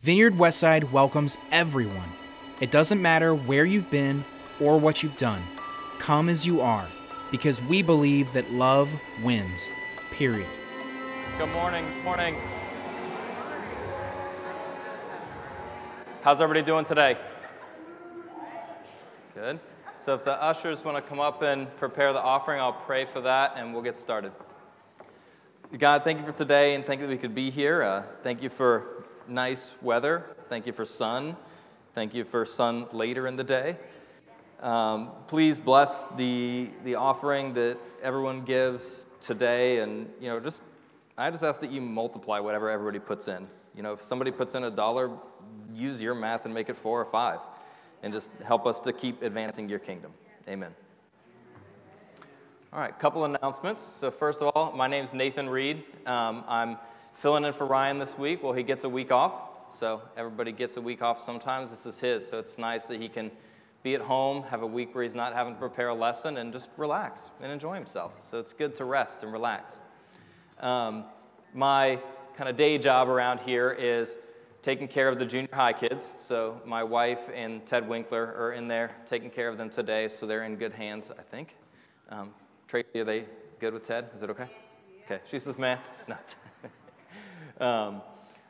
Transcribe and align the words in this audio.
Vineyard 0.00 0.34
Westside 0.34 0.92
welcomes 0.92 1.36
everyone. 1.50 2.12
It 2.60 2.70
doesn't 2.70 3.02
matter 3.02 3.34
where 3.34 3.64
you've 3.64 3.90
been 3.90 4.24
or 4.60 4.78
what 4.78 5.02
you've 5.02 5.16
done. 5.16 5.42
Come 5.98 6.28
as 6.28 6.46
you 6.46 6.60
are, 6.60 6.86
because 7.32 7.60
we 7.62 7.82
believe 7.82 8.32
that 8.32 8.48
love 8.52 8.88
wins. 9.24 9.72
Period. 10.12 10.46
Good 11.36 11.48
morning. 11.48 11.84
Morning. 12.04 12.36
How's 16.22 16.40
everybody 16.40 16.64
doing 16.64 16.84
today? 16.84 17.16
Good. 19.34 19.58
So 19.98 20.14
if 20.14 20.22
the 20.22 20.40
ushers 20.40 20.84
want 20.84 20.96
to 20.96 21.02
come 21.02 21.18
up 21.18 21.42
and 21.42 21.76
prepare 21.76 22.12
the 22.12 22.22
offering, 22.22 22.60
I'll 22.60 22.72
pray 22.72 23.04
for 23.04 23.20
that 23.22 23.54
and 23.56 23.72
we'll 23.72 23.82
get 23.82 23.98
started. 23.98 24.30
God, 25.76 26.04
thank 26.04 26.20
you 26.20 26.24
for 26.24 26.30
today 26.30 26.76
and 26.76 26.86
thank 26.86 27.00
you 27.00 27.08
that 27.08 27.12
we 27.12 27.18
could 27.18 27.34
be 27.34 27.50
here. 27.50 27.82
Uh, 27.82 28.04
thank 28.22 28.44
you 28.44 28.48
for 28.48 29.07
nice 29.28 29.74
weather. 29.82 30.24
Thank 30.48 30.66
you 30.66 30.72
for 30.72 30.84
sun. 30.84 31.36
Thank 31.94 32.14
you 32.14 32.24
for 32.24 32.44
sun 32.44 32.86
later 32.92 33.26
in 33.26 33.36
the 33.36 33.44
day. 33.44 33.76
Um, 34.60 35.10
please 35.26 35.60
bless 35.60 36.06
the, 36.16 36.70
the 36.84 36.96
offering 36.96 37.54
that 37.54 37.78
everyone 38.02 38.44
gives 38.44 39.06
today. 39.20 39.80
And, 39.80 40.08
you 40.20 40.28
know, 40.28 40.40
just, 40.40 40.62
I 41.16 41.30
just 41.30 41.44
ask 41.44 41.60
that 41.60 41.70
you 41.70 41.80
multiply 41.80 42.40
whatever 42.40 42.70
everybody 42.70 42.98
puts 42.98 43.28
in. 43.28 43.46
You 43.76 43.82
know, 43.82 43.92
if 43.92 44.02
somebody 44.02 44.30
puts 44.30 44.54
in 44.54 44.64
a 44.64 44.70
dollar, 44.70 45.10
use 45.72 46.02
your 46.02 46.14
math 46.14 46.44
and 46.44 46.52
make 46.52 46.68
it 46.68 46.76
four 46.76 47.00
or 47.00 47.04
five. 47.04 47.40
And 48.02 48.12
just 48.12 48.30
help 48.44 48.66
us 48.66 48.80
to 48.80 48.92
keep 48.92 49.22
advancing 49.22 49.68
your 49.68 49.78
kingdom. 49.78 50.12
Amen. 50.48 50.74
All 52.72 52.80
right, 52.80 52.96
couple 52.98 53.24
announcements. 53.24 53.92
So, 53.94 54.10
first 54.10 54.42
of 54.42 54.52
all, 54.54 54.72
my 54.72 54.86
name 54.86 55.02
is 55.02 55.14
Nathan 55.14 55.48
Reed. 55.48 55.84
Um, 56.04 56.44
I'm 56.46 56.76
filling 57.12 57.44
in 57.44 57.52
for 57.52 57.66
Ryan 57.66 57.98
this 57.98 58.16
week. 58.16 58.42
Well, 58.42 58.52
he 58.52 58.62
gets 58.62 58.84
a 58.84 58.88
week 58.88 59.10
off. 59.12 59.34
So, 59.70 60.00
everybody 60.16 60.52
gets 60.52 60.76
a 60.76 60.80
week 60.80 61.02
off 61.02 61.20
sometimes. 61.20 61.70
This 61.70 61.84
is 61.84 62.00
his. 62.00 62.26
So, 62.26 62.38
it's 62.38 62.56
nice 62.56 62.86
that 62.86 63.00
he 63.00 63.08
can 63.08 63.30
be 63.82 63.94
at 63.94 64.00
home, 64.00 64.42
have 64.44 64.62
a 64.62 64.66
week 64.66 64.94
where 64.94 65.04
he's 65.04 65.14
not 65.14 65.34
having 65.34 65.54
to 65.54 65.60
prepare 65.60 65.88
a 65.88 65.94
lesson, 65.94 66.38
and 66.38 66.52
just 66.52 66.70
relax 66.76 67.30
and 67.42 67.52
enjoy 67.52 67.74
himself. 67.74 68.12
So, 68.22 68.38
it's 68.38 68.52
good 68.52 68.74
to 68.76 68.84
rest 68.84 69.22
and 69.24 69.32
relax. 69.32 69.80
Um, 70.60 71.04
my 71.54 72.00
kind 72.34 72.48
of 72.48 72.56
day 72.56 72.78
job 72.78 73.08
around 73.08 73.40
here 73.40 73.70
is 73.70 74.16
taking 74.62 74.88
care 74.88 75.08
of 75.08 75.18
the 75.18 75.26
junior 75.26 75.50
high 75.52 75.74
kids. 75.74 76.14
So, 76.18 76.62
my 76.64 76.82
wife 76.82 77.28
and 77.34 77.64
Ted 77.66 77.86
Winkler 77.86 78.34
are 78.38 78.52
in 78.52 78.68
there 78.68 78.92
taking 79.06 79.28
care 79.28 79.48
of 79.48 79.58
them 79.58 79.68
today. 79.68 80.08
So, 80.08 80.26
they're 80.26 80.44
in 80.44 80.56
good 80.56 80.72
hands, 80.72 81.10
I 81.10 81.22
think. 81.22 81.56
Um, 82.08 82.32
Tracy, 82.68 83.00
are 83.00 83.04
they 83.04 83.26
good 83.58 83.74
with 83.74 83.84
Ted? 83.84 84.08
Is 84.14 84.22
it 84.22 84.30
okay? 84.30 84.48
Okay. 85.04 85.20
She 85.26 85.38
says, 85.38 85.58
"Man, 85.58 85.78
no." 86.06 86.16
Um, 87.60 88.02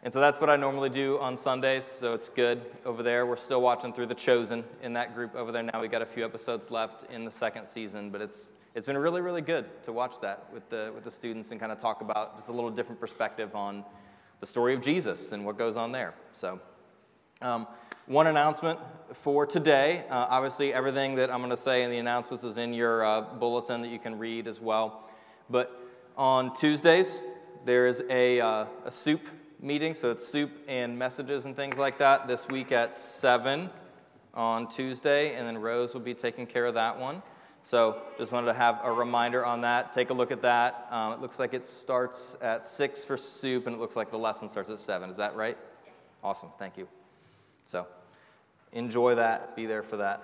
and 0.03 0.13
so 0.13 0.21
that's 0.21 0.41
what 0.41 0.49
I 0.49 0.57
normally 0.57 0.91
do 0.91 1.19
on 1.19 1.37
Sundays. 1.37 1.85
So 1.85 2.15
it's 2.15 2.29
good 2.29 2.63
over 2.85 3.03
there. 3.03 3.27
We're 3.27 3.37
still 3.37 3.61
watching 3.61 3.93
through 3.93 4.07
The 4.07 4.15
Chosen 4.15 4.65
in 4.83 4.93
that 4.93 5.15
group 5.15 5.35
over 5.35 5.51
there. 5.51 5.63
Now 5.63 5.81
we 5.81 5.89
got 5.89 6.03
a 6.03 6.07
few 6.07 6.25
episodes 6.25 6.71
left 6.71 7.05
in 7.11 7.25
the 7.25 7.31
second 7.31 7.67
season, 7.67 8.11
but 8.11 8.21
it's 8.21 8.53
it's 8.75 8.87
been 8.87 8.97
really 8.97 9.21
really 9.21 9.43
good 9.43 9.83
to 9.83 9.93
watch 9.93 10.21
that 10.21 10.47
with 10.53 10.69
the 10.69 10.93
with 10.95 11.05
the 11.05 11.11
students 11.11 11.51
and 11.51 11.59
kind 11.59 11.73
of 11.73 11.79
talk 11.79 12.01
about 12.01 12.37
just 12.37 12.49
a 12.49 12.53
little 12.53 12.71
different 12.71 13.01
perspective 13.01 13.55
on 13.57 13.85
the 14.41 14.47
story 14.47 14.73
of 14.73 14.81
Jesus 14.81 15.33
and 15.33 15.45
what 15.45 15.59
goes 15.59 15.77
on 15.77 15.93
there. 15.93 16.15
So. 16.33 16.61
Um, 17.41 17.69
one 18.07 18.27
announcement 18.27 18.81
for 19.13 19.45
today. 19.47 20.05
Uh, 20.09 20.27
obviously, 20.31 20.73
everything 20.73 21.17
that 21.17 21.31
I'm 21.31 21.39
going 21.39 21.51
to 21.51 21.57
say 21.57 21.83
in 21.83 21.91
the 21.91 21.99
announcements 21.99 22.43
is 22.43 22.57
in 22.57 22.73
your 22.73 23.05
uh, 23.05 23.21
bulletin 23.21 23.83
that 23.83 23.89
you 23.89 23.99
can 23.99 24.19
read 24.19 24.49
as 24.49 24.61
well. 24.61 25.09
But 25.51 25.79
on 26.17 26.55
Tuesdays, 26.55 27.21
there 27.69 27.87
is 27.87 28.03
a, 28.09 28.41
uh, 28.41 28.65
a 28.87 28.91
soup 28.91 29.29
meeting, 29.61 29.93
so 29.93 30.11
it's 30.11 30.27
soup 30.27 30.51
and 30.69 30.99
messages 30.99 31.45
and 31.45 31.55
things 31.55 31.77
like 31.77 31.99
that 31.99 32.27
this 32.27 32.49
week 32.49 32.73
at 32.73 32.97
7 32.97 33.69
on 34.33 34.69
Tuesday, 34.69 35.35
and 35.35 35.47
then 35.47 35.59
Rose 35.59 35.93
will 35.93 36.01
be 36.01 36.15
taking 36.15 36.47
care 36.47 36.65
of 36.65 36.73
that 36.73 36.99
one. 36.99 37.23
So 37.61 38.01
just 38.17 38.33
wanted 38.33 38.47
to 38.47 38.55
have 38.55 38.81
a 38.83 38.91
reminder 38.91 39.45
on 39.45 39.61
that. 39.61 39.93
Take 39.93 40.09
a 40.09 40.15
look 40.15 40.31
at 40.33 40.41
that. 40.41 40.87
Um, 40.91 41.13
it 41.13 41.21
looks 41.21 41.39
like 41.39 41.53
it 41.53 41.67
starts 41.67 42.39
at 42.41 42.65
6 42.65 43.05
for 43.05 43.19
soup, 43.19 43.67
and 43.67 43.77
it 43.77 43.79
looks 43.79 43.97
like 43.97 44.11
the 44.11 44.19
lesson 44.19 44.49
starts 44.49 44.71
at 44.71 44.81
7. 44.81 45.11
Is 45.11 45.19
that 45.19 45.37
right? 45.37 45.59
Awesome. 46.25 46.49
Thank 46.59 46.79
you. 46.79 46.89
So 47.67 47.87
enjoy 48.73 49.17
that. 49.17 49.55
Be 49.57 49.67
there 49.67 49.83
for 49.83 49.99
that. 49.99 50.23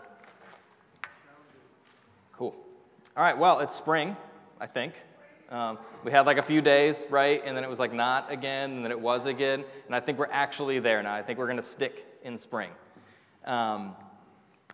Cool. 2.32 2.56
All 3.14 3.22
right, 3.22 3.36
well, 3.36 3.60
it's 3.60 3.74
spring, 3.74 4.16
I 4.58 4.64
think. 4.64 4.94
Um, 5.54 5.78
we 6.02 6.10
had 6.10 6.26
like 6.26 6.38
a 6.38 6.42
few 6.42 6.60
days, 6.60 7.06
right? 7.10 7.40
And 7.44 7.56
then 7.56 7.62
it 7.62 7.70
was 7.70 7.78
like 7.78 7.92
not 7.92 8.32
again, 8.32 8.72
and 8.72 8.84
then 8.84 8.90
it 8.90 9.00
was 9.00 9.26
again. 9.26 9.64
And 9.86 9.94
I 9.94 10.00
think 10.00 10.18
we're 10.18 10.26
actually 10.32 10.80
there 10.80 11.00
now. 11.00 11.14
I 11.14 11.22
think 11.22 11.38
we're 11.38 11.46
going 11.46 11.58
to 11.58 11.62
stick 11.62 12.04
in 12.24 12.36
spring. 12.38 12.70
Um, 13.44 13.94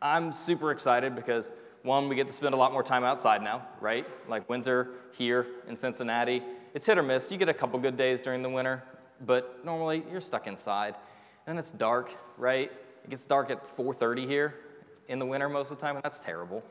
I'm 0.01 0.33
super 0.33 0.71
excited 0.71 1.15
because, 1.15 1.53
one, 1.83 2.09
we 2.09 2.17
get 2.17 2.29
to 2.29 2.33
spend 2.33 2.55
a 2.55 2.57
lot 2.57 2.73
more 2.73 2.83
time 2.83 3.05
outside 3.05 3.43
now, 3.43 3.67
right? 3.83 4.07
Like 4.27 4.49
winter 4.49 4.93
here 5.13 5.47
in 5.69 5.77
Cincinnati. 5.77 6.43
It's 6.73 6.87
hit 6.87 6.97
or 6.97 7.03
miss. 7.03 7.31
You 7.31 7.37
get 7.37 7.51
a 7.51 7.55
couple 7.55 7.79
good 7.79 7.99
days 7.99 8.23
during 8.23 8.41
the 8.41 8.49
winter, 8.49 8.83
but 9.27 9.63
normally 9.63 10.03
you're 10.11 10.23
stuck 10.23 10.47
inside. 10.47 10.95
And 11.47 11.59
it's 11.59 11.73
dark, 11.73 12.11
right? 12.39 12.73
It 13.05 13.11
gets 13.11 13.27
dark 13.27 13.51
at 13.51 13.67
4:30 13.77 14.27
here 14.27 14.55
in 15.09 15.19
the 15.19 15.27
winter 15.27 15.51
most 15.51 15.71
of 15.73 15.77
the 15.77 15.83
time, 15.83 15.97
and 15.97 16.03
that's 16.03 16.21
terrible. 16.21 16.65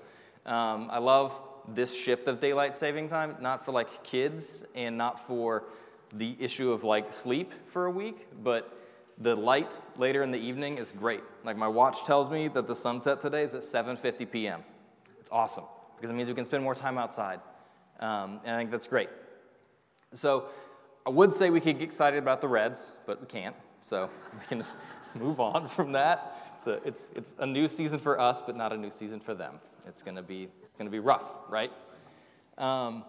Um, 0.48 0.88
I 0.90 0.98
love 0.98 1.40
this 1.76 1.96
shift 1.96 2.28
of 2.28 2.40
daylight 2.40 2.76
saving 2.76 3.08
time, 3.08 3.36
not 3.40 3.66
for 3.66 3.72
like 3.72 4.04
kids 4.04 4.64
and 4.76 4.98
not 4.98 5.26
for 5.28 5.66
the 6.14 6.36
issue 6.40 6.72
of 6.72 6.84
like 6.84 7.14
sleep 7.14 7.54
for 7.68 7.86
a 7.86 7.92
week, 7.92 8.28
but 8.44 8.76
the 9.18 9.36
light 9.36 9.78
later 9.98 10.24
in 10.24 10.32
the 10.32 10.40
evening 10.40 10.78
is 10.78 10.92
great. 10.92 11.22
Like 11.44 11.58
my 11.58 11.68
watch 11.68 12.04
tells 12.06 12.30
me 12.30 12.48
that 12.50 12.68
the 12.68 12.76
sunset 12.76 13.22
today 13.22 13.44
is 13.44 13.54
at 13.54 13.62
7:50 13.62 14.32
p.m. 14.32 14.64
It's 15.20 15.30
awesome 15.32 15.66
because 15.96 16.10
it 16.10 16.14
means 16.14 16.30
we 16.30 16.36
can 16.36 16.46
spend 16.46 16.64
more 16.64 16.76
time 16.76 16.98
outside, 16.98 17.42
um, 18.00 18.40
and 18.46 18.56
I 18.56 18.60
think 18.60 18.72
that's 18.72 18.88
great. 18.88 19.10
So 20.14 20.46
I 21.06 21.12
would 21.12 21.34
say 21.34 21.50
we 21.50 21.60
could 21.60 21.78
get 21.78 21.84
excited 21.84 22.18
about 22.18 22.42
the 22.42 22.48
Reds, 22.48 22.94
but 23.06 23.22
we 23.22 23.28
can't. 23.28 23.56
So 23.82 24.10
we 24.40 24.46
can 24.46 24.60
just 24.60 24.78
move 25.16 25.40
on 25.40 25.68
from 25.68 25.94
that. 25.94 26.56
So 26.60 26.80
it's, 26.84 27.10
it's 27.16 27.36
a 27.40 27.46
new 27.46 27.68
season 27.68 28.00
for 28.00 28.20
us, 28.20 28.42
but 28.42 28.56
not 28.56 28.74
a 28.74 28.78
new 28.78 28.92
season 28.92 29.20
for 29.20 29.34
them. 29.34 29.60
It's 29.88 30.04
going 30.04 30.18
to 30.18 30.22
be, 30.22 30.50
gonna 30.80 30.90
be 30.90 31.00
rough, 31.00 31.38
right? 31.48 31.72
Um, 32.58 33.06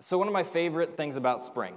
so, 0.00 0.18
one 0.18 0.26
of 0.26 0.32
my 0.32 0.42
favorite 0.42 0.96
things 0.96 1.14
about 1.14 1.44
spring 1.44 1.74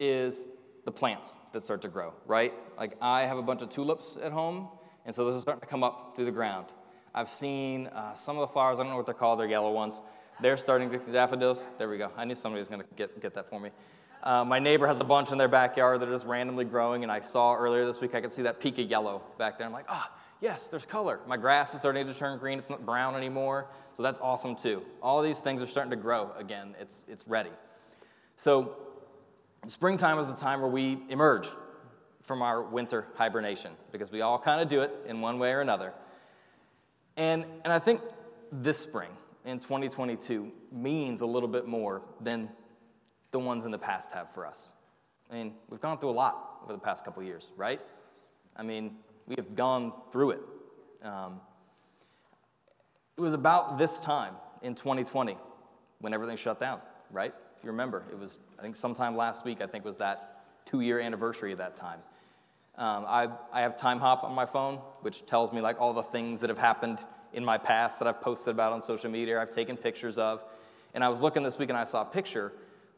is 0.00 0.44
the 0.84 0.90
plants 0.90 1.36
that 1.52 1.62
start 1.62 1.80
to 1.82 1.88
grow, 1.88 2.12
right? 2.26 2.52
Like, 2.76 2.96
I 3.00 3.22
have 3.22 3.38
a 3.38 3.42
bunch 3.42 3.62
of 3.62 3.68
tulips 3.68 4.18
at 4.20 4.32
home, 4.32 4.68
and 5.06 5.14
so 5.14 5.24
those 5.24 5.36
are 5.36 5.40
starting 5.40 5.60
to 5.60 5.66
come 5.68 5.84
up 5.84 6.16
through 6.16 6.24
the 6.24 6.32
ground. 6.32 6.66
I've 7.14 7.28
seen 7.28 7.86
uh, 7.88 8.14
some 8.14 8.36
of 8.36 8.40
the 8.40 8.52
flowers, 8.52 8.80
I 8.80 8.82
don't 8.82 8.90
know 8.90 8.96
what 8.96 9.06
they're 9.06 9.14
called, 9.14 9.38
they're 9.38 9.46
yellow 9.46 9.70
ones. 9.70 10.00
They're 10.40 10.56
starting 10.56 10.90
to, 10.90 10.98
daffodils, 10.98 11.68
there 11.78 11.88
we 11.88 11.98
go. 11.98 12.10
I 12.16 12.24
knew 12.24 12.34
somebody 12.34 12.58
was 12.58 12.68
going 12.68 12.80
to 12.80 12.86
get, 12.96 13.20
get 13.20 13.34
that 13.34 13.48
for 13.48 13.60
me. 13.60 13.70
Uh, 14.22 14.44
my 14.44 14.60
neighbor 14.60 14.86
has 14.86 15.00
a 15.00 15.04
bunch 15.04 15.32
in 15.32 15.38
their 15.38 15.48
backyard 15.48 16.00
that 16.00 16.08
are 16.08 16.12
just 16.12 16.26
randomly 16.26 16.64
growing, 16.64 17.02
and 17.02 17.10
I 17.10 17.18
saw 17.18 17.54
earlier 17.54 17.84
this 17.84 18.00
week 18.00 18.14
I 18.14 18.20
could 18.20 18.32
see 18.32 18.42
that 18.42 18.60
peek 18.60 18.78
of 18.78 18.88
yellow 18.88 19.22
back 19.36 19.58
there. 19.58 19.66
I'm 19.66 19.72
like, 19.72 19.86
ah, 19.88 20.08
oh, 20.12 20.18
yes, 20.40 20.68
there's 20.68 20.86
color. 20.86 21.18
My 21.26 21.36
grass 21.36 21.74
is 21.74 21.80
starting 21.80 22.06
to 22.06 22.14
turn 22.14 22.38
green. 22.38 22.58
It's 22.58 22.70
not 22.70 22.86
brown 22.86 23.16
anymore, 23.16 23.66
so 23.94 24.02
that's 24.02 24.20
awesome 24.20 24.54
too. 24.54 24.82
All 25.02 25.22
these 25.22 25.40
things 25.40 25.60
are 25.60 25.66
starting 25.66 25.90
to 25.90 25.96
grow 25.96 26.30
again. 26.38 26.76
It's, 26.80 27.04
it's 27.08 27.26
ready. 27.26 27.50
So, 28.36 28.76
springtime 29.66 30.18
is 30.20 30.28
the 30.28 30.36
time 30.36 30.60
where 30.60 30.70
we 30.70 30.98
emerge 31.08 31.48
from 32.22 32.42
our 32.42 32.62
winter 32.62 33.06
hibernation 33.16 33.72
because 33.90 34.12
we 34.12 34.20
all 34.20 34.38
kind 34.38 34.60
of 34.60 34.68
do 34.68 34.82
it 34.82 34.92
in 35.06 35.20
one 35.20 35.40
way 35.40 35.50
or 35.52 35.60
another. 35.60 35.92
And, 37.16 37.44
and 37.64 37.72
I 37.72 37.80
think 37.80 38.00
this 38.52 38.78
spring 38.78 39.10
in 39.44 39.58
2022 39.58 40.52
means 40.70 41.22
a 41.22 41.26
little 41.26 41.48
bit 41.48 41.66
more 41.66 42.02
than 42.20 42.48
the 43.32 43.38
ones 43.38 43.64
in 43.64 43.70
the 43.70 43.78
past 43.78 44.12
have 44.12 44.32
for 44.32 44.46
us. 44.46 44.72
I 45.30 45.34
mean, 45.34 45.54
we've 45.68 45.80
gone 45.80 45.98
through 45.98 46.10
a 46.10 46.12
lot 46.12 46.60
over 46.62 46.72
the 46.72 46.78
past 46.78 47.04
couple 47.04 47.22
years, 47.22 47.50
right? 47.56 47.80
I 48.56 48.62
mean, 48.62 48.96
we 49.26 49.34
have 49.36 49.56
gone 49.56 49.92
through 50.12 50.32
it. 50.32 50.40
Um, 51.02 51.40
it 53.16 53.20
was 53.20 53.34
about 53.34 53.78
this 53.78 53.98
time 53.98 54.34
in 54.62 54.74
2020 54.74 55.36
when 56.00 56.14
everything 56.14 56.36
shut 56.36 56.58
down, 56.58 56.80
right? 57.10 57.32
If 57.56 57.64
you 57.64 57.70
remember, 57.70 58.04
it 58.10 58.18
was, 58.18 58.38
I 58.58 58.62
think, 58.62 58.76
sometime 58.76 59.16
last 59.16 59.44
week, 59.44 59.60
I 59.60 59.66
think, 59.66 59.84
was 59.84 59.96
that 59.98 60.44
two 60.64 60.80
year 60.80 61.00
anniversary 61.00 61.52
of 61.52 61.58
that 61.58 61.76
time. 61.76 62.00
Um, 62.76 63.04
I, 63.06 63.28
I 63.52 63.62
have 63.62 63.76
Timehop 63.76 64.24
on 64.24 64.34
my 64.34 64.46
phone, 64.46 64.76
which 65.02 65.26
tells 65.26 65.52
me 65.52 65.60
like 65.60 65.80
all 65.80 65.92
the 65.92 66.02
things 66.02 66.40
that 66.40 66.50
have 66.50 66.58
happened 66.58 67.04
in 67.32 67.44
my 67.44 67.58
past 67.58 67.98
that 67.98 68.08
I've 68.08 68.20
posted 68.20 68.54
about 68.54 68.72
on 68.72 68.82
social 68.82 69.10
media, 69.10 69.40
I've 69.40 69.50
taken 69.50 69.76
pictures 69.76 70.18
of. 70.18 70.42
And 70.94 71.02
I 71.02 71.08
was 71.08 71.22
looking 71.22 71.42
this 71.42 71.58
week 71.58 71.70
and 71.70 71.78
I 71.78 71.84
saw 71.84 72.02
a 72.02 72.06
picture 72.06 72.52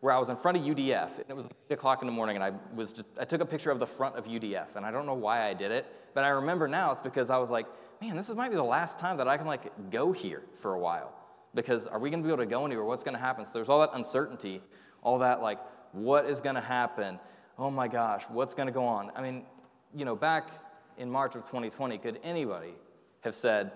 where 0.05 0.13
I 0.13 0.19
was 0.19 0.29
in 0.29 0.37
front 0.37 0.59
of 0.59 0.65
UDF. 0.65 1.17
And 1.17 1.31
it 1.31 1.35
was 1.35 1.49
8 1.71 1.73
o'clock 1.73 2.03
in 2.03 2.07
the 2.07 2.13
morning, 2.13 2.37
and 2.37 2.45
I 2.45 2.53
was 2.75 2.93
just, 2.93 3.09
I 3.19 3.25
took 3.25 3.41
a 3.41 3.47
picture 3.47 3.71
of 3.71 3.79
the 3.79 3.87
front 3.87 4.17
of 4.17 4.27
UDF. 4.27 4.77
And 4.77 4.85
I 4.85 4.91
don't 4.91 5.07
know 5.07 5.15
why 5.15 5.49
I 5.49 5.55
did 5.55 5.71
it, 5.71 5.87
but 6.13 6.25
I 6.25 6.29
remember 6.29 6.69
now 6.69 6.93
it's 6.93 7.01
because 7.01 7.31
I 7.31 7.39
was 7.39 7.51
like, 7.51 7.65
man, 8.03 8.15
this 8.15 8.29
might 8.35 8.51
be 8.51 8.57
the 8.57 8.63
last 8.63 8.99
time 8.99 9.17
that 9.17 9.29
I 9.29 9.39
can 9.39 9.47
like 9.47 9.91
go 9.91 10.13
here 10.13 10.43
for 10.57 10.75
a 10.75 10.79
while. 10.79 11.15
Because 11.55 11.87
are 11.87 11.99
we 11.99 12.11
gonna 12.11 12.23
be 12.23 12.29
able 12.29 12.37
to 12.41 12.47
go 12.47 12.67
anywhere? 12.67 12.85
What's 12.85 13.03
gonna 13.03 13.17
happen? 13.17 13.47
So 13.47 13.53
there's 13.55 13.71
all 13.71 13.81
that 13.81 13.93
uncertainty, 13.95 14.61
all 15.03 15.21
that 15.21 15.41
like, 15.41 15.59
what 15.93 16.27
is 16.27 16.43
gonna 16.43 16.61
happen? 16.61 17.19
Oh 17.59 17.71
my 17.71 17.89
gosh, 17.89 18.25
what's 18.29 18.55
gonna 18.55 18.73
go 18.73 18.85
on? 18.85 19.11
I 19.17 19.23
mean, 19.23 19.47
you 19.95 20.05
know, 20.05 20.17
back 20.17 20.51
in 20.99 21.11
March 21.11 21.35
of 21.35 21.45
2020, 21.45 21.97
could 21.97 22.21
anybody 22.23 22.75
have 23.23 23.35
said 23.35 23.73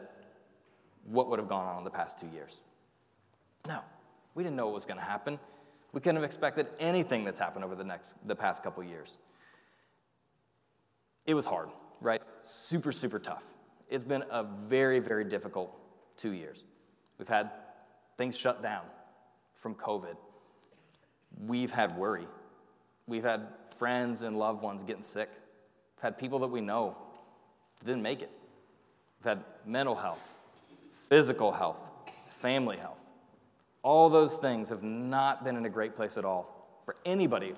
what 1.06 1.30
would 1.30 1.38
have 1.38 1.48
gone 1.48 1.66
on 1.66 1.78
in 1.78 1.84
the 1.84 1.90
past 1.90 2.20
two 2.20 2.28
years? 2.34 2.60
No, 3.66 3.80
we 4.34 4.42
didn't 4.42 4.56
know 4.56 4.66
what 4.66 4.74
was 4.74 4.84
going 4.84 4.98
to 4.98 5.06
happen. 5.06 5.38
We 5.92 6.00
couldn't 6.00 6.16
have 6.16 6.24
expected 6.24 6.68
anything 6.78 7.24
that's 7.24 7.38
happened 7.38 7.64
over 7.64 7.74
the 7.74 7.84
next 7.84 8.16
the 8.26 8.36
past 8.36 8.62
couple 8.62 8.82
years. 8.84 9.18
It 11.26 11.34
was 11.34 11.46
hard, 11.46 11.70
right? 12.00 12.22
Super, 12.40 12.92
super 12.92 13.18
tough. 13.18 13.44
It's 13.88 14.04
been 14.04 14.24
a 14.30 14.42
very, 14.42 14.98
very 14.98 15.24
difficult 15.24 15.74
two 16.16 16.32
years. 16.32 16.64
We've 17.18 17.28
had 17.28 17.50
things 18.16 18.36
shut 18.36 18.62
down 18.62 18.84
from 19.54 19.74
COVID. 19.74 20.16
We've 21.46 21.70
had 21.70 21.96
worry. 21.96 22.26
We've 23.06 23.24
had 23.24 23.46
friends 23.76 24.22
and 24.22 24.38
loved 24.38 24.62
ones 24.62 24.82
getting 24.84 25.02
sick. 25.02 25.30
We've 25.96 26.02
had 26.02 26.18
people 26.18 26.38
that 26.40 26.48
we 26.48 26.60
know 26.60 26.96
that 27.78 27.86
didn't 27.86 28.02
make 28.02 28.22
it. 28.22 28.30
We've 29.20 29.30
had 29.30 29.44
mental 29.64 29.94
health, 29.94 30.38
physical 31.08 31.52
health, 31.52 31.90
family 32.28 32.76
health. 32.76 33.02
All 33.82 34.08
those 34.10 34.38
things 34.38 34.68
have 34.68 34.82
not 34.82 35.44
been 35.44 35.56
in 35.56 35.64
a 35.66 35.70
great 35.70 35.94
place 35.94 36.18
at 36.18 36.24
all 36.24 36.80
for 36.84 36.96
anybody 37.04 37.54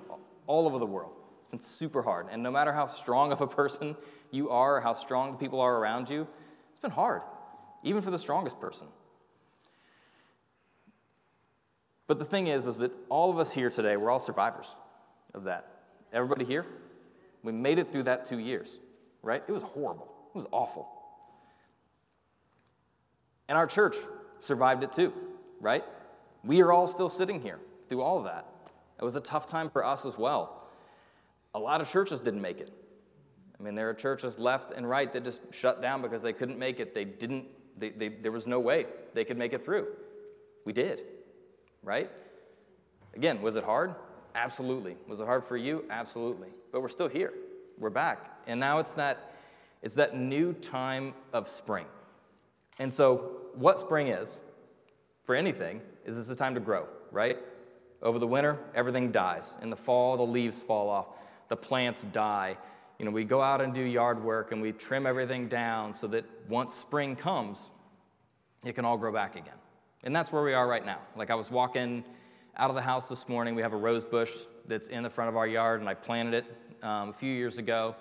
all 0.47 0.67
over 0.67 0.79
the 0.79 0.87
world. 0.87 1.13
It's 1.39 1.49
been 1.49 1.61
super 1.61 2.03
hard. 2.03 2.27
And 2.31 2.43
no 2.43 2.51
matter 2.51 2.73
how 2.73 2.87
strong 2.87 3.33
of 3.33 3.41
a 3.41 3.47
person 3.47 3.97
you 4.31 4.51
are, 4.51 4.77
or 4.77 4.81
how 4.81 4.95
strong 4.95 5.33
the 5.33 5.39
people 5.39 5.61
are 5.61 5.77
around 5.79 6.11
you, 6.11 6.27
it's 6.71 6.79
been 6.79 6.91
hard, 6.91 7.23
even 7.83 8.03
for 8.03 8.11
the 8.11 8.19
strongest 8.19 8.61
person. 8.61 8.87
But 12.07 12.19
the 12.19 12.25
thing 12.25 12.49
is, 12.49 12.67
is 12.67 12.79
that 12.79 12.93
all 13.09 13.31
of 13.31 13.39
us 13.39 13.53
here 13.53 13.71
today, 13.71 13.97
we're 13.97 14.11
all 14.11 14.19
survivors 14.19 14.75
of 15.33 15.45
that. 15.45 15.67
Everybody 16.13 16.45
here, 16.45 16.67
we 17.43 17.53
made 17.53 17.79
it 17.79 17.93
through 17.93 18.03
that 18.05 18.25
two 18.25 18.39
years, 18.39 18.79
right? 19.23 19.43
It 19.47 19.53
was 19.53 19.63
horrible. 19.63 20.13
It 20.35 20.37
was 20.37 20.47
awful. 20.51 20.89
And 23.49 23.57
our 23.57 23.67
church 23.67 23.97
survived 24.41 24.83
it 24.83 24.93
too, 24.93 25.13
right? 25.61 25.85
We 26.45 26.63
are 26.63 26.73
all 26.73 26.87
still 26.87 27.09
sitting 27.09 27.41
here 27.41 27.59
through 27.89 28.03
all 28.03 28.19
of 28.19 28.25
that. 28.25 28.47
It 28.99 29.05
was 29.05 29.17
a 29.17 29.21
tough 29.21 29.47
time 29.47 29.71
for 29.71 29.85
us 29.85 30.05
as 30.05 30.19
well. 30.19 30.69
A 31.55 31.59
lot 31.59 31.81
of 31.81 31.89
churches 31.91 32.21
didn't 32.21 32.41
make 32.41 32.61
it. 32.61 32.73
I 33.59 33.63
mean, 33.63 33.75
there 33.75 33.91
are 33.91 33.95
churches 33.95 34.39
left 34.39 34.73
and 34.73 34.89
right 34.89 35.13
that 35.13 35.25
just 35.25 35.43
shut 35.53 35.83
down 35.83 36.01
because 36.01 36.23
they 36.23 36.33
couldn't 36.33 36.59
make 36.59 36.81
it. 36.81 36.95
They 36.95 37.05
didn't, 37.05 37.47
they, 37.77 37.91
they, 37.91 38.09
there 38.09 38.33
was 38.33 38.47
no 38.47 38.61
way 38.61 38.87
they 39.15 39.25
could 39.25 39.37
make 39.37 39.53
it 39.53 39.65
through. 39.65 39.89
We 40.65 40.73
did, 40.73 41.03
right? 41.83 42.11
Again, 43.15 43.43
was 43.43 43.57
it 43.57 43.65
hard? 43.65 43.95
Absolutely. 44.35 44.97
Was 45.09 45.21
it 45.21 45.27
hard 45.27 45.45
for 45.45 45.57
you? 45.57 45.85
Absolutely. 45.91 46.49
But 46.73 46.81
we're 46.81 46.89
still 46.89 47.09
here. 47.09 47.35
We're 47.79 47.91
back. 47.91 48.41
And 48.47 48.61
now 48.61 48.79
it's 48.79 48.93
that, 48.93 49.35
it's 49.83 49.95
that 49.95 50.17
new 50.17 50.53
time 50.53 51.15
of 51.33 51.49
spring. 51.49 51.87
And 52.79 52.93
so, 52.93 53.33
what 53.55 53.79
spring 53.79 54.09
is, 54.09 54.41
for 55.25 55.35
anything, 55.35 55.81
is 56.05 56.19
it's 56.19 56.31
a 56.31 56.37
time 56.37 56.55
to 56.55 56.61
grow, 56.61 56.87
right? 57.11 57.39
Over 58.03 58.19
the 58.19 58.27
winter, 58.27 58.59
everything 58.75 59.11
dies. 59.11 59.57
In 59.63 59.71
the 59.71 59.77
fall, 59.77 60.17
the 60.17 60.27
leaves 60.27 60.63
fall 60.63 60.89
off, 60.89 61.19
the 61.49 61.57
plants 61.57 62.05
die. 62.13 62.57
You 62.99 63.05
know, 63.05 63.11
we 63.11 63.25
go 63.25 63.41
out 63.41 63.61
and 63.61 63.73
do 63.73 63.83
yard 63.83 64.23
work 64.23 64.53
and 64.53 64.61
we 64.61 64.73
trim 64.73 65.07
everything 65.07 65.49
down 65.49 65.95
so 65.95 66.07
that 66.09 66.25
once 66.49 66.75
spring 66.75 67.17
comes, 67.17 67.71
it 68.65 68.75
can 68.75 68.85
all 68.85 68.97
grow 68.99 69.13
back 69.13 69.37
again. 69.37 69.55
And 70.05 70.15
that's 70.15 70.33
where 70.33 70.43
we 70.43 70.55
are 70.55 70.67
right 70.67 70.85
now. 70.85 70.99
Like 71.17 71.31
I 71.31 71.35
was 71.35 71.51
walking 71.51 72.05
out 72.57 72.71
of 72.71 72.77
the 72.77 72.83
house 72.83 73.09
this 73.09 73.29
morning, 73.29 73.55
we 73.55 73.63
have 73.63 73.73
a 73.73 73.77
rose 73.77 74.05
bush 74.05 74.33
that's 74.67 74.89
in 74.89 75.03
the 75.03 75.11
front 75.11 75.29
of 75.29 75.37
our 75.37 75.47
yard, 75.47 75.81
and 75.81 75.89
I 75.89 75.95
planted 75.95 76.45
it 76.45 76.85
um, 76.85 77.11
a 77.11 77.13
few 77.13 77.33
years 77.33 77.59
ago. 77.59 77.95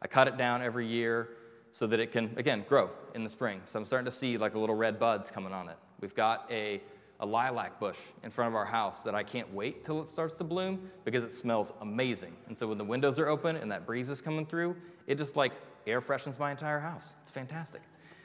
I 0.00 0.06
cut 0.06 0.28
it 0.28 0.36
down 0.36 0.62
every 0.62 0.86
year 0.86 1.28
so 1.70 1.86
that 1.86 2.00
it 2.00 2.10
can, 2.10 2.32
again, 2.36 2.64
grow 2.68 2.90
in 3.14 3.22
the 3.22 3.30
spring. 3.30 3.62
So 3.64 3.78
I'm 3.78 3.84
starting 3.84 4.04
to 4.04 4.10
see 4.10 4.36
like 4.36 4.52
the 4.52 4.58
little 4.58 4.74
red 4.74 4.98
buds 4.98 5.30
coming 5.30 5.52
on 5.52 5.68
it. 5.68 5.76
We've 6.02 6.14
got 6.14 6.50
a 6.50 6.82
a 7.22 7.26
lilac 7.26 7.78
bush 7.78 7.98
in 8.24 8.30
front 8.30 8.48
of 8.48 8.56
our 8.56 8.64
house 8.64 9.04
that 9.04 9.14
I 9.14 9.22
can't 9.22 9.54
wait 9.54 9.84
till 9.84 10.02
it 10.02 10.08
starts 10.08 10.34
to 10.34 10.44
bloom 10.44 10.90
because 11.04 11.22
it 11.22 11.30
smells 11.30 11.72
amazing. 11.80 12.36
And 12.48 12.58
so 12.58 12.66
when 12.66 12.78
the 12.78 12.84
windows 12.84 13.20
are 13.20 13.28
open 13.28 13.54
and 13.54 13.70
that 13.70 13.86
breeze 13.86 14.10
is 14.10 14.20
coming 14.20 14.44
through, 14.44 14.76
it 15.06 15.18
just 15.18 15.36
like 15.36 15.52
air 15.86 16.00
freshens 16.00 16.40
my 16.40 16.50
entire 16.50 16.80
house. 16.80 17.14
It's 17.22 17.30
fantastic. 17.30 17.80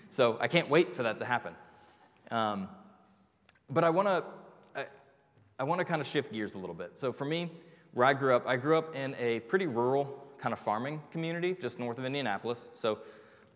So 0.09 0.37
I 0.41 0.47
can't 0.47 0.67
wait 0.67 0.95
for 0.95 1.03
that 1.03 1.19
to 1.19 1.25
happen. 1.25 1.53
Um, 2.31 2.69
but 3.69 3.83
I 3.83 3.91
want 3.91 4.07
to 4.07 4.23
I, 4.75 4.85
I 5.59 5.63
want 5.63 5.77
to 5.77 5.85
kind 5.85 6.01
of 6.01 6.07
shift 6.07 6.33
gears 6.33 6.55
a 6.55 6.57
little 6.57 6.75
bit. 6.75 6.97
So 6.97 7.13
for 7.13 7.25
me, 7.25 7.51
where 7.93 8.07
I 8.07 8.13
grew 8.13 8.35
up, 8.35 8.47
I 8.47 8.55
grew 8.57 8.79
up 8.79 8.95
in 8.95 9.15
a 9.19 9.41
pretty 9.41 9.67
rural 9.67 10.25
kind 10.39 10.53
of 10.53 10.59
farming 10.59 11.01
community 11.11 11.55
just 11.59 11.77
north 11.77 11.99
of 11.99 12.05
Indianapolis. 12.05 12.69
So 12.73 12.97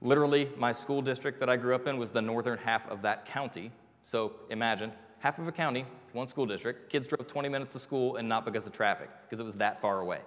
literally, 0.01 0.51
my 0.55 0.71
school 0.71 1.01
district 1.01 1.39
that 1.39 1.49
I 1.49 1.57
grew 1.57 1.73
up 1.73 1.87
in 1.87 1.97
was 1.97 2.11
the 2.11 2.21
northern 2.21 2.59
half 2.59 2.87
of 2.89 3.01
that 3.01 3.25
county. 3.25 3.71
So 4.03 4.33
imagine 4.49 4.91
half 5.19 5.39
of 5.39 5.47
a 5.47 5.51
county, 5.51 5.85
one 6.13 6.27
school 6.27 6.45
district. 6.45 6.89
Kids 6.89 7.07
drove 7.07 7.27
20 7.27 7.49
minutes 7.49 7.73
to 7.73 7.79
school 7.79 8.17
and 8.17 8.27
not 8.27 8.45
because 8.45 8.65
of 8.65 8.73
traffic, 8.73 9.09
because 9.23 9.39
it 9.39 9.45
was 9.45 9.57
that 9.57 9.81
far 9.81 9.99
away. 9.99 10.19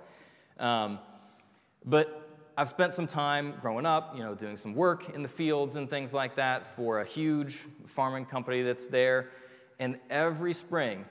Um, 0.59 0.99
but 1.85 2.25
I've 2.56 2.69
spent 2.69 2.94
some 2.94 3.09
time 3.09 3.55
growing 3.61 3.85
up, 3.85 4.15
you 4.17 4.23
know, 4.23 4.35
doing 4.35 4.56
some 4.56 4.75
work 4.75 5.12
in 5.15 5.23
the 5.23 5.29
fields 5.29 5.75
and 5.76 5.91
things 5.91 6.15
like 6.15 6.37
that 6.37 6.76
for 6.76 7.00
a 7.00 7.05
huge 7.05 7.56
farming 7.87 8.26
company 8.26 8.62
that's 8.62 8.87
there. 8.87 9.31
And 9.81 9.99
every 10.09 10.55
spring, 10.55 11.05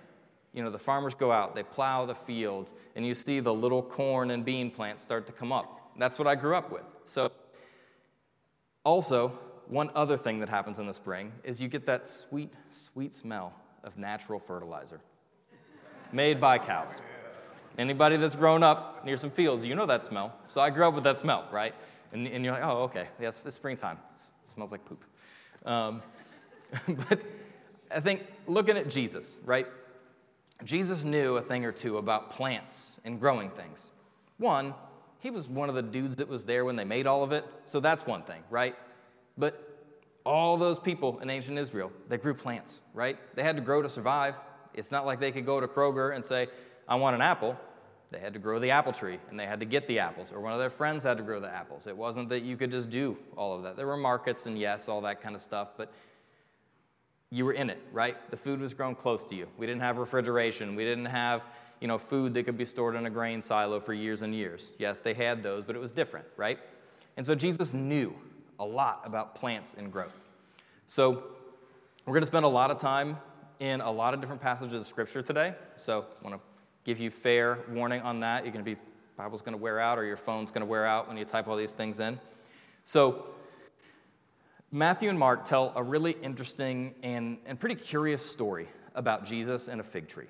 you 0.53 0.63
know, 0.63 0.69
the 0.69 0.79
farmers 0.79 1.15
go 1.15 1.31
out, 1.33 1.53
they 1.53 1.63
plow 1.63 2.05
the 2.05 2.15
fields, 2.15 2.73
and 2.95 3.05
you 3.05 3.13
see 3.13 3.41
the 3.41 3.53
little 3.53 3.83
corn 3.83 4.31
and 4.31 4.45
bean 4.45 4.71
plants 4.71 5.03
start 5.03 5.25
to 5.27 5.33
come 5.33 5.51
up. 5.51 5.91
That's 5.97 6.17
what 6.17 6.27
I 6.27 6.35
grew 6.35 6.55
up 6.55 6.71
with. 6.71 6.83
So, 7.03 7.29
also, 8.85 9.37
one 9.73 9.89
other 9.95 10.15
thing 10.15 10.39
that 10.39 10.49
happens 10.49 10.77
in 10.77 10.85
the 10.85 10.93
spring 10.93 11.31
is 11.43 11.59
you 11.59 11.67
get 11.67 11.87
that 11.87 12.07
sweet, 12.07 12.53
sweet 12.69 13.11
smell 13.11 13.53
of 13.83 13.97
natural 13.97 14.39
fertilizer 14.39 15.01
made 16.11 16.39
by 16.39 16.59
cows. 16.59 17.01
Anybody 17.79 18.17
that's 18.17 18.35
grown 18.35 18.61
up 18.61 19.03
near 19.03 19.17
some 19.17 19.31
fields, 19.31 19.65
you 19.65 19.73
know 19.73 19.87
that 19.87 20.05
smell. 20.05 20.31
So 20.47 20.61
I 20.61 20.69
grew 20.69 20.87
up 20.87 20.93
with 20.93 21.03
that 21.05 21.17
smell, 21.17 21.47
right? 21.51 21.73
And, 22.11 22.27
and 22.27 22.45
you're 22.45 22.53
like, 22.53 22.63
oh, 22.63 22.83
okay, 22.83 23.07
yes, 23.19 23.43
it's 23.47 23.55
springtime. 23.55 23.97
It 24.13 24.21
smells 24.43 24.71
like 24.71 24.85
poop. 24.85 25.03
Um, 25.65 26.03
but 27.09 27.19
I 27.89 27.99
think 27.99 28.27
looking 28.45 28.77
at 28.77 28.91
Jesus, 28.91 29.39
right? 29.43 29.65
Jesus 30.63 31.03
knew 31.03 31.37
a 31.37 31.41
thing 31.41 31.65
or 31.65 31.71
two 31.71 31.97
about 31.97 32.29
plants 32.29 32.91
and 33.05 33.19
growing 33.19 33.49
things. 33.49 33.89
One, 34.37 34.75
he 35.17 35.31
was 35.31 35.47
one 35.47 35.67
of 35.67 35.73
the 35.73 35.81
dudes 35.81 36.17
that 36.17 36.27
was 36.27 36.45
there 36.45 36.63
when 36.63 36.75
they 36.75 36.83
made 36.83 37.07
all 37.07 37.23
of 37.23 37.31
it, 37.31 37.43
so 37.65 37.79
that's 37.79 38.05
one 38.05 38.21
thing, 38.21 38.43
right? 38.51 38.75
But 39.37 39.69
all 40.25 40.57
those 40.57 40.79
people 40.79 41.19
in 41.19 41.29
ancient 41.29 41.57
Israel, 41.57 41.91
they 42.07 42.17
grew 42.17 42.33
plants, 42.33 42.79
right? 42.93 43.17
They 43.35 43.43
had 43.43 43.55
to 43.57 43.61
grow 43.61 43.81
to 43.81 43.89
survive. 43.89 44.39
It's 44.73 44.91
not 44.91 45.05
like 45.05 45.19
they 45.19 45.31
could 45.31 45.45
go 45.45 45.59
to 45.59 45.67
Kroger 45.67 46.15
and 46.15 46.23
say, 46.23 46.47
I 46.87 46.95
want 46.95 47.15
an 47.15 47.21
apple. 47.21 47.59
They 48.11 48.19
had 48.19 48.33
to 48.33 48.39
grow 48.39 48.59
the 48.59 48.69
apple 48.69 48.93
tree 48.93 49.17
and 49.29 49.39
they 49.39 49.45
had 49.45 49.59
to 49.59 49.65
get 49.65 49.87
the 49.87 49.99
apples, 49.99 50.31
or 50.31 50.39
one 50.39 50.53
of 50.53 50.59
their 50.59 50.69
friends 50.69 51.03
had 51.03 51.17
to 51.17 51.23
grow 51.23 51.39
the 51.39 51.49
apples. 51.49 51.87
It 51.87 51.97
wasn't 51.97 52.29
that 52.29 52.43
you 52.43 52.55
could 52.57 52.69
just 52.69 52.89
do 52.89 53.17
all 53.35 53.55
of 53.55 53.63
that. 53.63 53.75
There 53.75 53.87
were 53.87 53.97
markets 53.97 54.45
and 54.45 54.57
yes, 54.57 54.87
all 54.87 55.01
that 55.01 55.19
kind 55.19 55.33
of 55.33 55.41
stuff, 55.41 55.69
but 55.77 55.91
you 57.31 57.43
were 57.45 57.53
in 57.53 57.71
it, 57.71 57.79
right? 57.91 58.15
The 58.29 58.37
food 58.37 58.59
was 58.59 58.75
grown 58.75 58.93
close 58.93 59.23
to 59.25 59.35
you. 59.35 59.47
We 59.57 59.65
didn't 59.65 59.81
have 59.81 59.97
refrigeration. 59.97 60.75
We 60.75 60.83
didn't 60.83 61.05
have, 61.05 61.41
you 61.81 61.87
know, 61.87 61.97
food 61.97 62.35
that 62.35 62.43
could 62.43 62.57
be 62.59 62.65
stored 62.65 62.93
in 62.95 63.07
a 63.07 63.09
grain 63.09 63.41
silo 63.41 63.79
for 63.79 63.93
years 63.93 64.21
and 64.21 64.35
years. 64.35 64.69
Yes, 64.77 64.99
they 64.99 65.15
had 65.15 65.41
those, 65.41 65.65
but 65.65 65.75
it 65.75 65.79
was 65.79 65.91
different, 65.91 66.27
right? 66.37 66.59
And 67.17 67.25
so 67.25 67.33
Jesus 67.33 67.73
knew 67.73 68.15
a 68.59 68.65
lot 68.65 69.01
about 69.05 69.35
plants 69.35 69.75
and 69.77 69.91
growth. 69.91 70.13
So, 70.87 71.23
we're 72.05 72.13
going 72.13 72.21
to 72.21 72.27
spend 72.27 72.45
a 72.45 72.49
lot 72.49 72.69
of 72.69 72.79
time 72.79 73.17
in 73.59 73.79
a 73.79 73.91
lot 73.91 74.13
of 74.13 74.19
different 74.19 74.41
passages 74.41 74.81
of 74.81 74.85
Scripture 74.85 75.21
today. 75.21 75.53
So, 75.77 76.05
I 76.19 76.23
want 76.27 76.35
to 76.35 76.41
give 76.83 76.99
you 76.99 77.09
fair 77.09 77.59
warning 77.69 78.01
on 78.01 78.19
that. 78.21 78.43
You're 78.43 78.53
going 78.53 78.65
to 78.65 78.75
be, 78.75 78.79
Bible's 79.15 79.41
going 79.41 79.57
to 79.57 79.61
wear 79.61 79.79
out 79.79 79.97
or 79.97 80.05
your 80.05 80.17
phone's 80.17 80.51
going 80.51 80.61
to 80.61 80.69
wear 80.69 80.85
out 80.85 81.07
when 81.07 81.17
you 81.17 81.25
type 81.25 81.47
all 81.47 81.55
these 81.55 81.71
things 81.71 81.99
in. 81.99 82.19
So, 82.83 83.27
Matthew 84.71 85.09
and 85.09 85.19
Mark 85.19 85.45
tell 85.45 85.71
a 85.75 85.83
really 85.83 86.13
interesting 86.21 86.95
and, 87.03 87.37
and 87.45 87.59
pretty 87.59 87.75
curious 87.75 88.25
story 88.25 88.67
about 88.95 89.23
Jesus 89.23 89.67
and 89.67 89.79
a 89.79 89.83
fig 89.83 90.07
tree. 90.07 90.27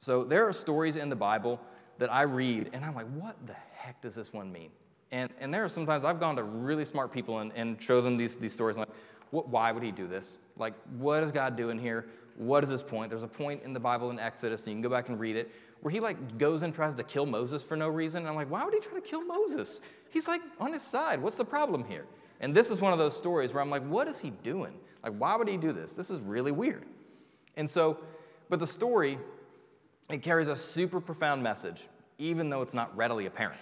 So, 0.00 0.24
there 0.24 0.46
are 0.46 0.52
stories 0.52 0.96
in 0.96 1.08
the 1.08 1.16
Bible 1.16 1.60
that 1.98 2.12
I 2.12 2.22
read, 2.22 2.70
and 2.72 2.84
I'm 2.84 2.94
like, 2.94 3.08
what 3.08 3.36
the 3.46 3.56
heck 3.74 4.00
does 4.00 4.14
this 4.14 4.32
one 4.32 4.52
mean? 4.52 4.70
And, 5.10 5.30
and 5.40 5.52
there 5.52 5.64
are 5.64 5.68
sometimes 5.68 6.04
I've 6.04 6.20
gone 6.20 6.36
to 6.36 6.42
really 6.42 6.84
smart 6.84 7.12
people 7.12 7.38
and, 7.38 7.52
and 7.54 7.80
show 7.80 8.00
them 8.00 8.16
these, 8.16 8.36
these 8.36 8.52
stories. 8.52 8.76
like, 8.76 8.88
what, 9.30 9.48
why 9.48 9.72
would 9.72 9.82
he 9.82 9.90
do 9.90 10.06
this? 10.06 10.38
Like, 10.56 10.74
what 10.98 11.22
is 11.22 11.32
God 11.32 11.56
doing 11.56 11.78
here? 11.78 12.06
What 12.36 12.62
is 12.62 12.70
his 12.70 12.82
point? 12.82 13.10
There's 13.10 13.22
a 13.22 13.28
point 13.28 13.62
in 13.64 13.72
the 13.72 13.80
Bible 13.80 14.10
in 14.10 14.18
Exodus, 14.18 14.66
and 14.66 14.72
you 14.72 14.74
can 14.76 14.82
go 14.82 14.94
back 14.94 15.08
and 15.08 15.18
read 15.18 15.36
it, 15.36 15.50
where 15.80 15.90
he 15.90 16.00
like 16.00 16.38
goes 16.38 16.62
and 16.62 16.74
tries 16.74 16.94
to 16.94 17.02
kill 17.02 17.26
Moses 17.26 17.62
for 17.62 17.76
no 17.76 17.88
reason. 17.88 18.20
And 18.20 18.28
I'm 18.28 18.34
like, 18.34 18.50
why 18.50 18.64
would 18.64 18.74
he 18.74 18.80
try 18.80 18.94
to 18.94 19.00
kill 19.00 19.24
Moses? 19.24 19.80
He's 20.10 20.28
like 20.28 20.40
on 20.60 20.72
his 20.72 20.82
side. 20.82 21.20
What's 21.20 21.36
the 21.36 21.44
problem 21.44 21.84
here? 21.84 22.06
And 22.40 22.54
this 22.54 22.70
is 22.70 22.80
one 22.80 22.92
of 22.92 22.98
those 22.98 23.16
stories 23.16 23.52
where 23.52 23.62
I'm 23.62 23.70
like, 23.70 23.84
what 23.84 24.08
is 24.08 24.18
he 24.18 24.30
doing? 24.30 24.74
Like, 25.02 25.14
why 25.14 25.36
would 25.36 25.48
he 25.48 25.56
do 25.56 25.72
this? 25.72 25.92
This 25.92 26.10
is 26.10 26.20
really 26.20 26.52
weird. 26.52 26.84
And 27.56 27.68
so, 27.68 27.98
but 28.48 28.60
the 28.60 28.66
story, 28.66 29.18
it 30.08 30.22
carries 30.22 30.48
a 30.48 30.56
super 30.56 31.00
profound 31.00 31.42
message, 31.42 31.88
even 32.18 32.50
though 32.50 32.62
it's 32.62 32.74
not 32.74 32.96
readily 32.96 33.26
apparent. 33.26 33.58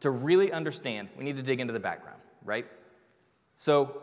To 0.00 0.10
really 0.10 0.52
understand, 0.52 1.08
we 1.16 1.24
need 1.24 1.36
to 1.36 1.42
dig 1.42 1.60
into 1.60 1.72
the 1.72 1.80
background, 1.80 2.20
right? 2.44 2.66
So, 3.56 4.02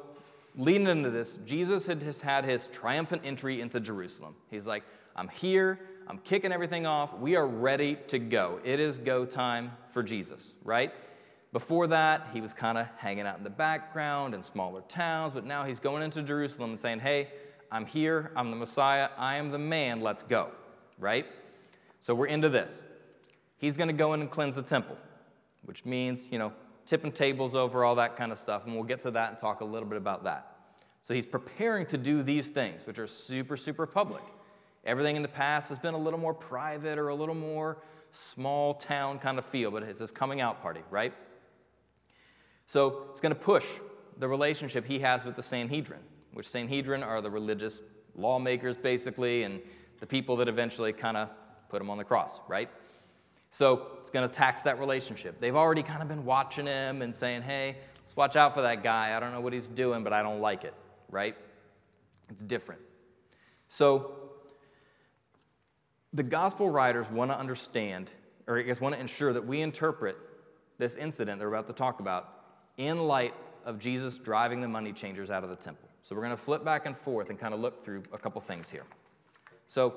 leading 0.57 0.87
into 0.87 1.09
this, 1.09 1.39
Jesus 1.45 1.85
had 1.85 2.01
just 2.01 2.21
had 2.21 2.43
his 2.43 2.67
triumphant 2.67 3.21
entry 3.25 3.61
into 3.61 3.79
Jerusalem. 3.79 4.35
He's 4.49 4.67
like, 4.67 4.83
I'm 5.15 5.29
here, 5.29 5.79
I'm 6.07 6.17
kicking 6.19 6.51
everything 6.51 6.85
off, 6.85 7.17
we 7.17 7.35
are 7.35 7.47
ready 7.47 7.97
to 8.07 8.19
go. 8.19 8.59
It 8.63 8.79
is 8.79 8.97
go 8.97 9.25
time 9.25 9.71
for 9.87 10.03
Jesus, 10.03 10.53
right? 10.63 10.91
Before 11.51 11.87
that, 11.87 12.27
he 12.33 12.41
was 12.41 12.53
kind 12.53 12.77
of 12.77 12.87
hanging 12.97 13.25
out 13.25 13.37
in 13.37 13.43
the 13.45 13.49
background 13.49 14.33
in 14.33 14.43
smaller 14.43 14.81
towns, 14.89 15.31
but 15.31 15.45
now 15.45 15.63
he's 15.63 15.79
going 15.79 16.03
into 16.03 16.21
Jerusalem 16.21 16.71
and 16.71 16.79
saying, 16.79 16.99
Hey, 16.99 17.29
I'm 17.71 17.85
here, 17.85 18.31
I'm 18.35 18.51
the 18.51 18.57
Messiah, 18.57 19.09
I 19.17 19.37
am 19.37 19.51
the 19.51 19.57
man, 19.57 20.01
let's 20.01 20.21
go, 20.21 20.51
right? 20.99 21.25
So 22.01 22.13
we're 22.13 22.27
into 22.27 22.49
this. 22.49 22.83
He's 23.57 23.77
going 23.77 23.87
to 23.87 23.93
go 23.93 24.13
in 24.13 24.21
and 24.21 24.29
cleanse 24.29 24.57
the 24.57 24.61
temple, 24.61 24.97
which 25.65 25.85
means, 25.85 26.31
you 26.31 26.39
know, 26.39 26.53
tipping 26.85 27.11
tables 27.11 27.55
over, 27.55 27.83
all 27.83 27.95
that 27.95 28.15
kind 28.15 28.31
of 28.31 28.37
stuff, 28.37 28.65
and 28.65 28.73
we'll 28.73 28.83
get 28.83 29.01
to 29.01 29.11
that 29.11 29.29
and 29.29 29.37
talk 29.37 29.61
a 29.61 29.65
little 29.65 29.87
bit 29.87 29.97
about 29.97 30.23
that. 30.23 30.55
So 31.01 31.13
he's 31.13 31.25
preparing 31.25 31.85
to 31.87 31.97
do 31.97 32.23
these 32.23 32.49
things, 32.49 32.87
which 32.87 32.97
are 32.97 33.07
super, 33.07 33.57
super 33.57 33.85
public. 33.85 34.23
Everything 34.85 35.15
in 35.15 35.21
the 35.21 35.27
past 35.27 35.69
has 35.69 35.79
been 35.79 35.93
a 35.93 35.99
little 35.99 36.19
more 36.19 36.33
private 36.33 36.97
or 36.97 37.09
a 37.09 37.15
little 37.15 37.35
more 37.35 37.77
small 38.11 38.75
town 38.75 39.19
kind 39.19 39.37
of 39.37 39.45
feel, 39.45 39.71
but 39.71 39.83
it's 39.83 39.99
this 39.99 40.11
coming 40.11 40.41
out 40.41 40.61
party, 40.61 40.81
right? 40.89 41.13
So 42.65 43.07
it's 43.09 43.19
going 43.19 43.33
to 43.33 43.39
push 43.39 43.65
the 44.17 44.27
relationship 44.27 44.85
he 44.85 44.99
has 44.99 45.25
with 45.25 45.35
the 45.35 45.41
Sanhedrin, 45.43 45.99
which 46.33 46.47
Sanhedrin 46.47 47.03
are 47.03 47.21
the 47.21 47.29
religious 47.29 47.81
lawmakers, 48.15 48.77
basically, 48.77 49.43
and 49.43 49.61
the 49.99 50.07
people 50.07 50.35
that 50.37 50.47
eventually 50.47 50.93
kind 50.93 51.17
of 51.17 51.29
put 51.69 51.81
him 51.81 51.89
on 51.89 51.97
the 51.97 52.03
cross, 52.03 52.41
right? 52.47 52.69
So 53.55 53.87
it's 54.01 54.09
going 54.09 54.27
to 54.27 54.33
tax 54.33 54.63
that 54.63 54.79
relationship. 54.79 55.39
They've 55.39 55.55
already 55.55 55.81
kind 55.81 56.01
of 56.01 56.09
been 56.09 56.25
watching 56.25 56.65
him 56.65 57.01
and 57.01 57.15
saying, 57.15 57.43
hey, 57.43 57.77
let's 58.01 58.13
watch 58.17 58.35
out 58.35 58.53
for 58.53 58.63
that 58.63 58.83
guy. 58.83 59.15
I 59.15 59.19
don't 59.21 59.31
know 59.31 59.39
what 59.39 59.53
he's 59.53 59.69
doing, 59.69 60.03
but 60.03 60.11
I 60.11 60.21
don't 60.21 60.41
like 60.41 60.65
it, 60.65 60.73
right? 61.09 61.37
It's 62.29 62.43
different. 62.43 62.81
So 63.69 64.11
the 66.11 66.21
gospel 66.21 66.69
writers 66.69 67.09
want 67.09 67.31
to 67.31 67.39
understand, 67.39 68.11
or 68.45 68.59
I 68.59 68.63
guess 68.63 68.81
want 68.81 68.93
to 68.93 68.99
ensure 68.99 69.31
that 69.31 69.47
we 69.47 69.61
interpret 69.61 70.17
this 70.77 70.97
incident 70.97 71.39
they're 71.39 71.47
about 71.47 71.67
to 71.67 71.73
talk 71.73 72.01
about 72.01 72.33
in 72.75 72.97
light 72.97 73.33
of 73.63 73.79
Jesus 73.79 74.17
driving 74.17 74.59
the 74.59 74.67
money 74.67 74.91
changers 74.91 75.31
out 75.31 75.45
of 75.45 75.49
the 75.49 75.55
temple. 75.55 75.87
So 76.01 76.13
we're 76.13 76.23
going 76.23 76.35
to 76.35 76.43
flip 76.43 76.65
back 76.65 76.87
and 76.87 76.97
forth 76.97 77.29
and 77.29 77.39
kind 77.39 77.53
of 77.53 77.61
look 77.61 77.85
through 77.85 78.03
a 78.11 78.17
couple 78.17 78.41
things 78.41 78.69
here. 78.69 78.83
So 79.67 79.95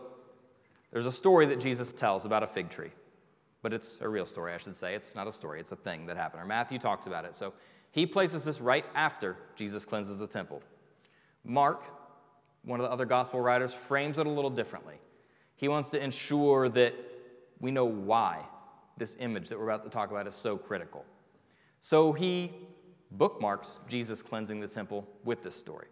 there's 0.92 1.06
a 1.06 1.12
story 1.12 1.46
that 1.46 1.58
Jesus 1.58 1.92
tells 1.92 2.24
about 2.24 2.44
a 2.44 2.46
fig 2.46 2.68
tree, 2.68 2.92
but 3.62 3.72
it's 3.72 4.00
a 4.00 4.08
real 4.08 4.26
story, 4.26 4.52
I 4.52 4.56
should 4.56 4.76
say. 4.76 4.94
It's 4.94 5.14
not 5.14 5.26
a 5.26 5.32
story, 5.32 5.60
it's 5.60 5.72
a 5.72 5.76
thing 5.76 6.06
that 6.06 6.16
happened. 6.16 6.42
Or 6.42 6.46
Matthew 6.46 6.78
talks 6.78 7.06
about 7.06 7.24
it. 7.24 7.34
So 7.34 7.52
he 7.90 8.06
places 8.06 8.44
this 8.44 8.60
right 8.60 8.84
after 8.94 9.36
Jesus 9.56 9.84
cleanses 9.84 10.18
the 10.18 10.26
temple. 10.26 10.62
Mark, 11.44 11.84
one 12.64 12.80
of 12.80 12.86
the 12.86 12.92
other 12.92 13.06
gospel 13.06 13.40
writers, 13.40 13.72
frames 13.72 14.18
it 14.18 14.26
a 14.26 14.30
little 14.30 14.50
differently. 14.50 14.96
He 15.56 15.68
wants 15.68 15.90
to 15.90 16.02
ensure 16.02 16.68
that 16.70 16.94
we 17.60 17.70
know 17.70 17.84
why 17.84 18.44
this 18.96 19.16
image 19.20 19.48
that 19.48 19.58
we're 19.58 19.70
about 19.70 19.84
to 19.84 19.90
talk 19.90 20.10
about 20.10 20.26
is 20.26 20.34
so 20.34 20.56
critical. 20.56 21.04
So 21.80 22.12
he 22.12 22.52
bookmarks 23.12 23.78
Jesus 23.88 24.22
cleansing 24.22 24.60
the 24.60 24.68
temple 24.68 25.06
with 25.24 25.42
this 25.42 25.56
story. 25.56 25.86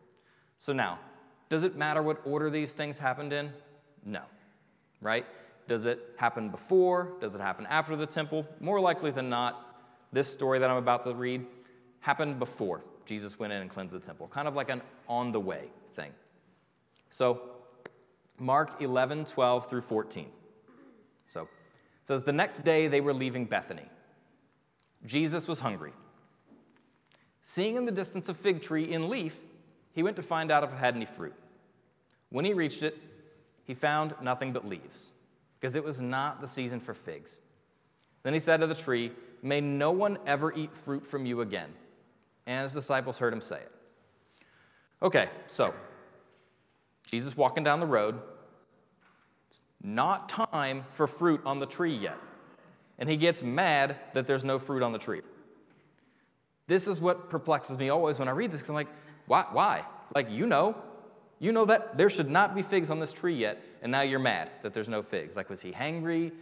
So 0.59 0.73
now, 0.73 0.99
does 1.49 1.65
it 1.65 1.77
matter 1.77 2.03
what 2.03 2.21
order 2.25 2.51
these 2.51 2.73
things 2.73 2.99
happened 2.99 3.33
in? 3.33 3.53
No. 4.05 4.23
Right? 5.01 5.27
Does 5.69 5.85
it 5.85 6.01
happen 6.17 6.49
before? 6.49 7.13
Does 7.21 7.35
it 7.35 7.41
happen 7.41 7.67
after 7.67 7.97
the 7.97 8.07
temple? 8.07 8.47
More 8.61 8.81
likely 8.81 9.11
than 9.11 9.29
not, 9.29 9.77
this 10.13 10.33
story 10.33 10.59
that 10.59 10.71
I'm 10.71 10.77
about 10.77 11.05
to 11.05 11.15
read 11.15 11.45
happened 12.01 12.39
before 12.39 12.83
Jesus 13.05 13.39
went 13.39 13.53
in 13.53 13.63
and 13.63 13.71
cleansed 13.71 13.95
the 13.95 14.01
temple, 14.01 14.29
kind 14.29 14.49
of 14.49 14.55
like 14.55 14.71
an 14.71 14.83
on 15.09 15.33
the 15.33 15.41
way 15.41 15.71
thing. 15.95 16.13
So, 17.11 17.41
Mark 18.39 18.83
11, 18.83 19.25
12 19.25 19.71
through 19.71 19.81
14. 19.81 20.29
So, 21.27 21.49
says, 22.03 22.25
The 22.25 22.33
next 22.33 22.61
day 22.61 22.89
they 22.89 23.01
were 23.01 23.15
leaving 23.15 23.45
Bethany. 23.45 23.89
Jesus 25.05 25.49
was 25.49 25.61
hungry. 25.61 25.93
Seeing 27.43 27.77
in 27.77 27.85
the 27.85 27.93
distance 27.93 28.29
a 28.29 28.35
fig 28.35 28.61
tree 28.61 28.93
in 28.93 29.09
leaf, 29.09 29.41
he 29.93 30.03
went 30.03 30.17
to 30.17 30.23
find 30.23 30.51
out 30.51 30.65
if 30.65 30.73
it 30.73 30.77
had 30.77 30.97
any 30.97 31.05
fruit. 31.05 31.35
When 32.31 32.45
he 32.45 32.53
reached 32.53 32.83
it, 32.83 32.99
he 33.65 33.75
found 33.75 34.15
nothing 34.21 34.53
but 34.53 34.67
leaves, 34.67 35.13
because 35.59 35.77
it 35.77 35.85
was 35.85 36.01
not 36.01 36.41
the 36.41 36.47
season 36.47 36.81
for 36.81 36.95
figs. 36.95 37.41
Then 38.23 38.33
he 38.33 38.39
said 38.39 38.61
to 38.61 38.67
the 38.67 38.75
tree, 38.75 39.13
May 39.43 39.61
no 39.61 39.93
one 39.93 40.19
ever 40.27 40.53
eat 40.53 40.75
fruit 40.75 41.07
from 41.07 41.27
you 41.27 41.41
again. 41.41 41.71
And 42.47 42.63
his 42.63 42.73
disciples 42.73 43.19
heard 43.19 43.33
him 43.33 43.41
say 43.41 43.57
it. 43.57 43.73
Okay, 45.03 45.29
so 45.47 45.75
Jesus 47.07 47.37
walking 47.37 47.63
down 47.63 47.81
the 47.81 47.87
road. 47.87 48.19
It's 49.49 49.63
not 49.83 50.29
time 50.29 50.85
for 50.93 51.07
fruit 51.07 51.41
on 51.45 51.59
the 51.59 51.67
tree 51.67 51.95
yet. 51.95 52.19
And 52.99 53.09
he 53.09 53.17
gets 53.17 53.43
mad 53.43 53.97
that 54.15 54.27
there's 54.27 54.45
no 54.45 54.59
fruit 54.59 54.83
on 54.83 54.93
the 54.93 54.99
tree. 54.99 55.21
This 56.67 56.89
is 56.89 57.01
what 57.01 57.31
perplexes 57.31 57.79
me 57.79 57.91
always 57.91 58.19
when 58.19 58.29
I 58.29 58.33
read 58.33 58.51
this, 58.51 58.61
because 58.61 58.71
I'm 58.71 58.75
like, 58.75 58.89
why? 59.27 59.47
why? 59.53 59.85
Like, 60.15 60.31
you 60.31 60.47
know, 60.47 60.77
you 61.39 61.53
know 61.53 61.65
that 61.67 61.99
there 61.99 62.09
should 62.09 62.31
not 62.31 62.55
be 62.55 62.63
figs 62.63 62.91
on 62.91 62.99
this 62.99 63.13
tree 63.13 63.35
yet, 63.35 63.63
and 63.83 63.93
now 63.93 64.01
you're 64.01 64.19
mad 64.19 64.51
that 64.63 64.73
there's 64.73 64.89
no 64.89 65.03
figs. 65.03 65.37
Like, 65.37 65.51
was 65.51 65.61
he 65.61 65.71
hangry? 65.71 66.33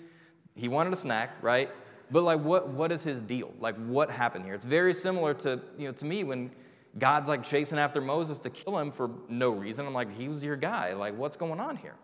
He 0.54 0.68
wanted 0.68 0.92
a 0.92 0.96
snack, 0.96 1.30
right? 1.42 1.68
But 2.10 2.22
like, 2.22 2.40
what, 2.40 2.68
what 2.68 2.92
is 2.92 3.02
his 3.02 3.20
deal? 3.20 3.52
Like, 3.58 3.76
what 3.86 4.10
happened 4.10 4.44
here? 4.44 4.54
It's 4.54 4.64
very 4.64 4.94
similar 4.94 5.34
to, 5.34 5.60
you 5.76 5.88
know, 5.88 5.92
to 5.92 6.04
me 6.04 6.22
when 6.22 6.50
God's 6.98 7.28
like 7.28 7.42
chasing 7.42 7.78
after 7.78 8.00
Moses 8.00 8.38
to 8.40 8.50
kill 8.50 8.78
him 8.78 8.92
for 8.92 9.10
no 9.28 9.50
reason. 9.50 9.86
I'm 9.86 9.94
like, 9.94 10.16
he 10.16 10.28
was 10.28 10.44
your 10.44 10.56
guy. 10.56 10.92
Like, 10.92 11.16
what's 11.16 11.36
going 11.36 11.58
on 11.58 11.76
here? 11.76 11.96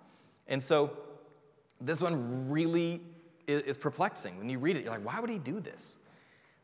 And 0.48 0.60
so 0.60 0.96
this 1.80 2.00
one 2.00 2.50
really 2.50 3.00
is, 3.46 3.62
is 3.62 3.76
perplexing. 3.76 4.36
When 4.38 4.48
you 4.48 4.58
read 4.58 4.76
it, 4.76 4.82
you're 4.84 4.92
like, 4.92 5.04
why 5.04 5.20
would 5.20 5.30
he 5.30 5.38
do 5.38 5.60
this? 5.60 5.98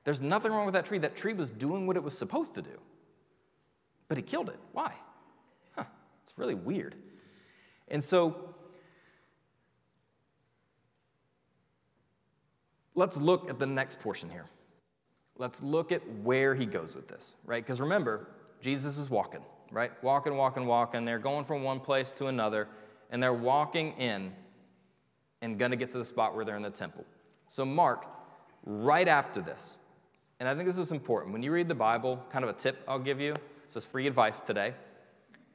There's 0.02 0.20
nothing 0.20 0.50
wrong 0.50 0.64
with 0.66 0.74
that 0.74 0.86
tree. 0.86 0.98
That 0.98 1.14
tree 1.14 1.34
was 1.34 1.50
doing 1.50 1.86
what 1.86 1.96
it 1.96 2.02
was 2.02 2.16
supposed 2.16 2.54
to 2.54 2.62
do. 2.62 2.78
But 4.08 4.18
he 4.18 4.22
killed 4.22 4.48
it. 4.48 4.58
Why? 4.72 4.92
It's 6.26 6.36
really 6.36 6.54
weird. 6.54 6.96
And 7.88 8.02
so 8.02 8.54
let's 12.96 13.16
look 13.16 13.48
at 13.48 13.60
the 13.60 13.66
next 13.66 14.00
portion 14.00 14.28
here. 14.28 14.46
Let's 15.38 15.62
look 15.62 15.92
at 15.92 16.02
where 16.22 16.54
he 16.54 16.66
goes 16.66 16.96
with 16.96 17.06
this, 17.06 17.36
right? 17.44 17.62
Because 17.62 17.80
remember, 17.80 18.26
Jesus 18.60 18.98
is 18.98 19.08
walking, 19.08 19.42
right? 19.70 19.92
Walking, 20.02 20.36
walking, 20.36 20.66
walking. 20.66 21.04
They're 21.04 21.20
going 21.20 21.44
from 21.44 21.62
one 21.62 21.78
place 21.78 22.10
to 22.12 22.26
another, 22.26 22.66
and 23.10 23.22
they're 23.22 23.32
walking 23.32 23.92
in 23.98 24.32
and 25.42 25.58
going 25.58 25.70
to 25.70 25.76
get 25.76 25.92
to 25.92 25.98
the 25.98 26.04
spot 26.04 26.34
where 26.34 26.44
they're 26.44 26.56
in 26.56 26.62
the 26.62 26.70
temple. 26.70 27.04
So, 27.46 27.64
Mark, 27.64 28.06
right 28.64 29.06
after 29.06 29.40
this, 29.40 29.76
and 30.40 30.48
I 30.48 30.54
think 30.54 30.66
this 30.66 30.78
is 30.78 30.90
important. 30.90 31.32
When 31.32 31.42
you 31.42 31.52
read 31.52 31.68
the 31.68 31.74
Bible, 31.74 32.20
kind 32.30 32.44
of 32.44 32.50
a 32.50 32.54
tip 32.54 32.82
I'll 32.88 32.98
give 32.98 33.20
you, 33.20 33.34
this 33.66 33.76
is 33.76 33.84
free 33.84 34.06
advice 34.06 34.40
today, 34.40 34.74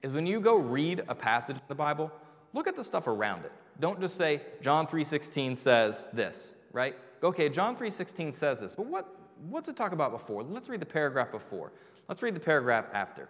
is 0.03 0.13
when 0.13 0.25
you 0.25 0.39
go 0.39 0.55
read 0.55 1.03
a 1.07 1.15
passage 1.15 1.55
in 1.55 1.61
the 1.67 1.75
Bible, 1.75 2.11
look 2.53 2.67
at 2.67 2.75
the 2.75 2.83
stuff 2.83 3.07
around 3.07 3.45
it. 3.45 3.51
Don't 3.79 3.99
just 3.99 4.15
say, 4.15 4.41
John 4.61 4.87
3.16 4.87 5.55
says 5.55 6.09
this, 6.13 6.55
right? 6.71 6.95
Okay, 7.23 7.49
John 7.49 7.75
3.16 7.75 8.33
says 8.33 8.59
this, 8.59 8.75
but 8.75 8.85
what, 8.85 9.07
what's 9.49 9.69
it 9.69 9.75
talk 9.75 9.91
about 9.91 10.11
before? 10.11 10.43
Let's 10.43 10.69
read 10.69 10.81
the 10.81 10.85
paragraph 10.85 11.31
before. 11.31 11.71
Let's 12.07 12.21
read 12.21 12.35
the 12.35 12.39
paragraph 12.41 12.85
after. 12.93 13.29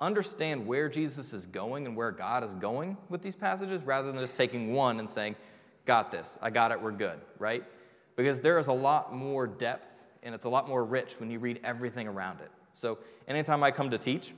Understand 0.00 0.66
where 0.66 0.88
Jesus 0.88 1.32
is 1.32 1.46
going 1.46 1.86
and 1.86 1.96
where 1.96 2.10
God 2.10 2.44
is 2.44 2.54
going 2.54 2.96
with 3.08 3.22
these 3.22 3.36
passages 3.36 3.82
rather 3.82 4.12
than 4.12 4.20
just 4.20 4.36
taking 4.36 4.72
one 4.72 5.00
and 5.00 5.08
saying, 5.08 5.36
got 5.86 6.10
this, 6.10 6.38
I 6.42 6.50
got 6.50 6.72
it, 6.72 6.80
we're 6.80 6.92
good, 6.92 7.18
right? 7.38 7.64
Because 8.16 8.40
there 8.40 8.58
is 8.58 8.68
a 8.68 8.72
lot 8.72 9.14
more 9.14 9.46
depth 9.46 10.04
and 10.22 10.34
it's 10.34 10.44
a 10.44 10.48
lot 10.48 10.68
more 10.68 10.84
rich 10.84 11.14
when 11.18 11.30
you 11.30 11.38
read 11.38 11.60
everything 11.64 12.08
around 12.08 12.40
it. 12.40 12.50
So, 12.72 12.98
anytime 13.26 13.62
I 13.62 13.70
come 13.70 13.90
to 13.90 13.98
teach, 13.98 14.34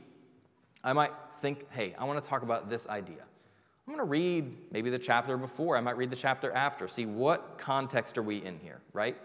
I 0.85 0.93
might 0.93 1.11
think, 1.41 1.71
hey, 1.71 1.95
I 1.99 2.05
want 2.05 2.23
to 2.23 2.29
talk 2.29 2.43
about 2.43 2.69
this 2.69 2.89
idea. 2.89 3.25
I'm 3.87 3.95
going 3.95 3.99
to 3.99 4.11
read 4.11 4.57
maybe 4.71 4.91
the 4.91 4.99
chapter 4.99 5.37
before, 5.37 5.77
I 5.77 5.81
might 5.81 5.97
read 5.97 6.11
the 6.11 6.17
chapter 6.17 6.53
after, 6.53 6.89
see 6.89 7.07
what 7.07 7.57
context 7.57 8.19
are 8.19 8.23
we 8.23 8.37
in 8.45 8.59
here, 8.59 8.81
right? 8.93 9.17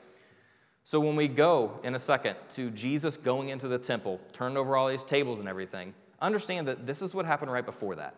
So, 0.86 1.00
when 1.00 1.16
we 1.16 1.28
go 1.28 1.80
in 1.84 1.96
a 1.96 2.00
second 2.00 2.36
to 2.52 2.70
Jesus 2.72 3.18
going 3.18 3.50
into 3.50 3.68
the 3.68 3.78
temple, 3.78 4.20
turned 4.32 4.58
over 4.58 4.76
all 4.76 4.88
these 4.88 5.04
tables 5.04 5.40
and 5.40 5.50
everything, 5.50 5.94
understand 6.22 6.68
that 6.68 6.86
this 6.86 7.02
is 7.02 7.14
what 7.14 7.26
happened 7.26 7.52
right 7.52 7.66
before 7.66 7.96
that. 7.96 8.16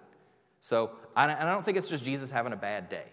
So, 0.60 0.92
I 1.16 1.28
don't 1.28 1.64
think 1.64 1.78
it's 1.78 1.90
just 1.90 2.04
Jesus 2.04 2.30
having 2.30 2.54
a 2.54 2.58
bad 2.58 2.90
day. 2.90 3.06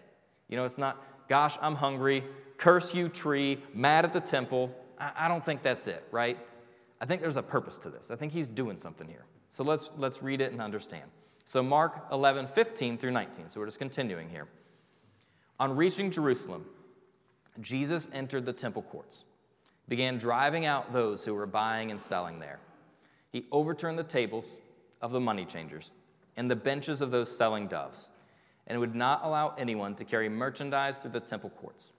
You 0.47 0.57
know, 0.57 0.65
it's 0.65 0.77
not, 0.77 1.03
gosh, 1.27 1.57
I'm 1.61 1.75
hungry, 1.75 2.23
curse 2.57 2.93
you, 2.93 3.09
tree, 3.09 3.57
mad 3.73 4.05
at 4.05 4.13
the 4.13 4.19
temple. 4.19 4.75
I, 4.99 5.27
don't 5.27 5.43
think 5.43 5.61
that's 5.61 5.87
it, 5.87 6.03
right? 6.11 6.37
I 7.01 7.05
think 7.05 7.21
there's 7.21 7.37
a 7.37 7.43
purpose 7.43 7.77
to 7.79 7.89
this. 7.89 8.11
I 8.11 8.15
think 8.15 8.31
he's 8.31 8.47
doing 8.47 8.77
something 8.77 9.07
here. 9.07 9.25
So 9.53 9.63
let's, 9.63 9.91
let's 9.97 10.23
read 10.23 10.41
it 10.41 10.51
and 10.51 10.59
understand. 10.59 11.03
So, 11.45 11.61
Mark 11.61 12.07
11, 12.11 12.47
15 12.47 12.97
through 12.97 13.11
19. 13.11 13.49
So, 13.49 13.59
we're 13.59 13.67
just 13.67 13.77
continuing 13.77 14.27
here. 14.27 14.47
On 15.59 15.75
reaching 15.75 16.09
Jerusalem, 16.09 16.65
Jesus 17.61 18.09
entered 18.13 18.47
the 18.47 18.53
temple 18.53 18.81
courts. 18.81 19.25
began 19.87 20.17
driving 20.17 20.65
out 20.65 20.91
those 20.91 21.23
who 21.23 21.35
were 21.35 21.45
buying 21.45 21.91
and 21.91 22.01
selling 22.01 22.39
there. 22.39 22.57
He 23.31 23.45
overturned 23.51 23.99
the 23.99 24.03
tables 24.03 24.57
of 25.03 25.11
the 25.11 25.19
money 25.19 25.45
changers 25.45 25.93
and 26.35 26.49
the 26.49 26.55
benches 26.55 26.99
of 26.99 27.11
those 27.11 27.37
selling 27.37 27.67
doves, 27.67 28.09
and 28.65 28.79
would 28.79 28.95
not 28.95 29.21
allow 29.23 29.53
anyone 29.55 29.93
to 29.93 30.03
carry 30.03 30.29
merchandise 30.29 30.97
through 30.97 31.11
the 31.11 31.19
temple 31.19 31.51
courts. 31.51 31.91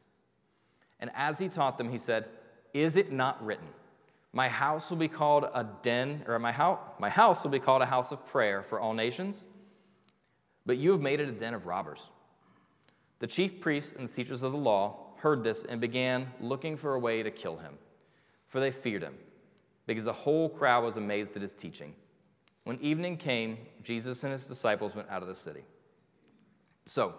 And 0.98 1.08
as 1.14 1.38
he 1.38 1.48
taught 1.48 1.78
them, 1.78 1.92
he 1.92 1.98
said, 1.98 2.26
Is 2.72 2.96
it 2.96 3.12
not 3.12 3.40
written, 3.44 3.68
My 4.34 4.48
house 4.48 4.90
will 4.90 4.98
be 4.98 5.06
called 5.06 5.44
a 5.54 5.64
den, 5.82 6.24
or 6.26 6.36
my 6.40 6.50
house, 6.50 6.80
my 6.98 7.08
house 7.08 7.44
will 7.44 7.52
be 7.52 7.60
called 7.60 7.82
a 7.82 7.86
house 7.86 8.10
of 8.10 8.26
prayer 8.26 8.64
for 8.64 8.80
all 8.80 8.92
nations? 8.92 9.46
But 10.66 10.76
you 10.76 10.90
have 10.90 11.00
made 11.00 11.20
it 11.20 11.28
a 11.28 11.32
den 11.32 11.54
of 11.54 11.66
robbers. 11.66 12.10
The 13.20 13.28
chief 13.28 13.60
priests 13.60 13.92
and 13.92 14.08
the 14.08 14.12
teachers 14.12 14.42
of 14.42 14.50
the 14.50 14.58
law 14.58 15.14
heard 15.18 15.44
this 15.44 15.62
and 15.62 15.80
began 15.80 16.26
looking 16.40 16.76
for 16.76 16.94
a 16.94 16.98
way 16.98 17.22
to 17.22 17.30
kill 17.30 17.58
him, 17.58 17.78
for 18.48 18.58
they 18.58 18.72
feared 18.72 19.02
him, 19.02 19.14
because 19.86 20.02
the 20.02 20.12
whole 20.12 20.48
crowd 20.48 20.82
was 20.82 20.96
amazed 20.96 21.36
at 21.36 21.42
his 21.42 21.54
teaching. 21.54 21.94
When 22.64 22.80
evening 22.80 23.18
came, 23.18 23.56
Jesus 23.84 24.24
and 24.24 24.32
his 24.32 24.46
disciples 24.46 24.96
went 24.96 25.08
out 25.10 25.22
of 25.22 25.28
the 25.28 25.34
city. 25.36 25.62
So, 26.86 27.14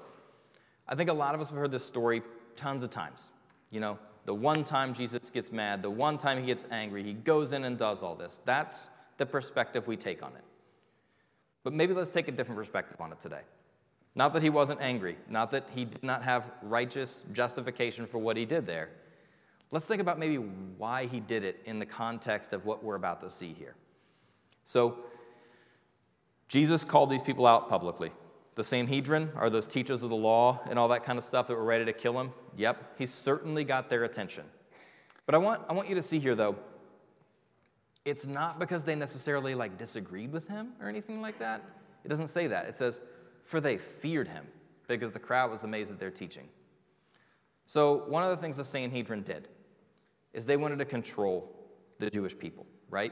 I 0.85 0.95
think 0.95 1.09
a 1.09 1.13
lot 1.13 1.33
of 1.33 1.39
us 1.39 1.49
have 1.49 1.57
heard 1.57 1.71
this 1.71 1.85
story 1.85 2.23
tons 2.57 2.83
of 2.83 2.89
times. 2.89 3.29
You 3.71 3.79
know, 3.79 3.99
the 4.25 4.33
one 4.33 4.63
time 4.63 4.93
Jesus 4.93 5.29
gets 5.29 5.51
mad, 5.51 5.81
the 5.81 5.89
one 5.89 6.17
time 6.17 6.39
he 6.39 6.47
gets 6.47 6.65
angry, 6.71 7.03
he 7.03 7.13
goes 7.13 7.53
in 7.53 7.63
and 7.63 7.77
does 7.77 8.01
all 8.01 8.15
this. 8.15 8.41
That's 8.45 8.89
the 9.17 9.25
perspective 9.25 9.87
we 9.87 9.97
take 9.97 10.23
on 10.23 10.31
it. 10.35 10.43
But 11.63 11.73
maybe 11.73 11.93
let's 11.93 12.09
take 12.09 12.27
a 12.27 12.31
different 12.31 12.57
perspective 12.57 12.99
on 12.99 13.11
it 13.11 13.19
today. 13.19 13.41
Not 14.15 14.33
that 14.33 14.41
he 14.41 14.49
wasn't 14.49 14.81
angry, 14.81 15.17
not 15.29 15.51
that 15.51 15.67
he 15.73 15.85
did 15.85 16.03
not 16.03 16.23
have 16.23 16.49
righteous 16.61 17.25
justification 17.33 18.07
for 18.07 18.17
what 18.17 18.37
he 18.37 18.45
did 18.45 18.65
there. 18.65 18.89
Let's 19.71 19.85
think 19.85 20.01
about 20.01 20.19
maybe 20.19 20.37
why 20.37 21.05
he 21.05 21.19
did 21.19 21.43
it 21.43 21.61
in 21.65 21.79
the 21.79 21.85
context 21.85 22.53
of 22.53 22.65
what 22.65 22.83
we're 22.83 22.95
about 22.95 23.19
to 23.21 23.29
see 23.29 23.53
here. 23.53 23.75
So, 24.63 24.97
Jesus 26.47 26.85
called 26.85 27.09
these 27.09 27.21
people 27.21 27.45
out 27.45 27.67
publicly. 27.67 28.11
The 28.55 28.63
Sanhedrin 28.63 29.31
are 29.35 29.49
those 29.49 29.67
teachers 29.67 30.01
of 30.01 30.09
the 30.09 30.15
law 30.15 30.61
and 30.69 30.79
all 30.79 30.87
that 30.87 31.03
kind 31.03 31.17
of 31.17 31.23
stuff 31.23 31.47
that 31.47 31.55
were 31.55 31.63
ready 31.63 31.85
to 31.85 31.93
kill 31.93 32.19
him. 32.19 32.31
Yep, 32.55 32.97
he 32.97 33.05
certainly 33.05 33.63
got 33.63 33.89
their 33.89 34.05
attention. 34.05 34.45
But 35.25 35.35
I 35.35 35.37
want, 35.39 35.61
I 35.67 35.73
want 35.73 35.89
you 35.89 35.95
to 35.95 36.01
see 36.01 36.19
here, 36.19 36.35
though, 36.35 36.55
it's 38.05 38.25
not 38.25 38.59
because 38.59 38.83
they 38.83 38.95
necessarily 38.95 39.55
like 39.55 39.77
disagreed 39.77 40.31
with 40.31 40.47
him 40.47 40.73
or 40.79 40.87
anything 40.87 41.21
like 41.21 41.39
that. 41.39 41.63
It 42.03 42.07
doesn't 42.07 42.27
say 42.27 42.47
that. 42.47 42.67
It 42.67 42.75
says, 42.75 43.01
for 43.43 43.59
they 43.59 43.77
feared 43.77 44.27
him, 44.27 44.45
because 44.87 45.11
the 45.11 45.19
crowd 45.19 45.51
was 45.51 45.63
amazed 45.63 45.91
at 45.91 45.99
their 45.99 46.11
teaching. 46.11 46.47
So, 47.65 48.03
one 48.07 48.23
of 48.23 48.29
the 48.29 48.37
things 48.37 48.57
the 48.57 48.63
Sanhedrin 48.63 49.23
did 49.23 49.47
is 50.33 50.45
they 50.45 50.57
wanted 50.57 50.79
to 50.79 50.85
control 50.85 51.51
the 51.97 52.09
Jewish 52.09 52.37
people, 52.37 52.65
right? 52.89 53.11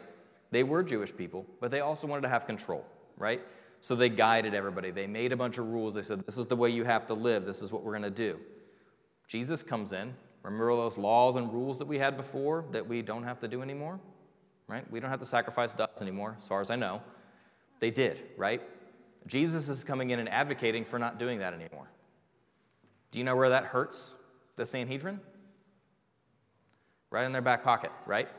They 0.52 0.64
were 0.64 0.84
Jewish 0.84 1.16
people, 1.16 1.46
but 1.60 1.72
they 1.72 1.80
also 1.80 2.06
wanted 2.06 2.22
to 2.22 2.30
have 2.30 2.46
control, 2.46 2.86
right? 3.18 3.42
So 3.84 3.96
they 3.96 4.08
guided 4.08 4.54
everybody. 4.54 4.92
They 4.92 5.08
made 5.08 5.34
a 5.34 5.36
bunch 5.36 5.58
of 5.58 5.68
rules. 5.68 5.94
They 5.94 6.04
said, 6.04 6.26
This 6.26 6.38
is 6.38 6.48
the 6.48 6.56
way 6.56 6.70
you 6.70 6.86
have 6.86 7.06
to 7.08 7.14
live. 7.14 7.46
This 7.46 7.62
is 7.62 7.70
what 7.70 7.84
we're 7.84 7.92
going 7.92 8.04
to 8.04 8.10
do. 8.10 8.40
Jesus 9.28 9.62
comes 9.62 9.92
in. 9.92 10.14
Remember 10.42 10.74
those 10.78 10.98
laws 10.98 11.36
and 11.36 11.52
rules 11.52 11.80
that 11.80 11.86
we 11.86 11.98
had 11.98 12.16
before 12.16 12.64
that 12.72 12.88
we 12.88 13.02
don't 13.02 13.24
have 13.24 13.40
to 13.40 13.48
do 13.50 13.62
anymore? 13.62 14.00
Right? 14.70 14.90
We 14.90 15.02
don't 15.02 15.10
have 15.10 15.20
to 15.20 15.26
sacrifice 15.26 15.74
doves 15.74 16.02
anymore, 16.02 16.38
as 16.38 16.48
far 16.48 16.62
as 16.62 16.72
I 16.72 16.78
know. 16.78 17.02
They 17.82 17.92
did, 17.92 18.24
right? 18.38 18.62
Jesus 19.28 19.68
is 19.68 19.84
coming 19.84 20.12
in 20.12 20.20
and 20.20 20.30
advocating 20.30 20.86
for 20.86 20.98
not 20.98 21.20
doing 21.20 21.40
that 21.40 21.54
anymore. 21.54 21.90
Do 23.12 23.20
you 23.20 23.26
know 23.26 23.36
where 23.36 23.50
that 23.50 23.66
hurts 23.66 24.16
the 24.56 24.66
Sanhedrin? 24.66 25.20
Right 27.10 27.26
in 27.26 27.34
their 27.34 27.42
back 27.42 27.66
pocket, 27.66 27.92
right? 28.06 28.30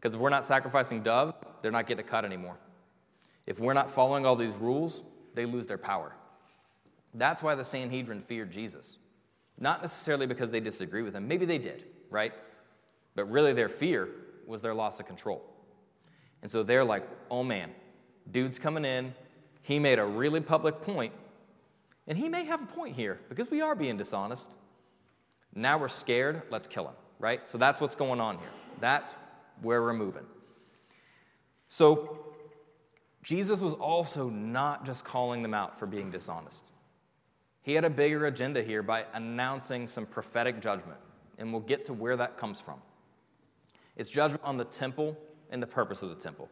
Because 0.00 0.14
if 0.14 0.20
we're 0.20 0.30
not 0.30 0.46
sacrificing 0.46 1.02
doves, 1.02 1.34
they're 1.60 1.70
not 1.70 1.86
getting 1.86 2.02
a 2.02 2.08
cut 2.08 2.24
anymore. 2.24 2.58
If 3.50 3.58
we're 3.58 3.72
not 3.72 3.90
following 3.90 4.24
all 4.24 4.36
these 4.36 4.54
rules, 4.54 5.02
they 5.34 5.44
lose 5.44 5.66
their 5.66 5.76
power. 5.76 6.14
That's 7.14 7.42
why 7.42 7.56
the 7.56 7.64
Sanhedrin 7.64 8.22
feared 8.22 8.52
Jesus. 8.52 8.96
Not 9.58 9.82
necessarily 9.82 10.28
because 10.28 10.52
they 10.52 10.60
disagree 10.60 11.02
with 11.02 11.16
him. 11.16 11.26
Maybe 11.26 11.46
they 11.46 11.58
did, 11.58 11.82
right? 12.10 12.32
But 13.16 13.28
really, 13.28 13.52
their 13.52 13.68
fear 13.68 14.08
was 14.46 14.62
their 14.62 14.72
loss 14.72 15.00
of 15.00 15.06
control. 15.06 15.42
And 16.42 16.48
so 16.48 16.62
they're 16.62 16.84
like, 16.84 17.02
oh 17.28 17.42
man, 17.42 17.72
dude's 18.30 18.60
coming 18.60 18.84
in, 18.84 19.12
he 19.62 19.80
made 19.80 19.98
a 19.98 20.04
really 20.04 20.40
public 20.40 20.80
point, 20.82 21.12
and 22.06 22.16
he 22.16 22.28
may 22.28 22.44
have 22.44 22.62
a 22.62 22.66
point 22.66 22.94
here 22.94 23.18
because 23.28 23.50
we 23.50 23.62
are 23.62 23.74
being 23.74 23.96
dishonest. 23.96 24.48
Now 25.56 25.76
we're 25.76 25.88
scared, 25.88 26.42
let's 26.50 26.68
kill 26.68 26.86
him, 26.86 26.94
right? 27.18 27.48
So 27.48 27.58
that's 27.58 27.80
what's 27.80 27.96
going 27.96 28.20
on 28.20 28.38
here. 28.38 28.52
That's 28.78 29.12
where 29.60 29.82
we're 29.82 29.92
moving. 29.92 30.26
So 31.66 32.29
Jesus 33.22 33.60
was 33.60 33.74
also 33.74 34.30
not 34.30 34.84
just 34.86 35.04
calling 35.04 35.42
them 35.42 35.54
out 35.54 35.78
for 35.78 35.86
being 35.86 36.10
dishonest. 36.10 36.70
He 37.62 37.74
had 37.74 37.84
a 37.84 37.90
bigger 37.90 38.26
agenda 38.26 38.62
here 38.62 38.82
by 38.82 39.04
announcing 39.12 39.86
some 39.86 40.06
prophetic 40.06 40.60
judgment, 40.60 40.98
and 41.38 41.52
we'll 41.52 41.60
get 41.60 41.84
to 41.86 41.92
where 41.92 42.16
that 42.16 42.38
comes 42.38 42.60
from. 42.60 42.80
It's 43.96 44.08
judgment 44.08 44.42
on 44.44 44.56
the 44.56 44.64
temple 44.64 45.16
and 45.50 45.62
the 45.62 45.66
purpose 45.66 46.02
of 46.02 46.08
the 46.08 46.14
temple. 46.14 46.48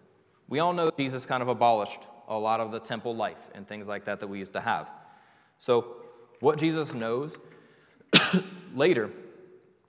We 0.48 0.58
all 0.58 0.72
know 0.72 0.90
Jesus 0.98 1.24
kind 1.24 1.42
of 1.42 1.48
abolished 1.48 2.06
a 2.28 2.38
lot 2.38 2.60
of 2.60 2.72
the 2.72 2.80
temple 2.80 3.16
life 3.16 3.48
and 3.54 3.66
things 3.66 3.88
like 3.88 4.04
that 4.04 4.20
that 4.20 4.26
we 4.26 4.38
used 4.38 4.52
to 4.52 4.60
have. 4.60 4.90
So, 5.56 5.96
what 6.40 6.58
Jesus 6.58 6.94
knows 6.94 7.38
later 8.74 9.10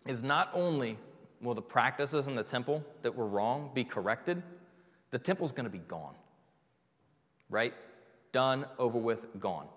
is 0.08 0.24
not 0.24 0.50
only 0.54 0.98
will 1.42 1.54
the 1.54 1.62
practices 1.62 2.28
in 2.28 2.36
the 2.36 2.44
temple 2.44 2.84
that 3.02 3.14
were 3.14 3.28
wrong 3.28 3.72
be 3.74 3.84
corrected, 3.84 4.42
the 5.12 5.20
temple's 5.20 5.52
going 5.52 5.66
to 5.66 5.70
be 5.70 5.80
gone. 5.80 6.16
Right? 7.50 7.74
Done, 8.32 8.66
over 8.78 8.98
with, 8.98 9.40
gone. 9.40 9.68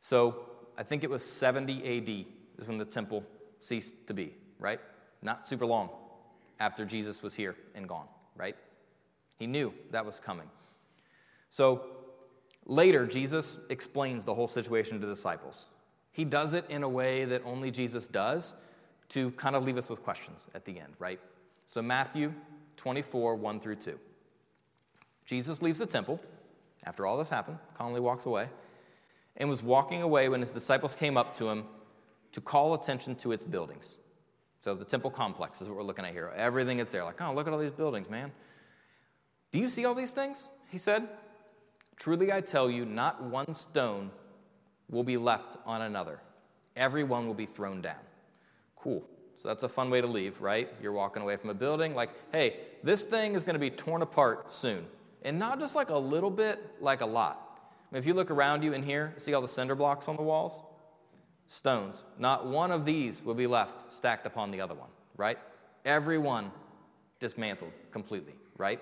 So, 0.00 0.46
I 0.78 0.82
think 0.82 1.04
it 1.04 1.10
was 1.10 1.24
70 1.24 1.98
AD 1.98 2.26
is 2.58 2.68
when 2.68 2.78
the 2.78 2.84
temple 2.84 3.24
ceased 3.60 4.06
to 4.06 4.14
be, 4.14 4.34
right? 4.58 4.80
Not 5.22 5.44
super 5.44 5.66
long 5.66 5.90
after 6.60 6.84
Jesus 6.84 7.22
was 7.22 7.34
here 7.34 7.56
and 7.74 7.88
gone, 7.88 8.06
right? 8.36 8.56
He 9.36 9.46
knew 9.46 9.72
that 9.90 10.04
was 10.04 10.20
coming. 10.20 10.48
So 11.50 11.84
later, 12.66 13.06
Jesus 13.06 13.58
explains 13.70 14.24
the 14.24 14.34
whole 14.34 14.46
situation 14.46 15.00
to 15.00 15.06
the 15.06 15.12
disciples. 15.12 15.68
He 16.12 16.24
does 16.24 16.54
it 16.54 16.64
in 16.68 16.82
a 16.82 16.88
way 16.88 17.24
that 17.26 17.42
only 17.44 17.70
Jesus 17.70 18.06
does 18.06 18.54
to 19.10 19.30
kind 19.32 19.54
of 19.54 19.64
leave 19.64 19.76
us 19.76 19.88
with 19.88 20.02
questions 20.02 20.48
at 20.54 20.64
the 20.64 20.80
end, 20.80 20.94
right? 20.98 21.20
So, 21.66 21.82
Matthew 21.82 22.32
24, 22.76 23.36
1 23.36 23.60
through 23.60 23.76
2. 23.76 23.98
Jesus 25.24 25.62
leaves 25.62 25.78
the 25.78 25.86
temple 25.86 26.20
after 26.86 27.04
all 27.04 27.18
this 27.18 27.28
happened, 27.28 27.58
calmly 27.74 28.00
walks 28.00 28.26
away, 28.26 28.48
and 29.36 29.48
was 29.48 29.62
walking 29.62 30.02
away 30.02 30.28
when 30.28 30.40
his 30.40 30.52
disciples 30.52 30.94
came 30.94 31.16
up 31.16 31.34
to 31.34 31.48
him 31.48 31.64
to 32.32 32.40
call 32.40 32.74
attention 32.74 33.14
to 33.16 33.32
its 33.32 33.44
buildings. 33.44 33.98
So, 34.60 34.74
the 34.74 34.84
temple 34.84 35.10
complex 35.10 35.60
is 35.60 35.68
what 35.68 35.76
we're 35.76 35.84
looking 35.84 36.04
at 36.04 36.12
here. 36.12 36.32
Everything 36.34 36.78
that's 36.78 36.90
there, 36.90 37.04
like, 37.04 37.20
oh, 37.20 37.34
look 37.34 37.46
at 37.46 37.52
all 37.52 37.58
these 37.58 37.70
buildings, 37.70 38.08
man. 38.08 38.32
Do 39.52 39.58
you 39.58 39.68
see 39.68 39.84
all 39.84 39.94
these 39.94 40.12
things? 40.12 40.50
He 40.70 40.78
said. 40.78 41.08
Truly 41.96 42.30
I 42.30 42.42
tell 42.42 42.70
you, 42.70 42.84
not 42.84 43.22
one 43.22 43.52
stone 43.54 44.10
will 44.90 45.04
be 45.04 45.16
left 45.16 45.56
on 45.64 45.82
another. 45.82 46.20
Every 46.76 47.04
one 47.04 47.26
will 47.26 47.34
be 47.34 47.46
thrown 47.46 47.80
down. 47.80 47.96
Cool. 48.76 49.02
So 49.38 49.48
that's 49.48 49.62
a 49.62 49.68
fun 49.68 49.90
way 49.90 50.00
to 50.00 50.06
leave, 50.06 50.40
right? 50.40 50.70
You're 50.82 50.92
walking 50.92 51.22
away 51.22 51.36
from 51.36 51.50
a 51.50 51.54
building, 51.54 51.94
like, 51.94 52.10
hey, 52.32 52.56
this 52.82 53.04
thing 53.04 53.34
is 53.34 53.42
going 53.42 53.54
to 53.54 53.60
be 53.60 53.70
torn 53.70 54.02
apart 54.02 54.52
soon. 54.52 54.86
And 55.26 55.38
not 55.38 55.60
just 55.60 55.74
like 55.74 55.90
a 55.90 55.98
little 55.98 56.30
bit, 56.30 56.58
like 56.80 57.02
a 57.02 57.06
lot. 57.06 57.60
I 57.90 57.94
mean, 57.94 57.98
if 57.98 58.06
you 58.06 58.14
look 58.14 58.30
around 58.30 58.62
you 58.62 58.72
in 58.72 58.82
here, 58.82 59.12
see 59.18 59.34
all 59.34 59.42
the 59.42 59.48
cinder 59.48 59.74
blocks 59.74 60.08
on 60.08 60.16
the 60.16 60.22
walls? 60.22 60.62
Stones. 61.46 62.02
Not 62.18 62.46
one 62.46 62.72
of 62.72 62.86
these 62.86 63.22
will 63.22 63.34
be 63.34 63.46
left 63.46 63.92
stacked 63.92 64.26
upon 64.26 64.50
the 64.50 64.62
other 64.62 64.74
one, 64.74 64.88
right? 65.18 65.38
Every 65.84 66.16
one 66.16 66.50
dismantled 67.20 67.72
completely, 67.92 68.32
right? 68.56 68.80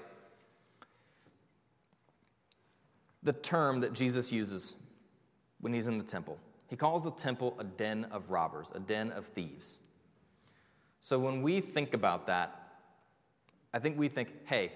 the 3.25 3.33
term 3.33 3.81
that 3.81 3.93
Jesus 3.95 4.31
uses 4.31 4.77
when 5.61 5.73
he's 5.73 5.87
in 5.87 5.99
the 5.99 6.05
temple. 6.05 6.39
He 6.69 6.77
calls 6.77 7.03
the 7.03 7.11
temple 7.11 7.57
a 7.59 7.65
den 7.65 8.05
of 8.11 8.31
robbers, 8.31 8.71
a 8.75 8.81
den 8.81 9.11
of 9.11 9.27
thieves. 9.27 9.81
So 11.01 11.19
when 11.19 11.43
we 11.43 11.61
think 11.61 11.95
about 11.95 12.27
that, 12.27 12.61
I 13.73 13.79
think 13.79 13.99
we 13.99 14.09
think, 14.09 14.33
hey, 14.47 14.73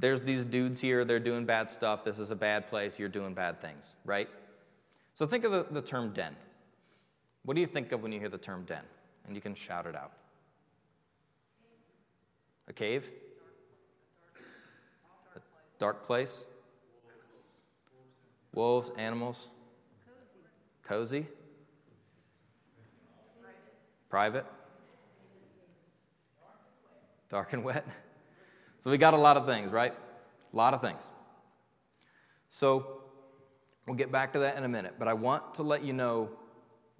there's 0.00 0.22
these 0.22 0.44
dudes 0.44 0.80
here, 0.80 1.04
they're 1.04 1.20
doing 1.20 1.44
bad 1.44 1.68
stuff, 1.68 2.04
this 2.04 2.18
is 2.18 2.30
a 2.30 2.36
bad 2.36 2.66
place, 2.66 2.98
you're 2.98 3.08
doing 3.08 3.34
bad 3.34 3.60
things, 3.60 3.94
right? 4.04 4.28
So 5.14 5.26
think 5.26 5.44
of 5.44 5.52
the, 5.52 5.66
the 5.70 5.82
term 5.82 6.12
den. 6.12 6.34
What 7.44 7.54
do 7.54 7.60
you 7.60 7.66
think 7.66 7.92
of 7.92 8.02
when 8.02 8.10
you 8.10 8.18
hear 8.18 8.28
the 8.28 8.38
term 8.38 8.64
den? 8.64 8.82
And 9.26 9.36
you 9.36 9.42
can 9.42 9.54
shout 9.54 9.86
it 9.86 9.94
out. 9.94 10.12
A 12.68 12.72
cave? 12.72 13.10
A 15.36 15.40
dark 15.78 16.04
place? 16.04 16.46
Wolves, 18.54 18.90
animals? 18.96 19.48
Cozy? 20.82 21.26
Private? 24.08 24.46
Dark 27.28 27.52
and 27.52 27.62
wet. 27.62 27.86
So 28.80 28.90
we 28.90 28.98
got 28.98 29.14
a 29.14 29.18
lot 29.18 29.36
of 29.36 29.46
things, 29.46 29.70
right? 29.70 29.92
A 30.52 30.56
lot 30.56 30.74
of 30.74 30.80
things. 30.80 31.10
So 32.48 33.02
we'll 33.86 33.96
get 33.96 34.10
back 34.10 34.32
to 34.32 34.40
that 34.40 34.56
in 34.56 34.64
a 34.64 34.68
minute, 34.68 34.94
but 34.98 35.06
I 35.06 35.12
want 35.14 35.54
to 35.54 35.62
let 35.62 35.84
you 35.84 35.92
know 35.92 36.30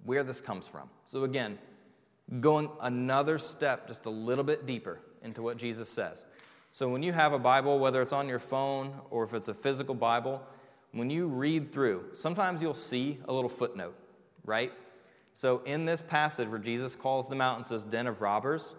where 0.03 0.23
this 0.23 0.39
comes 0.39 0.67
from. 0.67 0.89
So 1.05 1.23
again, 1.23 1.59
going 2.39 2.69
another 2.81 3.37
step 3.37 3.87
just 3.87 4.05
a 4.05 4.09
little 4.09 4.43
bit 4.43 4.65
deeper 4.65 4.99
into 5.23 5.41
what 5.41 5.57
Jesus 5.57 5.89
says. 5.89 6.25
So 6.71 6.87
when 6.87 7.03
you 7.03 7.11
have 7.11 7.33
a 7.33 7.39
Bible, 7.39 7.79
whether 7.79 8.01
it's 8.01 8.13
on 8.13 8.29
your 8.29 8.39
phone 8.39 8.93
or 9.09 9.23
if 9.23 9.33
it's 9.33 9.49
a 9.49 9.53
physical 9.53 9.93
Bible, 9.93 10.41
when 10.93 11.09
you 11.09 11.27
read 11.27 11.71
through, 11.71 12.05
sometimes 12.13 12.61
you'll 12.61 12.73
see 12.73 13.19
a 13.25 13.33
little 13.33 13.49
footnote, 13.49 13.95
right? 14.45 14.71
So 15.33 15.61
in 15.65 15.85
this 15.85 16.01
passage 16.01 16.47
where 16.47 16.59
Jesus 16.59 16.95
calls 16.95 17.27
the 17.27 17.35
mountain 17.35 17.63
says 17.63 17.83
den 17.83 18.07
of 18.07 18.21
robbers, 18.21 18.75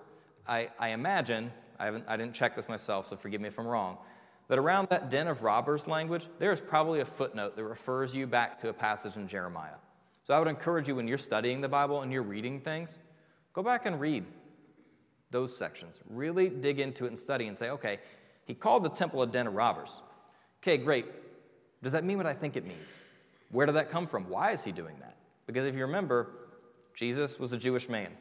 I, 0.46 0.70
I 0.78 0.90
imagine, 0.90 1.52
I, 1.82 1.86
haven't, 1.86 2.04
I 2.06 2.16
didn't 2.16 2.32
check 2.32 2.54
this 2.54 2.68
myself, 2.68 3.06
so 3.06 3.16
forgive 3.16 3.40
me 3.40 3.48
if 3.48 3.58
I'm 3.58 3.66
wrong, 3.66 3.98
that 4.46 4.56
around 4.56 4.88
that 4.90 5.10
den 5.10 5.26
of 5.26 5.42
robbers 5.42 5.88
language, 5.88 6.28
there 6.38 6.52
is 6.52 6.60
probably 6.60 7.00
a 7.00 7.04
footnote 7.04 7.56
that 7.56 7.64
refers 7.64 8.14
you 8.14 8.28
back 8.28 8.56
to 8.58 8.68
a 8.68 8.72
passage 8.72 9.16
in 9.16 9.26
Jeremiah. 9.26 9.74
So 10.22 10.32
I 10.32 10.38
would 10.38 10.46
encourage 10.46 10.86
you 10.86 10.94
when 10.94 11.08
you're 11.08 11.18
studying 11.18 11.60
the 11.60 11.68
Bible 11.68 12.02
and 12.02 12.12
you're 12.12 12.22
reading 12.22 12.60
things, 12.60 13.00
go 13.52 13.64
back 13.64 13.84
and 13.84 13.98
read 14.00 14.24
those 15.32 15.56
sections. 15.56 16.00
Really 16.08 16.48
dig 16.48 16.78
into 16.78 17.04
it 17.04 17.08
and 17.08 17.18
study 17.18 17.48
and 17.48 17.58
say, 17.58 17.70
okay, 17.70 17.98
he 18.44 18.54
called 18.54 18.84
the 18.84 18.90
temple 18.90 19.22
a 19.22 19.26
den 19.26 19.48
of 19.48 19.54
robbers. 19.54 20.02
Okay, 20.62 20.76
great. 20.76 21.06
Does 21.82 21.90
that 21.90 22.04
mean 22.04 22.16
what 22.16 22.26
I 22.26 22.34
think 22.34 22.56
it 22.56 22.64
means? 22.64 22.96
Where 23.50 23.66
did 23.66 23.74
that 23.74 23.90
come 23.90 24.06
from? 24.06 24.28
Why 24.28 24.52
is 24.52 24.62
he 24.62 24.70
doing 24.70 24.94
that? 25.00 25.16
Because 25.46 25.66
if 25.66 25.74
you 25.74 25.82
remember, 25.82 26.30
Jesus 26.94 27.40
was 27.40 27.52
a 27.52 27.58
Jewish 27.58 27.88
man. 27.88 28.12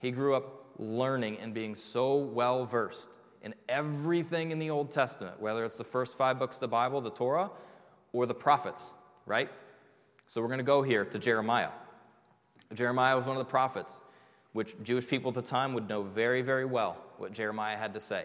He 0.00 0.10
grew 0.10 0.34
up 0.34 0.65
learning 0.78 1.38
and 1.38 1.54
being 1.54 1.74
so 1.74 2.16
well 2.16 2.64
versed 2.64 3.10
in 3.42 3.54
everything 3.68 4.50
in 4.50 4.58
the 4.58 4.70
Old 4.70 4.90
Testament, 4.90 5.40
whether 5.40 5.64
it's 5.64 5.76
the 5.76 5.84
first 5.84 6.18
five 6.18 6.38
books 6.38 6.56
of 6.56 6.60
the 6.60 6.68
Bible, 6.68 7.00
the 7.00 7.10
Torah, 7.10 7.50
or 8.12 8.26
the 8.26 8.34
prophets, 8.34 8.92
right? 9.24 9.48
So 10.26 10.40
we're 10.40 10.48
going 10.48 10.58
to 10.58 10.64
go 10.64 10.82
here 10.82 11.04
to 11.04 11.18
Jeremiah. 11.18 11.70
Jeremiah 12.74 13.14
was 13.14 13.26
one 13.26 13.36
of 13.36 13.46
the 13.46 13.50
prophets, 13.50 14.00
which 14.52 14.74
Jewish 14.82 15.06
people 15.06 15.28
at 15.28 15.34
the 15.34 15.42
time 15.42 15.74
would 15.74 15.88
know 15.88 16.02
very, 16.02 16.42
very 16.42 16.64
well 16.64 17.00
what 17.18 17.32
Jeremiah 17.32 17.76
had 17.76 17.94
to 17.94 18.00
say. 18.00 18.24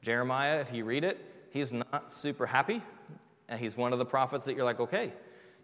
Jeremiah, 0.00 0.60
if 0.60 0.72
you 0.72 0.84
read 0.84 1.04
it, 1.04 1.18
he's 1.50 1.72
not 1.72 2.12
super 2.12 2.46
happy, 2.46 2.82
and 3.48 3.58
he's 3.58 3.76
one 3.76 3.92
of 3.92 3.98
the 3.98 4.04
prophets 4.04 4.44
that 4.44 4.54
you're 4.54 4.64
like, 4.64 4.80
okay, 4.80 5.12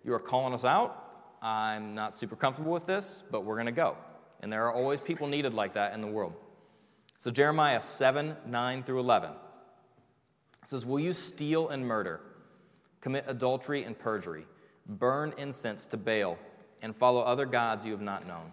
you 0.05 0.13
are 0.13 0.19
calling 0.19 0.55
us 0.55 0.65
out. 0.65 1.05
I'm 1.43 1.95
not 1.95 2.15
super 2.15 2.35
comfortable 2.35 2.73
with 2.73 2.87
this, 2.87 3.23
but 3.31 3.45
we're 3.45 3.55
going 3.55 3.67
to 3.67 3.73
go. 3.73 3.97
And 4.41 4.53
there 4.53 4.65
are 4.67 4.73
always 4.73 5.01
people 5.01 5.27
needed 5.27 5.55
like 5.55 5.75
that 5.75 5.95
in 5.95 6.01
the 6.01 6.07
world. 6.07 6.35
So, 7.19 7.31
Jeremiah 7.31 7.81
7 7.81 8.37
9 8.47 8.83
through 8.85 9.01
11 9.01 9.31
says, 10.65 10.87
Will 10.87 11.01
you 11.01 11.13
steal 11.13 11.69
and 11.69 11.87
murder, 11.87 12.21
commit 13.01 13.25
adultery 13.27 13.85
and 13.85 13.99
perjury, 13.99 14.47
burn 14.87 15.35
incense 15.37 15.87
to 15.87 15.97
Baal, 15.97 16.39
and 16.83 16.95
follow 16.95 17.21
other 17.23 17.47
gods 17.47 17.85
you 17.85 17.93
have 17.93 18.01
not 18.01 18.27
known? 18.27 18.53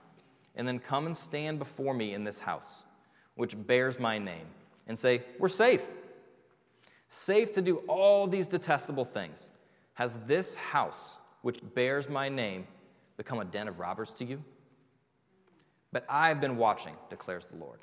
And 0.56 0.68
then 0.68 0.80
come 0.80 1.06
and 1.06 1.16
stand 1.16 1.60
before 1.60 1.94
me 1.94 2.14
in 2.14 2.24
this 2.24 2.40
house, 2.40 2.86
which 3.36 3.56
bears 3.68 4.00
my 4.00 4.18
name, 4.18 4.48
and 4.88 4.98
say, 4.98 5.24
We're 5.38 5.48
safe. 5.48 5.86
Safe 7.08 7.52
to 7.54 7.62
do 7.62 7.78
all 7.88 8.26
these 8.26 8.48
detestable 8.48 9.06
things. 9.06 9.52
Has 9.94 10.18
this 10.26 10.56
house, 10.56 11.20
which 11.44 11.60
bears 11.76 12.10
my 12.10 12.30
name, 12.30 12.66
become 13.16 13.40
a 13.40 13.46
den 13.46 13.68
of 13.68 13.80
robbers 13.80 14.12
to 14.14 14.26
you? 14.26 14.44
But 15.96 16.04
I've 16.10 16.42
been 16.42 16.58
watching, 16.58 16.94
declares 17.10 17.46
the 17.46 17.56
Lord. 17.56 17.80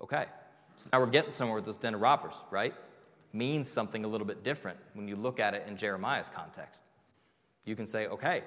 Okay, 0.00 0.24
so 0.78 0.88
now 0.90 1.00
we're 1.00 1.10
getting 1.10 1.30
somewhere 1.30 1.56
with 1.56 1.66
this 1.66 1.76
den 1.76 1.94
of 1.94 2.00
robbers, 2.00 2.32
right? 2.50 2.72
Means 3.34 3.68
something 3.68 4.06
a 4.06 4.08
little 4.08 4.26
bit 4.26 4.42
different 4.42 4.78
when 4.94 5.06
you 5.06 5.16
look 5.16 5.38
at 5.38 5.52
it 5.52 5.64
in 5.68 5.76
Jeremiah's 5.76 6.30
context. 6.30 6.80
You 7.66 7.76
can 7.76 7.86
say, 7.86 8.06
okay, 8.06 8.42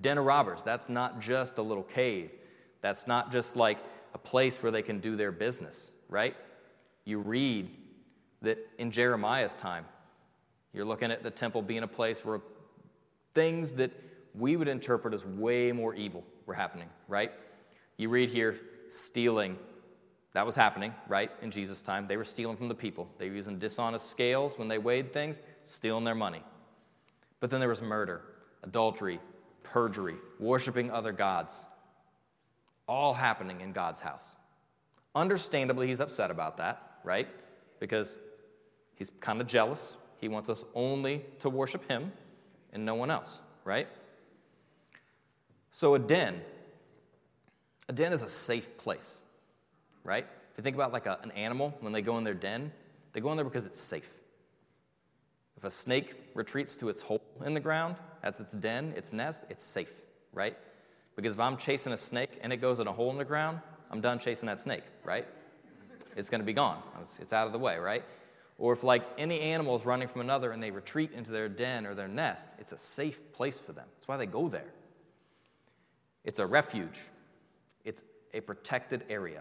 den 0.00 0.18
of 0.18 0.24
robbers, 0.24 0.64
that's 0.64 0.88
not 0.88 1.20
just 1.20 1.58
a 1.58 1.62
little 1.62 1.84
cave. 1.84 2.32
That's 2.80 3.06
not 3.06 3.30
just 3.30 3.54
like 3.54 3.78
a 4.14 4.18
place 4.18 4.60
where 4.64 4.72
they 4.72 4.82
can 4.82 4.98
do 4.98 5.14
their 5.14 5.30
business, 5.30 5.92
right? 6.08 6.34
You 7.04 7.20
read 7.20 7.70
that 8.40 8.58
in 8.78 8.90
Jeremiah's 8.90 9.54
time, 9.54 9.84
you're 10.72 10.84
looking 10.84 11.12
at 11.12 11.22
the 11.22 11.30
temple 11.30 11.62
being 11.62 11.84
a 11.84 11.86
place 11.86 12.24
where 12.24 12.40
things 13.32 13.74
that 13.74 13.92
we 14.34 14.56
would 14.56 14.66
interpret 14.66 15.14
as 15.14 15.24
way 15.24 15.70
more 15.70 15.94
evil 15.94 16.24
were 16.46 16.54
happening, 16.54 16.88
right? 17.06 17.30
You 17.96 18.08
read 18.08 18.28
here 18.28 18.58
stealing. 18.88 19.58
That 20.32 20.46
was 20.46 20.56
happening, 20.56 20.94
right, 21.08 21.30
in 21.42 21.50
Jesus' 21.50 21.82
time. 21.82 22.06
They 22.06 22.16
were 22.16 22.24
stealing 22.24 22.56
from 22.56 22.68
the 22.68 22.74
people. 22.74 23.08
They 23.18 23.28
were 23.28 23.36
using 23.36 23.58
dishonest 23.58 24.10
scales 24.10 24.58
when 24.58 24.68
they 24.68 24.78
weighed 24.78 25.12
things, 25.12 25.40
stealing 25.62 26.04
their 26.04 26.14
money. 26.14 26.42
But 27.40 27.50
then 27.50 27.60
there 27.60 27.68
was 27.68 27.82
murder, 27.82 28.22
adultery, 28.62 29.20
perjury, 29.62 30.16
worshiping 30.38 30.90
other 30.90 31.12
gods, 31.12 31.66
all 32.88 33.12
happening 33.14 33.60
in 33.60 33.72
God's 33.72 34.00
house. 34.00 34.36
Understandably, 35.14 35.86
he's 35.86 36.00
upset 36.00 36.30
about 36.30 36.56
that, 36.56 36.98
right? 37.04 37.28
Because 37.78 38.18
he's 38.94 39.10
kind 39.20 39.40
of 39.40 39.46
jealous. 39.46 39.96
He 40.18 40.28
wants 40.28 40.48
us 40.48 40.64
only 40.74 41.24
to 41.40 41.50
worship 41.50 41.86
him 41.88 42.12
and 42.72 42.84
no 42.84 42.94
one 42.94 43.10
else, 43.10 43.40
right? 43.64 43.88
So, 45.70 45.94
a 45.94 45.98
den 45.98 46.42
a 47.88 47.92
den 47.92 48.12
is 48.12 48.22
a 48.22 48.28
safe 48.28 48.76
place, 48.78 49.18
right? 50.04 50.24
If 50.24 50.58
you 50.58 50.62
think 50.62 50.76
about 50.76 50.92
like 50.92 51.06
a, 51.06 51.18
an 51.22 51.30
animal, 51.32 51.74
when 51.80 51.92
they 51.92 52.02
go 52.02 52.18
in 52.18 52.24
their 52.24 52.34
den, 52.34 52.72
they 53.12 53.20
go 53.20 53.30
in 53.30 53.36
there 53.36 53.44
because 53.44 53.66
it's 53.66 53.80
safe. 53.80 54.08
If 55.56 55.64
a 55.64 55.70
snake 55.70 56.14
retreats 56.34 56.76
to 56.76 56.88
its 56.88 57.02
hole 57.02 57.22
in 57.44 57.54
the 57.54 57.60
ground, 57.60 57.96
that's 58.22 58.40
its 58.40 58.52
den, 58.52 58.92
its 58.96 59.12
nest, 59.12 59.44
it's 59.48 59.62
safe, 59.62 59.92
right? 60.32 60.56
Because 61.16 61.34
if 61.34 61.40
I'm 61.40 61.56
chasing 61.56 61.92
a 61.92 61.96
snake 61.96 62.38
and 62.42 62.52
it 62.52 62.56
goes 62.58 62.80
in 62.80 62.86
a 62.86 62.92
hole 62.92 63.10
in 63.10 63.18
the 63.18 63.24
ground, 63.24 63.60
I'm 63.90 64.00
done 64.00 64.18
chasing 64.18 64.46
that 64.46 64.58
snake, 64.58 64.84
right? 65.04 65.26
It's 66.16 66.28
going 66.28 66.40
to 66.40 66.44
be 66.44 66.52
gone. 66.52 66.82
It's, 67.00 67.18
it's 67.18 67.32
out 67.32 67.46
of 67.46 67.52
the 67.52 67.58
way, 67.58 67.78
right? 67.78 68.02
Or 68.58 68.72
if 68.72 68.82
like 68.82 69.02
any 69.18 69.40
animal 69.40 69.74
is 69.76 69.84
running 69.84 70.08
from 70.08 70.20
another 70.20 70.52
and 70.52 70.62
they 70.62 70.70
retreat 70.70 71.12
into 71.12 71.30
their 71.30 71.48
den 71.48 71.86
or 71.86 71.94
their 71.94 72.08
nest, 72.08 72.50
it's 72.58 72.72
a 72.72 72.78
safe 72.78 73.32
place 73.32 73.60
for 73.60 73.72
them. 73.72 73.86
That's 73.94 74.08
why 74.08 74.16
they 74.16 74.26
go 74.26 74.48
there. 74.48 74.72
It's 76.24 76.38
a 76.38 76.46
refuge, 76.46 77.00
it's 77.84 78.04
a 78.34 78.40
protected 78.40 79.04
area. 79.08 79.40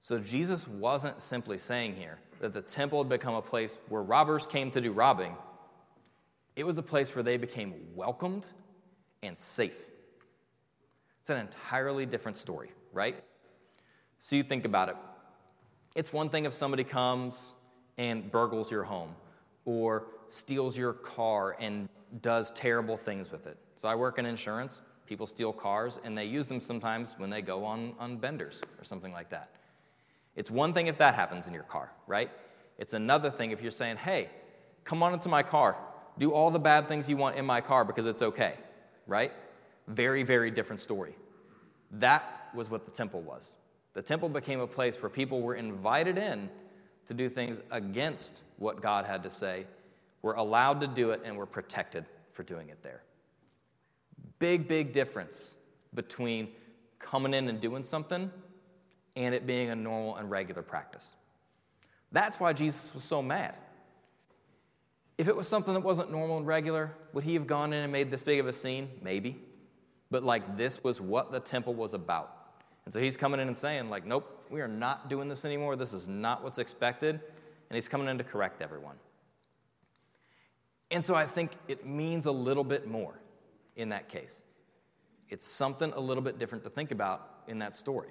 So 0.00 0.18
Jesus 0.18 0.68
wasn't 0.68 1.20
simply 1.20 1.58
saying 1.58 1.94
here 1.96 2.18
that 2.40 2.52
the 2.52 2.60
temple 2.60 3.02
had 3.02 3.08
become 3.08 3.34
a 3.34 3.42
place 3.42 3.78
where 3.88 4.02
robbers 4.02 4.46
came 4.46 4.70
to 4.72 4.80
do 4.80 4.92
robbing, 4.92 5.34
it 6.54 6.64
was 6.66 6.78
a 6.78 6.82
place 6.82 7.14
where 7.14 7.22
they 7.22 7.36
became 7.36 7.74
welcomed 7.94 8.48
and 9.22 9.36
safe. 9.36 9.78
It's 11.20 11.30
an 11.30 11.38
entirely 11.38 12.06
different 12.06 12.36
story, 12.36 12.70
right? 12.92 13.16
So 14.20 14.36
you 14.36 14.42
think 14.42 14.64
about 14.64 14.88
it. 14.88 14.96
It's 15.94 16.12
one 16.12 16.28
thing 16.28 16.44
if 16.44 16.52
somebody 16.52 16.84
comes 16.84 17.52
and 17.98 18.30
burgles 18.30 18.70
your 18.70 18.84
home 18.84 19.14
or 19.64 20.06
steals 20.28 20.76
your 20.76 20.92
car 20.92 21.56
and 21.58 21.88
does 22.22 22.50
terrible 22.52 22.96
things 22.96 23.32
with 23.32 23.46
it. 23.46 23.58
So 23.76 23.88
I 23.88 23.94
work 23.94 24.18
in 24.18 24.26
insurance. 24.26 24.82
People 25.06 25.26
steal 25.26 25.52
cars 25.52 25.98
and 26.04 26.16
they 26.16 26.24
use 26.24 26.48
them 26.48 26.60
sometimes 26.60 27.14
when 27.18 27.30
they 27.30 27.42
go 27.42 27.64
on, 27.64 27.94
on 27.98 28.16
benders 28.16 28.60
or 28.78 28.84
something 28.84 29.12
like 29.12 29.30
that. 29.30 29.50
It's 30.34 30.50
one 30.50 30.72
thing 30.72 30.88
if 30.88 30.98
that 30.98 31.14
happens 31.14 31.46
in 31.46 31.54
your 31.54 31.62
car, 31.62 31.90
right? 32.06 32.30
It's 32.78 32.92
another 32.92 33.30
thing 33.30 33.52
if 33.52 33.62
you're 33.62 33.70
saying, 33.70 33.96
hey, 33.96 34.28
come 34.84 35.02
on 35.02 35.14
into 35.14 35.28
my 35.28 35.42
car, 35.42 35.76
do 36.18 36.32
all 36.32 36.50
the 36.50 36.58
bad 36.58 36.88
things 36.88 37.08
you 37.08 37.16
want 37.16 37.36
in 37.36 37.46
my 37.46 37.60
car 37.60 37.84
because 37.84 38.06
it's 38.06 38.22
okay, 38.22 38.54
right? 39.06 39.32
Very, 39.88 40.22
very 40.22 40.50
different 40.50 40.80
story. 40.80 41.14
That 41.92 42.50
was 42.54 42.68
what 42.70 42.84
the 42.84 42.90
temple 42.90 43.22
was. 43.22 43.54
The 43.94 44.02
temple 44.02 44.28
became 44.28 44.60
a 44.60 44.66
place 44.66 45.00
where 45.00 45.08
people 45.08 45.40
were 45.40 45.54
invited 45.54 46.18
in 46.18 46.50
to 47.06 47.14
do 47.14 47.28
things 47.28 47.60
against 47.70 48.42
what 48.58 48.82
God 48.82 49.06
had 49.06 49.22
to 49.22 49.30
say, 49.30 49.66
were 50.22 50.34
allowed 50.34 50.80
to 50.80 50.86
do 50.86 51.12
it, 51.12 51.22
and 51.24 51.36
were 51.36 51.46
protected 51.46 52.04
for 52.32 52.42
doing 52.42 52.68
it 52.68 52.82
there. 52.82 53.02
Big, 54.38 54.68
big 54.68 54.92
difference 54.92 55.54
between 55.94 56.48
coming 56.98 57.34
in 57.34 57.48
and 57.48 57.60
doing 57.60 57.82
something 57.82 58.30
and 59.16 59.34
it 59.34 59.46
being 59.46 59.70
a 59.70 59.76
normal 59.76 60.16
and 60.16 60.30
regular 60.30 60.62
practice. 60.62 61.14
That's 62.12 62.38
why 62.38 62.52
Jesus 62.52 62.92
was 62.94 63.02
so 63.02 63.22
mad. 63.22 63.56
If 65.18 65.28
it 65.28 65.36
was 65.36 65.48
something 65.48 65.72
that 65.74 65.80
wasn't 65.80 66.10
normal 66.10 66.36
and 66.36 66.46
regular, 66.46 66.92
would 67.14 67.24
he 67.24 67.34
have 67.34 67.46
gone 67.46 67.72
in 67.72 67.82
and 67.82 67.92
made 67.92 68.10
this 68.10 68.22
big 68.22 68.38
of 68.38 68.46
a 68.46 68.52
scene? 68.52 68.90
Maybe. 69.02 69.38
But 70.10 70.22
like 70.22 70.56
this 70.56 70.84
was 70.84 71.00
what 71.00 71.32
the 71.32 71.40
temple 71.40 71.74
was 71.74 71.94
about. 71.94 72.32
And 72.84 72.92
so 72.92 73.00
he's 73.00 73.16
coming 73.16 73.40
in 73.40 73.48
and 73.48 73.56
saying, 73.56 73.90
like, 73.90 74.06
nope, 74.06 74.46
we 74.50 74.60
are 74.60 74.68
not 74.68 75.08
doing 75.08 75.28
this 75.28 75.44
anymore. 75.44 75.74
This 75.74 75.92
is 75.92 76.06
not 76.06 76.44
what's 76.44 76.58
expected. 76.58 77.14
And 77.14 77.74
he's 77.74 77.88
coming 77.88 78.08
in 78.08 78.18
to 78.18 78.24
correct 78.24 78.62
everyone. 78.62 78.96
And 80.90 81.04
so 81.04 81.14
I 81.14 81.26
think 81.26 81.52
it 81.66 81.84
means 81.84 82.26
a 82.26 82.32
little 82.32 82.62
bit 82.62 82.86
more 82.86 83.14
in 83.76 83.90
that 83.90 84.08
case. 84.08 84.42
It's 85.28 85.46
something 85.46 85.92
a 85.92 86.00
little 86.00 86.22
bit 86.22 86.38
different 86.38 86.64
to 86.64 86.70
think 86.70 86.90
about 86.90 87.28
in 87.48 87.58
that 87.60 87.74
story. 87.74 88.10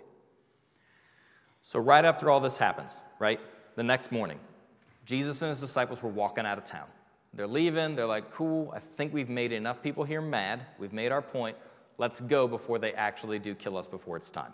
So, 1.61 1.79
right 1.79 2.05
after 2.05 2.29
all 2.29 2.39
this 2.39 2.57
happens, 2.57 3.01
right, 3.19 3.39
the 3.75 3.83
next 3.83 4.11
morning, 4.11 4.39
Jesus 5.05 5.41
and 5.41 5.49
his 5.49 5.59
disciples 5.59 6.03
were 6.03 6.09
walking 6.09 6.45
out 6.45 6.57
of 6.57 6.63
town. 6.63 6.87
They're 7.33 7.47
leaving. 7.47 7.95
They're 7.95 8.05
like, 8.05 8.31
cool, 8.31 8.71
I 8.75 8.79
think 8.79 9.13
we've 9.13 9.29
made 9.29 9.51
enough 9.51 9.81
people 9.81 10.03
here 10.03 10.21
mad. 10.21 10.61
We've 10.79 10.93
made 10.93 11.11
our 11.11 11.21
point. 11.21 11.57
Let's 11.97 12.21
go 12.21 12.47
before 12.47 12.79
they 12.79 12.93
actually 12.93 13.39
do 13.39 13.55
kill 13.55 13.77
us 13.77 13.87
before 13.87 14.17
it's 14.17 14.31
time. 14.31 14.53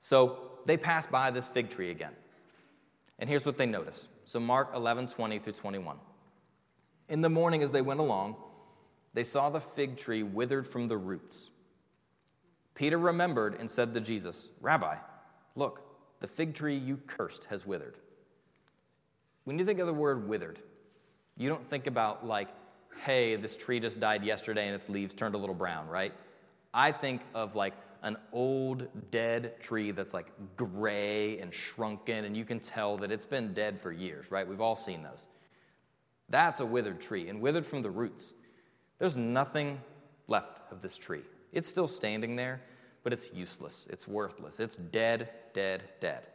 So 0.00 0.52
they 0.64 0.76
pass 0.76 1.06
by 1.06 1.30
this 1.30 1.48
fig 1.48 1.70
tree 1.70 1.90
again. 1.90 2.12
And 3.18 3.28
here's 3.28 3.46
what 3.46 3.56
they 3.56 3.66
notice. 3.66 4.08
So, 4.24 4.40
Mark 4.40 4.70
11, 4.74 5.08
20 5.08 5.38
through 5.38 5.52
21. 5.54 5.96
In 7.08 7.20
the 7.20 7.30
morning, 7.30 7.62
as 7.62 7.70
they 7.70 7.82
went 7.82 8.00
along, 8.00 8.36
they 9.16 9.24
saw 9.24 9.48
the 9.48 9.60
fig 9.60 9.96
tree 9.96 10.22
withered 10.22 10.68
from 10.68 10.88
the 10.88 10.96
roots. 10.98 11.48
Peter 12.74 12.98
remembered 12.98 13.58
and 13.58 13.70
said 13.70 13.94
to 13.94 14.00
Jesus, 14.00 14.50
Rabbi, 14.60 14.96
look, 15.54 15.80
the 16.20 16.26
fig 16.26 16.52
tree 16.52 16.76
you 16.76 16.98
cursed 16.98 17.44
has 17.44 17.66
withered. 17.66 17.96
When 19.44 19.58
you 19.58 19.64
think 19.64 19.78
of 19.78 19.86
the 19.86 19.94
word 19.94 20.28
withered, 20.28 20.58
you 21.34 21.48
don't 21.48 21.66
think 21.66 21.86
about 21.86 22.26
like, 22.26 22.48
hey, 23.06 23.36
this 23.36 23.56
tree 23.56 23.80
just 23.80 24.00
died 24.00 24.22
yesterday 24.22 24.66
and 24.66 24.74
its 24.74 24.90
leaves 24.90 25.14
turned 25.14 25.34
a 25.34 25.38
little 25.38 25.54
brown, 25.54 25.88
right? 25.88 26.12
I 26.74 26.92
think 26.92 27.22
of 27.34 27.56
like 27.56 27.72
an 28.02 28.18
old 28.34 28.86
dead 29.10 29.58
tree 29.62 29.92
that's 29.92 30.12
like 30.12 30.30
gray 30.56 31.38
and 31.38 31.54
shrunken, 31.54 32.26
and 32.26 32.36
you 32.36 32.44
can 32.44 32.60
tell 32.60 32.98
that 32.98 33.10
it's 33.10 33.24
been 33.24 33.54
dead 33.54 33.78
for 33.78 33.92
years, 33.92 34.30
right? 34.30 34.46
We've 34.46 34.60
all 34.60 34.76
seen 34.76 35.02
those. 35.02 35.24
That's 36.28 36.60
a 36.60 36.66
withered 36.66 37.00
tree, 37.00 37.30
and 37.30 37.40
withered 37.40 37.64
from 37.64 37.80
the 37.80 37.88
roots. 37.88 38.34
There's 38.98 39.16
nothing 39.16 39.80
left 40.28 40.72
of 40.72 40.80
this 40.80 40.96
tree. 40.96 41.22
It's 41.52 41.68
still 41.68 41.88
standing 41.88 42.36
there, 42.36 42.60
but 43.02 43.12
it's 43.12 43.32
useless. 43.32 43.86
It's 43.90 44.08
worthless. 44.08 44.60
It's 44.60 44.76
dead, 44.76 45.30
dead, 45.54 45.84
dead. 46.00 46.26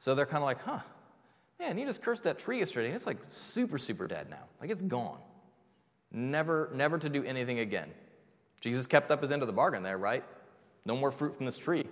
So 0.00 0.14
they're 0.14 0.26
kind 0.26 0.38
of 0.38 0.44
like, 0.44 0.62
huh, 0.62 0.80
man, 1.58 1.78
you 1.78 1.86
just 1.86 2.02
cursed 2.02 2.24
that 2.24 2.38
tree 2.38 2.58
yesterday, 2.58 2.88
and 2.88 2.96
it's 2.96 3.06
like 3.06 3.18
super, 3.28 3.78
super 3.78 4.06
dead 4.06 4.28
now. 4.30 4.44
Like 4.60 4.70
it's 4.70 4.82
gone. 4.82 5.18
Never, 6.10 6.70
never 6.74 6.98
to 6.98 7.08
do 7.08 7.24
anything 7.24 7.58
again. 7.58 7.90
Jesus 8.60 8.86
kept 8.86 9.10
up 9.10 9.22
his 9.22 9.30
end 9.30 9.42
of 9.42 9.46
the 9.46 9.52
bargain 9.52 9.82
there, 9.82 9.98
right? 9.98 10.24
No 10.84 10.96
more 10.96 11.10
fruit 11.10 11.36
from 11.36 11.44
this 11.44 11.58
tree. 11.58 11.86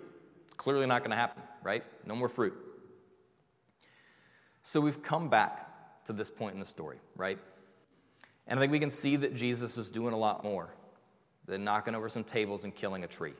Clearly 0.56 0.86
not 0.86 1.00
going 1.00 1.10
to 1.10 1.16
happen, 1.16 1.42
right? 1.62 1.84
No 2.06 2.16
more 2.16 2.28
fruit. 2.28 2.54
So 4.62 4.80
we've 4.80 5.02
come 5.02 5.28
back 5.28 6.04
to 6.06 6.12
this 6.12 6.30
point 6.30 6.54
in 6.54 6.60
the 6.60 6.66
story, 6.66 6.98
right? 7.14 7.38
And 8.46 8.58
I 8.58 8.62
think 8.62 8.72
we 8.72 8.78
can 8.78 8.90
see 8.90 9.16
that 9.16 9.34
Jesus 9.34 9.76
was 9.76 9.90
doing 9.90 10.14
a 10.14 10.16
lot 10.16 10.44
more 10.44 10.70
than 11.46 11.64
knocking 11.64 11.94
over 11.94 12.08
some 12.08 12.24
tables 12.24 12.64
and 12.64 12.74
killing 12.74 13.04
a 13.04 13.08
tree. 13.08 13.34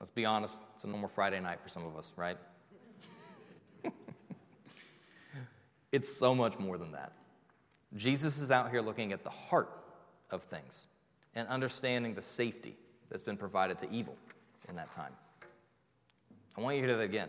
Let's 0.00 0.10
be 0.10 0.24
honest, 0.24 0.60
it's 0.74 0.84
a 0.84 0.88
normal 0.88 1.08
Friday 1.08 1.40
night 1.40 1.60
for 1.60 1.68
some 1.68 1.86
of 1.86 1.96
us, 1.96 2.12
right? 2.16 2.36
it's 5.92 6.14
so 6.14 6.34
much 6.34 6.58
more 6.58 6.78
than 6.78 6.92
that. 6.92 7.12
Jesus 7.96 8.38
is 8.40 8.50
out 8.50 8.70
here 8.70 8.80
looking 8.80 9.12
at 9.12 9.22
the 9.22 9.30
heart 9.30 9.70
of 10.30 10.42
things 10.42 10.86
and 11.34 11.46
understanding 11.48 12.14
the 12.14 12.22
safety 12.22 12.76
that's 13.08 13.22
been 13.22 13.36
provided 13.36 13.78
to 13.78 13.90
evil 13.90 14.16
in 14.68 14.76
that 14.76 14.90
time. 14.92 15.12
I 16.56 16.60
want 16.60 16.76
you 16.76 16.82
to 16.82 16.88
hear 16.88 16.96
that 16.96 17.02
again. 17.04 17.28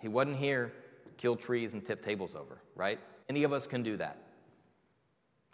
He 0.00 0.08
wasn't 0.08 0.36
here 0.36 0.72
to 1.06 1.12
kill 1.14 1.36
trees 1.36 1.74
and 1.74 1.84
tip 1.84 2.02
tables 2.02 2.34
over, 2.34 2.60
right? 2.74 2.98
Any 3.28 3.42
of 3.42 3.52
us 3.52 3.66
can 3.66 3.82
do 3.82 3.96
that. 3.98 4.16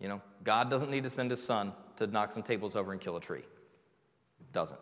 You 0.00 0.09
know, 0.09 0.22
God 0.44 0.70
doesn't 0.70 0.90
need 0.90 1.04
to 1.04 1.11
send 1.11 1.30
his 1.30 1.42
son 1.42 1.72
to 1.96 2.06
knock 2.06 2.32
some 2.32 2.42
tables 2.42 2.76
over 2.76 2.92
and 2.92 3.00
kill 3.00 3.16
a 3.16 3.20
tree. 3.20 3.44
Doesn't. 4.52 4.80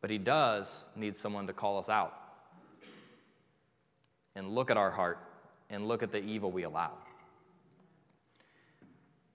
But 0.00 0.10
he 0.10 0.18
does 0.18 0.88
need 0.96 1.14
someone 1.14 1.46
to 1.46 1.52
call 1.52 1.78
us 1.78 1.88
out 1.88 2.16
and 4.34 4.48
look 4.48 4.70
at 4.70 4.76
our 4.76 4.90
heart 4.90 5.18
and 5.68 5.86
look 5.86 6.02
at 6.02 6.10
the 6.10 6.22
evil 6.24 6.50
we 6.50 6.64
allow. 6.64 6.92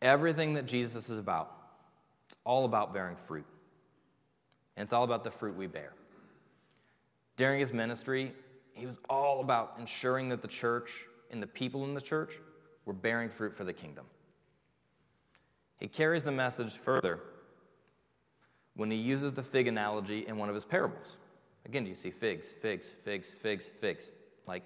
Everything 0.01 0.55
that 0.55 0.65
Jesus 0.65 1.09
is 1.09 1.19
about, 1.19 1.51
it's 2.27 2.35
all 2.43 2.65
about 2.65 2.93
bearing 2.93 3.15
fruit. 3.15 3.45
And 4.75 4.83
it's 4.83 4.93
all 4.93 5.03
about 5.03 5.23
the 5.23 5.31
fruit 5.31 5.55
we 5.55 5.67
bear. 5.67 5.93
During 7.37 7.59
his 7.59 7.71
ministry, 7.71 8.33
he 8.73 8.85
was 8.85 8.99
all 9.09 9.39
about 9.39 9.75
ensuring 9.79 10.29
that 10.29 10.41
the 10.41 10.47
church 10.47 11.05
and 11.31 11.41
the 11.41 11.47
people 11.47 11.85
in 11.85 11.93
the 11.93 12.01
church 12.01 12.39
were 12.85 12.93
bearing 12.93 13.29
fruit 13.29 13.55
for 13.55 13.63
the 13.63 13.73
kingdom. 13.73 14.05
He 15.79 15.87
carries 15.87 16.23
the 16.23 16.31
message 16.31 16.73
further 16.73 17.19
when 18.75 18.91
he 18.91 18.97
uses 18.97 19.33
the 19.33 19.43
fig 19.43 19.67
analogy 19.67 20.25
in 20.27 20.37
one 20.37 20.49
of 20.49 20.55
his 20.55 20.65
parables. 20.65 21.17
Again, 21.65 21.85
you 21.85 21.93
see 21.93 22.11
figs, 22.11 22.53
figs, 22.61 22.95
figs, 23.03 23.29
figs, 23.31 23.65
figs. 23.65 24.11
Like, 24.47 24.63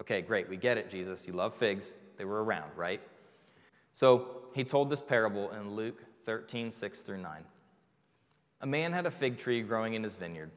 okay, 0.00 0.22
great, 0.22 0.48
we 0.48 0.56
get 0.56 0.78
it, 0.78 0.88
Jesus. 0.88 1.26
You 1.26 1.34
love 1.34 1.54
figs. 1.54 1.94
They 2.16 2.24
were 2.24 2.42
around, 2.42 2.70
right? 2.76 3.00
So 3.92 4.42
he 4.54 4.64
told 4.64 4.88
this 4.88 5.02
parable 5.02 5.50
in 5.50 5.74
Luke 5.74 6.02
13, 6.24 6.70
6 6.70 7.00
through 7.00 7.18
9. 7.18 7.44
A 8.62 8.66
man 8.66 8.92
had 8.92 9.06
a 9.06 9.10
fig 9.10 9.38
tree 9.38 9.62
growing 9.62 9.94
in 9.94 10.02
his 10.02 10.16
vineyard, 10.16 10.50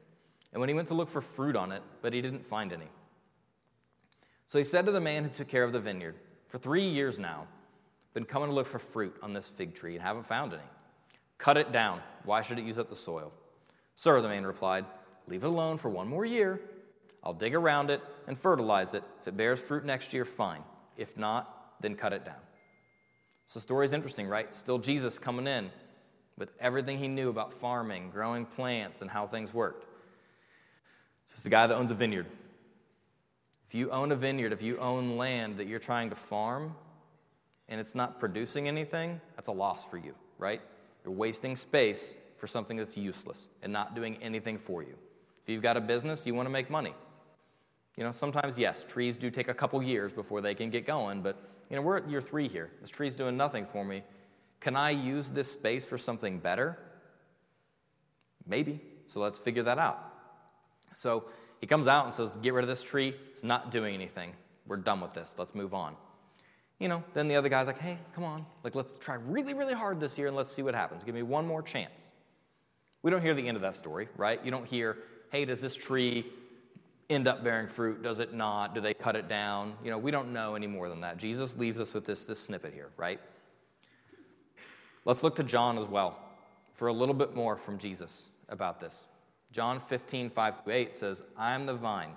and 0.52 0.60
when 0.60 0.68
he 0.68 0.74
went 0.74 0.88
to 0.88 0.94
look 0.94 1.08
for 1.08 1.20
fruit 1.20 1.56
on 1.56 1.72
it, 1.72 1.82
but 2.02 2.12
he 2.12 2.20
didn't 2.20 2.44
find 2.44 2.72
any. 2.72 2.88
So 4.46 4.58
he 4.58 4.64
said 4.64 4.84
to 4.86 4.92
the 4.92 5.00
man 5.00 5.24
who 5.24 5.30
took 5.30 5.48
care 5.48 5.64
of 5.64 5.72
the 5.72 5.80
vineyard, 5.80 6.16
For 6.54 6.58
three 6.58 6.84
years 6.84 7.18
now, 7.18 7.48
been 8.12 8.24
coming 8.24 8.48
to 8.48 8.54
look 8.54 8.68
for 8.68 8.78
fruit 8.78 9.16
on 9.24 9.32
this 9.32 9.48
fig 9.48 9.74
tree 9.74 9.94
and 9.94 10.02
haven't 10.04 10.22
found 10.22 10.52
any. 10.52 10.62
Cut 11.36 11.56
it 11.56 11.72
down. 11.72 12.00
Why 12.22 12.42
should 12.42 12.60
it 12.60 12.64
use 12.64 12.78
up 12.78 12.88
the 12.88 12.94
soil? 12.94 13.32
Sir, 13.96 14.20
the 14.20 14.28
man 14.28 14.46
replied, 14.46 14.84
Leave 15.26 15.42
it 15.42 15.48
alone 15.48 15.78
for 15.78 15.88
one 15.88 16.06
more 16.06 16.24
year. 16.24 16.60
I'll 17.24 17.32
dig 17.32 17.56
around 17.56 17.90
it 17.90 18.00
and 18.28 18.38
fertilize 18.38 18.94
it. 18.94 19.02
If 19.20 19.26
it 19.26 19.36
bears 19.36 19.58
fruit 19.58 19.84
next 19.84 20.14
year, 20.14 20.24
fine. 20.24 20.62
If 20.96 21.16
not, 21.16 21.74
then 21.80 21.96
cut 21.96 22.12
it 22.12 22.24
down. 22.24 22.38
So, 23.46 23.58
the 23.58 23.62
story 23.62 23.84
is 23.84 23.92
interesting, 23.92 24.28
right? 24.28 24.54
Still 24.54 24.78
Jesus 24.78 25.18
coming 25.18 25.48
in 25.48 25.72
with 26.38 26.52
everything 26.60 26.98
he 26.98 27.08
knew 27.08 27.30
about 27.30 27.52
farming, 27.52 28.10
growing 28.10 28.46
plants, 28.46 29.02
and 29.02 29.10
how 29.10 29.26
things 29.26 29.52
worked. 29.52 29.86
So, 31.26 31.32
it's 31.32 31.42
the 31.42 31.50
guy 31.50 31.66
that 31.66 31.74
owns 31.74 31.90
a 31.90 31.96
vineyard. 31.96 32.26
If 33.66 33.74
you 33.74 33.90
own 33.90 34.12
a 34.12 34.16
vineyard, 34.16 34.52
if 34.52 34.62
you 34.62 34.78
own 34.78 35.16
land 35.16 35.56
that 35.56 35.66
you're 35.66 35.78
trying 35.78 36.10
to 36.10 36.16
farm 36.16 36.74
and 37.68 37.80
it's 37.80 37.94
not 37.94 38.20
producing 38.20 38.68
anything, 38.68 39.20
that's 39.36 39.48
a 39.48 39.52
loss 39.52 39.84
for 39.84 39.96
you, 39.96 40.14
right? 40.38 40.60
You're 41.04 41.14
wasting 41.14 41.56
space 41.56 42.14
for 42.36 42.46
something 42.46 42.76
that's 42.76 42.96
useless 42.96 43.48
and 43.62 43.72
not 43.72 43.94
doing 43.94 44.18
anything 44.22 44.58
for 44.58 44.82
you. 44.82 44.94
If 45.40 45.48
you've 45.48 45.62
got 45.62 45.76
a 45.76 45.80
business, 45.80 46.26
you 46.26 46.34
want 46.34 46.46
to 46.46 46.52
make 46.52 46.70
money. 46.70 46.94
You 47.96 48.04
know, 48.04 48.10
sometimes, 48.10 48.58
yes, 48.58 48.84
trees 48.84 49.16
do 49.16 49.30
take 49.30 49.48
a 49.48 49.54
couple 49.54 49.82
years 49.82 50.12
before 50.12 50.40
they 50.40 50.54
can 50.54 50.70
get 50.70 50.86
going, 50.86 51.22
but 51.22 51.36
you 51.70 51.76
know, 51.76 51.82
we're 51.82 51.96
at 51.96 52.08
year 52.08 52.20
three 52.20 52.48
here. 52.48 52.70
This 52.80 52.90
tree's 52.90 53.14
doing 53.14 53.36
nothing 53.36 53.66
for 53.66 53.84
me. 53.84 54.02
Can 54.60 54.76
I 54.76 54.90
use 54.90 55.30
this 55.30 55.50
space 55.50 55.84
for 55.84 55.98
something 55.98 56.38
better? 56.38 56.78
Maybe. 58.46 58.80
So 59.08 59.20
let's 59.20 59.38
figure 59.38 59.62
that 59.62 59.78
out. 59.78 59.98
So 60.92 61.24
he 61.64 61.66
comes 61.66 61.88
out 61.88 62.04
and 62.04 62.12
says, 62.12 62.36
Get 62.42 62.52
rid 62.52 62.62
of 62.62 62.68
this 62.68 62.82
tree. 62.82 63.14
It's 63.30 63.42
not 63.42 63.70
doing 63.70 63.94
anything. 63.94 64.34
We're 64.66 64.76
done 64.76 65.00
with 65.00 65.14
this. 65.14 65.34
Let's 65.38 65.54
move 65.54 65.72
on. 65.72 65.96
You 66.78 66.88
know, 66.88 67.02
then 67.14 67.26
the 67.26 67.36
other 67.36 67.48
guy's 67.48 67.66
like, 67.66 67.78
Hey, 67.78 67.96
come 68.14 68.22
on. 68.22 68.44
Like, 68.62 68.74
let's 68.74 68.98
try 68.98 69.14
really, 69.14 69.54
really 69.54 69.72
hard 69.72 69.98
this 69.98 70.18
year 70.18 70.26
and 70.26 70.36
let's 70.36 70.50
see 70.50 70.60
what 70.60 70.74
happens. 70.74 71.04
Give 71.04 71.14
me 71.14 71.22
one 71.22 71.46
more 71.46 71.62
chance. 71.62 72.10
We 73.00 73.10
don't 73.10 73.22
hear 73.22 73.32
the 73.32 73.48
end 73.48 73.56
of 73.56 73.62
that 73.62 73.74
story, 73.74 74.08
right? 74.18 74.44
You 74.44 74.50
don't 74.50 74.66
hear, 74.66 74.98
Hey, 75.32 75.46
does 75.46 75.62
this 75.62 75.74
tree 75.74 76.26
end 77.08 77.26
up 77.26 77.42
bearing 77.42 77.66
fruit? 77.66 78.02
Does 78.02 78.18
it 78.18 78.34
not? 78.34 78.74
Do 78.74 78.82
they 78.82 78.92
cut 78.92 79.16
it 79.16 79.26
down? 79.26 79.72
You 79.82 79.90
know, 79.90 79.96
we 79.96 80.10
don't 80.10 80.34
know 80.34 80.56
any 80.56 80.66
more 80.66 80.90
than 80.90 81.00
that. 81.00 81.16
Jesus 81.16 81.56
leaves 81.56 81.80
us 81.80 81.94
with 81.94 82.04
this, 82.04 82.26
this 82.26 82.40
snippet 82.40 82.74
here, 82.74 82.90
right? 82.98 83.20
Let's 85.06 85.22
look 85.22 85.36
to 85.36 85.42
John 85.42 85.78
as 85.78 85.86
well 85.86 86.18
for 86.74 86.88
a 86.88 86.92
little 86.92 87.14
bit 87.14 87.34
more 87.34 87.56
from 87.56 87.78
Jesus 87.78 88.28
about 88.50 88.80
this. 88.80 89.06
John 89.54 89.78
15, 89.78 90.30
5 90.30 90.64
to 90.64 90.70
8 90.72 90.94
says, 90.96 91.22
I 91.38 91.54
am 91.54 91.64
the 91.64 91.74
vine, 91.74 92.10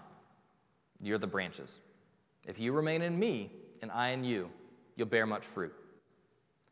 you're 0.99 1.19
the 1.19 1.27
branches. 1.27 1.79
If 2.47 2.59
you 2.59 2.73
remain 2.73 3.03
in 3.03 3.19
me 3.19 3.51
and 3.83 3.91
I 3.91 4.09
in 4.09 4.23
you, 4.23 4.49
you'll 4.95 5.05
bear 5.05 5.27
much 5.27 5.45
fruit. 5.45 5.71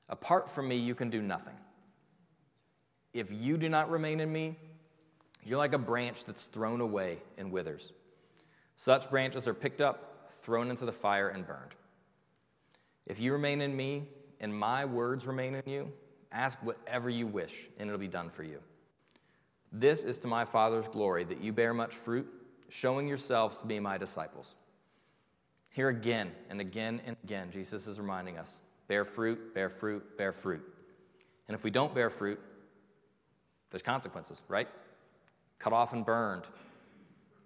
Apart 0.10 0.50
from 0.50 0.68
me, 0.68 0.76
you 0.76 0.96
can 0.96 1.12
do 1.12 1.22
nothing. 1.22 1.54
If 3.14 3.32
you 3.32 3.58
do 3.58 3.70
not 3.70 3.92
remain 3.92 4.20
in 4.20 4.34
me, 4.34 4.56
you're 5.44 5.60
like 5.60 5.74
a 5.74 5.78
branch 5.78 6.26
that's 6.26 6.46
thrown 6.46 6.82
away 6.82 7.20
and 7.38 7.52
withers. 7.52 7.94
Such 8.76 9.12
branches 9.12 9.48
are 9.48 9.54
picked 9.54 9.82
up, 9.82 10.32
thrown 10.42 10.72
into 10.72 10.86
the 10.86 10.92
fire, 10.92 11.30
and 11.30 11.46
burned. 11.46 11.76
If 13.06 13.20
you 13.20 13.34
remain 13.34 13.62
in 13.62 13.76
me 13.76 14.06
and 14.40 14.52
my 14.52 14.84
words 14.86 15.28
remain 15.28 15.54
in 15.54 15.72
you, 15.72 15.94
ask 16.32 16.58
whatever 16.64 17.08
you 17.08 17.28
wish, 17.28 17.70
and 17.78 17.88
it'll 17.88 18.00
be 18.00 18.08
done 18.08 18.32
for 18.32 18.42
you. 18.42 18.60
This 19.78 20.06
is 20.06 20.18
to 20.20 20.30
my 20.30 20.46
Father's 20.46 20.88
glory 20.88 21.26
that 21.26 21.42
you 21.42 21.52
bear 21.52 21.74
much 21.74 21.94
fruit, 21.94 22.26
showing 22.70 23.10
yourselves 23.10 23.58
to 23.58 23.66
be 23.66 23.78
my 23.78 23.98
disciples. 23.98 24.56
Here 25.70 25.90
again 25.90 26.32
and 26.50 26.62
again 26.62 27.02
and 27.06 27.18
again, 27.26 27.52
Jesus 27.52 27.86
is 27.86 28.00
reminding 28.00 28.38
us 28.38 28.60
bear 28.88 29.04
fruit, 29.04 29.54
bear 29.54 29.70
fruit, 29.70 30.18
bear 30.18 30.32
fruit. 30.32 30.64
And 31.50 31.56
if 31.56 31.66
we 31.66 31.72
don't 31.72 31.94
bear 31.94 32.10
fruit, 32.10 32.40
there's 33.70 33.82
consequences, 33.82 34.44
right? 34.48 34.70
Cut 35.60 35.74
off 35.74 35.92
and 35.92 36.06
burned, 36.06 36.46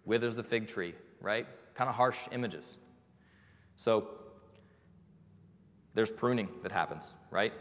withers 0.05 0.35
the 0.35 0.43
fig 0.43 0.67
tree, 0.67 0.93
right? 1.21 1.47
Kind 1.73 1.89
of 1.89 1.95
harsh 1.95 2.27
images. 2.31 2.77
So 3.75 4.07
there's 5.95 6.11
pruning 6.11 6.49
that 6.61 6.71
happens, 6.71 7.15
right? 7.31 7.53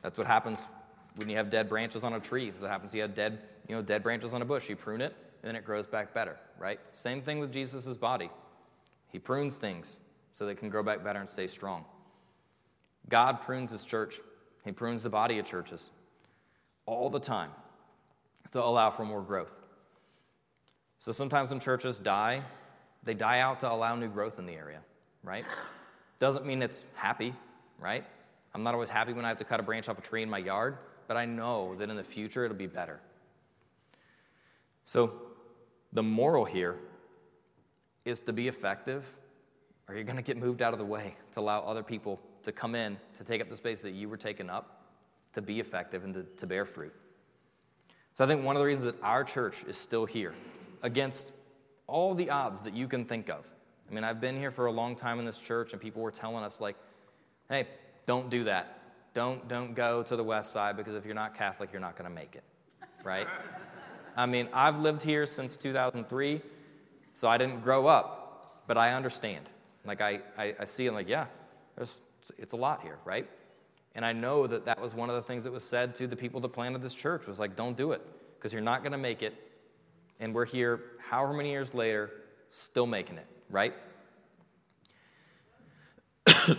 That's 0.00 0.16
what 0.16 0.28
happens 0.28 0.68
when 1.16 1.28
you 1.28 1.36
have 1.36 1.50
dead 1.50 1.68
branches 1.68 2.04
on 2.04 2.14
a 2.14 2.20
tree. 2.20 2.50
That's 2.50 2.62
what 2.62 2.70
happens 2.70 2.94
you 2.94 3.02
have 3.02 3.14
dead, 3.14 3.38
you 3.68 3.74
know, 3.74 3.82
dead 3.82 4.02
branches 4.02 4.34
on 4.34 4.42
a 4.42 4.44
bush. 4.44 4.68
You 4.68 4.76
prune 4.76 5.00
it, 5.00 5.14
and 5.42 5.48
then 5.48 5.56
it 5.56 5.64
grows 5.64 5.86
back 5.86 6.14
better, 6.14 6.36
right? 6.58 6.80
Same 6.92 7.22
thing 7.22 7.38
with 7.38 7.52
Jesus' 7.52 7.96
body. 7.96 8.30
He 9.08 9.18
prunes 9.18 9.56
things 9.56 9.98
so 10.32 10.46
they 10.46 10.54
can 10.54 10.70
grow 10.70 10.82
back 10.82 11.04
better 11.04 11.20
and 11.20 11.28
stay 11.28 11.46
strong. 11.46 11.84
God 13.08 13.42
prunes 13.42 13.70
his 13.70 13.84
church. 13.84 14.20
He 14.64 14.72
prunes 14.72 15.02
the 15.02 15.10
body 15.10 15.38
of 15.38 15.44
churches 15.44 15.90
all 16.86 17.10
the 17.10 17.20
time 17.20 17.50
to 18.52 18.62
allow 18.62 18.90
for 18.90 19.04
more 19.04 19.22
growth. 19.22 19.52
So 20.98 21.12
sometimes 21.12 21.50
when 21.50 21.60
churches 21.60 21.98
die, 21.98 22.42
they 23.02 23.14
die 23.14 23.40
out 23.40 23.60
to 23.60 23.72
allow 23.72 23.96
new 23.96 24.08
growth 24.08 24.38
in 24.38 24.46
the 24.46 24.54
area, 24.54 24.78
right? 25.24 25.44
Doesn't 26.20 26.46
mean 26.46 26.62
it's 26.62 26.84
happy, 26.94 27.34
right? 27.80 28.04
I'm 28.54 28.62
not 28.62 28.74
always 28.74 28.90
happy 28.90 29.12
when 29.12 29.24
I 29.24 29.28
have 29.28 29.38
to 29.38 29.44
cut 29.44 29.58
a 29.58 29.62
branch 29.62 29.88
off 29.88 29.98
a 29.98 30.02
tree 30.02 30.22
in 30.22 30.30
my 30.30 30.38
yard, 30.38 30.78
but 31.12 31.18
I 31.18 31.26
know 31.26 31.74
that 31.74 31.90
in 31.90 31.96
the 31.96 32.02
future 32.02 32.46
it'll 32.46 32.56
be 32.56 32.66
better. 32.66 32.98
So 34.86 35.12
the 35.92 36.02
moral 36.02 36.46
here 36.46 36.78
is 38.06 38.18
to 38.20 38.32
be 38.32 38.48
effective, 38.48 39.04
or 39.86 39.94
you're 39.94 40.04
going 40.04 40.16
to 40.16 40.22
get 40.22 40.38
moved 40.38 40.62
out 40.62 40.72
of 40.72 40.78
the 40.78 40.86
way 40.86 41.14
to 41.32 41.40
allow 41.40 41.60
other 41.60 41.82
people 41.82 42.18
to 42.44 42.50
come 42.50 42.74
in 42.74 42.96
to 43.12 43.24
take 43.24 43.42
up 43.42 43.50
the 43.50 43.56
space 43.56 43.82
that 43.82 43.90
you 43.90 44.08
were 44.08 44.16
taking 44.16 44.48
up, 44.48 44.86
to 45.34 45.42
be 45.42 45.60
effective 45.60 46.02
and 46.02 46.14
to, 46.14 46.22
to 46.38 46.46
bear 46.46 46.64
fruit. 46.64 46.94
So 48.14 48.24
I 48.24 48.26
think 48.26 48.42
one 48.42 48.56
of 48.56 48.60
the 48.60 48.66
reasons 48.66 48.86
that 48.86 48.96
our 49.02 49.22
church 49.22 49.64
is 49.64 49.76
still 49.76 50.06
here, 50.06 50.32
against 50.82 51.32
all 51.88 52.14
the 52.14 52.30
odds 52.30 52.62
that 52.62 52.72
you 52.72 52.88
can 52.88 53.04
think 53.04 53.28
of. 53.28 53.46
I 53.90 53.92
mean, 53.92 54.02
I've 54.02 54.22
been 54.22 54.38
here 54.38 54.50
for 54.50 54.64
a 54.64 54.72
long 54.72 54.96
time 54.96 55.18
in 55.18 55.26
this 55.26 55.38
church, 55.38 55.74
and 55.74 55.82
people 55.82 56.00
were 56.00 56.10
telling 56.10 56.42
us, 56.42 56.58
like, 56.58 56.76
hey, 57.50 57.68
don't 58.06 58.30
do 58.30 58.44
that. 58.44 58.78
Don't, 59.14 59.46
don't 59.48 59.74
go 59.74 60.02
to 60.02 60.16
the 60.16 60.24
west 60.24 60.52
side 60.52 60.76
because 60.76 60.94
if 60.94 61.04
you're 61.04 61.14
not 61.14 61.34
Catholic, 61.34 61.72
you're 61.72 61.80
not 61.80 61.96
going 61.96 62.08
to 62.08 62.14
make 62.14 62.34
it, 62.34 62.44
right? 63.04 63.26
I 64.16 64.26
mean, 64.26 64.48
I've 64.52 64.78
lived 64.78 65.02
here 65.02 65.26
since 65.26 65.56
2003, 65.56 66.40
so 67.12 67.28
I 67.28 67.38
didn't 67.38 67.60
grow 67.60 67.86
up, 67.86 68.62
but 68.66 68.76
I 68.78 68.92
understand. 68.92 69.48
Like, 69.84 70.00
I, 70.00 70.20
I, 70.38 70.54
I 70.60 70.64
see, 70.64 70.86
I'm 70.86 70.94
like, 70.94 71.08
yeah, 71.08 71.26
it's 72.38 72.52
a 72.52 72.56
lot 72.56 72.82
here, 72.82 72.98
right? 73.04 73.28
And 73.94 74.04
I 74.04 74.12
know 74.12 74.46
that 74.46 74.64
that 74.66 74.80
was 74.80 74.94
one 74.94 75.08
of 75.10 75.14
the 75.16 75.22
things 75.22 75.44
that 75.44 75.52
was 75.52 75.64
said 75.64 75.94
to 75.96 76.06
the 76.06 76.16
people 76.16 76.40
that 76.40 76.48
planted 76.50 76.82
this 76.82 76.94
church 76.94 77.26
was 77.26 77.38
like, 77.38 77.56
don't 77.56 77.76
do 77.76 77.92
it 77.92 78.00
because 78.36 78.52
you're 78.52 78.62
not 78.62 78.82
going 78.82 78.92
to 78.92 78.98
make 78.98 79.22
it. 79.22 79.34
And 80.20 80.34
we're 80.34 80.46
here, 80.46 80.80
however 80.98 81.32
many 81.32 81.50
years 81.50 81.74
later, 81.74 82.10
still 82.50 82.86
making 82.86 83.18
it, 83.18 83.26
right? 83.50 83.74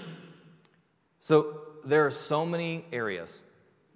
so 1.19 1.61
there 1.85 2.05
are 2.05 2.11
so 2.11 2.45
many 2.45 2.85
areas 2.91 3.41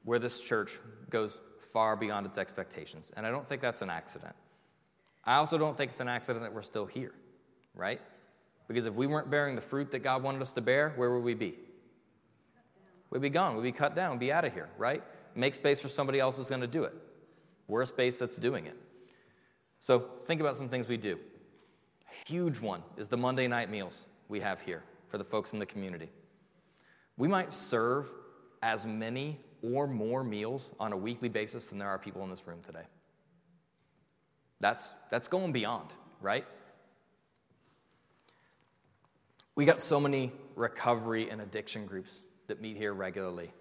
where 0.04 0.20
this 0.20 0.40
church 0.42 0.80
goes 1.10 1.40
far 1.74 1.96
beyond 1.96 2.26
its 2.26 2.38
expectations. 2.38 3.12
And 3.16 3.26
I 3.26 3.30
don't 3.30 3.48
think 3.48 3.62
that's 3.62 3.82
an 3.82 3.90
accident. 3.90 4.36
I 5.24 5.36
also 5.36 5.58
don't 5.58 5.76
think 5.76 5.92
it's 5.92 6.00
an 6.00 6.08
accident 6.08 6.44
that 6.44 6.54
we're 6.54 6.62
still 6.62 6.86
here, 6.86 7.14
right? 7.76 8.00
Because 8.68 8.86
if 8.86 8.94
we 8.94 9.08
weren't 9.08 9.30
bearing 9.30 9.56
the 9.56 9.62
fruit 9.62 9.92
that 9.92 10.00
God 10.00 10.24
wanted 10.24 10.42
us 10.42 10.52
to 10.54 10.62
bear, 10.62 10.94
where 10.96 11.12
would 11.12 11.24
we 11.24 11.34
be? 11.34 11.56
We'd 13.10 13.22
be 13.22 13.30
gone. 13.30 13.56
We'd 13.56 13.64
be 13.64 13.72
cut 13.72 13.96
down. 13.96 14.12
We'd 14.12 14.20
be 14.20 14.32
out 14.32 14.46
of 14.46 14.54
here, 14.54 14.70
right? 14.78 15.04
Make 15.36 15.56
space 15.56 15.80
for 15.80 15.88
somebody 15.88 16.20
else 16.20 16.38
who's 16.38 16.50
going 16.50 16.62
to 16.62 16.68
do 16.68 16.84
it. 16.84 16.94
We're 17.68 17.82
a 17.82 17.86
space 17.86 18.18
that's 18.18 18.38
doing 18.38 18.66
it. 18.66 18.78
So 19.80 20.06
think 20.26 20.42
about 20.42 20.56
some 20.56 20.70
things 20.70 20.88
we 20.88 20.98
do. 20.98 21.20
A 22.10 22.30
huge 22.30 22.60
one 22.60 22.82
is 22.98 23.08
the 23.08 23.18
Monday 23.18 23.48
night 23.48 23.70
meals 23.70 24.08
we 24.28 24.40
have 24.40 24.62
here 24.62 24.84
for 25.08 25.18
the 25.18 25.24
folks 25.24 25.54
in 25.54 25.60
the 25.60 25.66
community. 25.66 26.10
We 27.18 27.28
might 27.28 27.52
serve 27.52 28.12
as 28.62 28.86
many 28.86 29.40
or 29.62 29.88
more 29.88 30.24
meals 30.24 30.72
on 30.80 30.94
a 30.94 30.98
weekly 30.98 31.30
basis 31.30 31.68
than 31.68 31.80
there 31.80 31.90
are 31.90 31.98
people 31.98 32.24
in 32.24 32.30
this 32.30 32.46
room 32.48 32.62
today. 32.62 32.86
That's, 34.60 34.90
that's 35.10 35.28
going 35.28 35.52
beyond, 35.52 35.90
right? 36.22 36.46
We 39.56 39.66
got 39.66 39.82
so 39.82 40.00
many 40.00 40.32
recovery 40.56 41.30
and 41.30 41.42
addiction 41.42 41.86
groups 41.86 42.22
that 42.48 42.62
meet 42.62 42.78
here 42.78 42.94
regularly. 42.94 43.52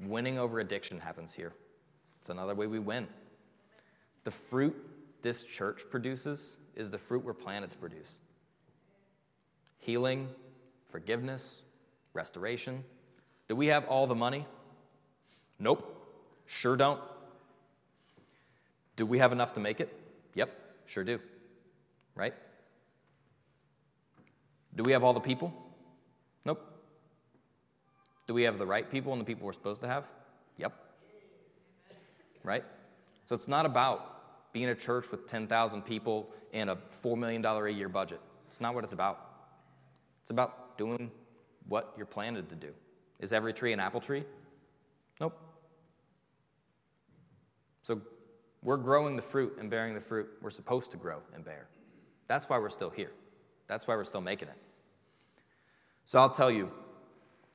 Winning 0.00 0.38
over 0.38 0.60
addiction 0.60 0.98
happens 0.98 1.34
here. 1.34 1.52
It's 2.20 2.30
another 2.30 2.54
way 2.54 2.66
we 2.66 2.78
win. 2.78 3.06
The 4.24 4.30
fruit 4.30 4.74
this 5.22 5.44
church 5.44 5.82
produces 5.90 6.58
is 6.74 6.90
the 6.90 6.98
fruit 6.98 7.24
we're 7.24 7.34
planted 7.34 7.70
to 7.70 7.76
produce 7.78 8.18
healing, 9.78 10.28
forgiveness, 10.84 11.62
restoration. 12.16 12.82
Do 13.48 13.54
we 13.54 13.66
have 13.66 13.86
all 13.86 14.06
the 14.06 14.14
money? 14.14 14.46
Nope. 15.58 15.92
Sure 16.46 16.76
don't. 16.76 17.00
Do 18.96 19.06
we 19.06 19.18
have 19.18 19.32
enough 19.32 19.52
to 19.52 19.60
make 19.60 19.80
it? 19.80 19.92
Yep, 20.34 20.50
sure 20.86 21.04
do. 21.04 21.20
Right? 22.14 22.34
Do 24.74 24.82
we 24.82 24.92
have 24.92 25.04
all 25.04 25.12
the 25.12 25.20
people? 25.20 25.52
Nope. 26.44 26.60
Do 28.26 28.34
we 28.34 28.42
have 28.42 28.58
the 28.58 28.66
right 28.66 28.90
people 28.90 29.12
and 29.12 29.20
the 29.20 29.24
people 29.24 29.46
we're 29.46 29.52
supposed 29.52 29.82
to 29.82 29.88
have? 29.88 30.04
Yep. 30.58 30.72
Right? 32.42 32.64
So 33.24 33.34
it's 33.34 33.48
not 33.48 33.66
about 33.66 34.52
being 34.52 34.68
a 34.68 34.74
church 34.74 35.10
with 35.10 35.26
10,000 35.26 35.82
people 35.82 36.30
and 36.52 36.70
a 36.70 36.78
$4 37.04 37.18
million 37.18 37.44
a 37.44 37.68
year 37.68 37.88
budget. 37.88 38.20
It's 38.46 38.60
not 38.60 38.74
what 38.74 38.84
it's 38.84 38.92
about. 38.92 39.20
It's 40.22 40.30
about 40.30 40.78
doing 40.78 41.10
what 41.68 41.92
you're 41.96 42.06
planted 42.06 42.48
to 42.50 42.56
do. 42.56 42.72
Is 43.20 43.32
every 43.32 43.52
tree 43.52 43.72
an 43.72 43.80
apple 43.80 44.00
tree? 44.00 44.24
Nope. 45.20 45.38
So 47.82 48.00
we're 48.62 48.76
growing 48.76 49.16
the 49.16 49.22
fruit 49.22 49.56
and 49.58 49.70
bearing 49.70 49.94
the 49.94 50.00
fruit 50.00 50.28
we're 50.40 50.50
supposed 50.50 50.90
to 50.90 50.96
grow 50.96 51.18
and 51.34 51.44
bear. 51.44 51.68
That's 52.28 52.48
why 52.48 52.58
we're 52.58 52.70
still 52.70 52.90
here. 52.90 53.12
That's 53.68 53.86
why 53.86 53.96
we're 53.96 54.04
still 54.04 54.20
making 54.20 54.48
it. 54.48 54.56
So 56.04 56.18
I'll 56.18 56.30
tell 56.30 56.50
you, 56.50 56.70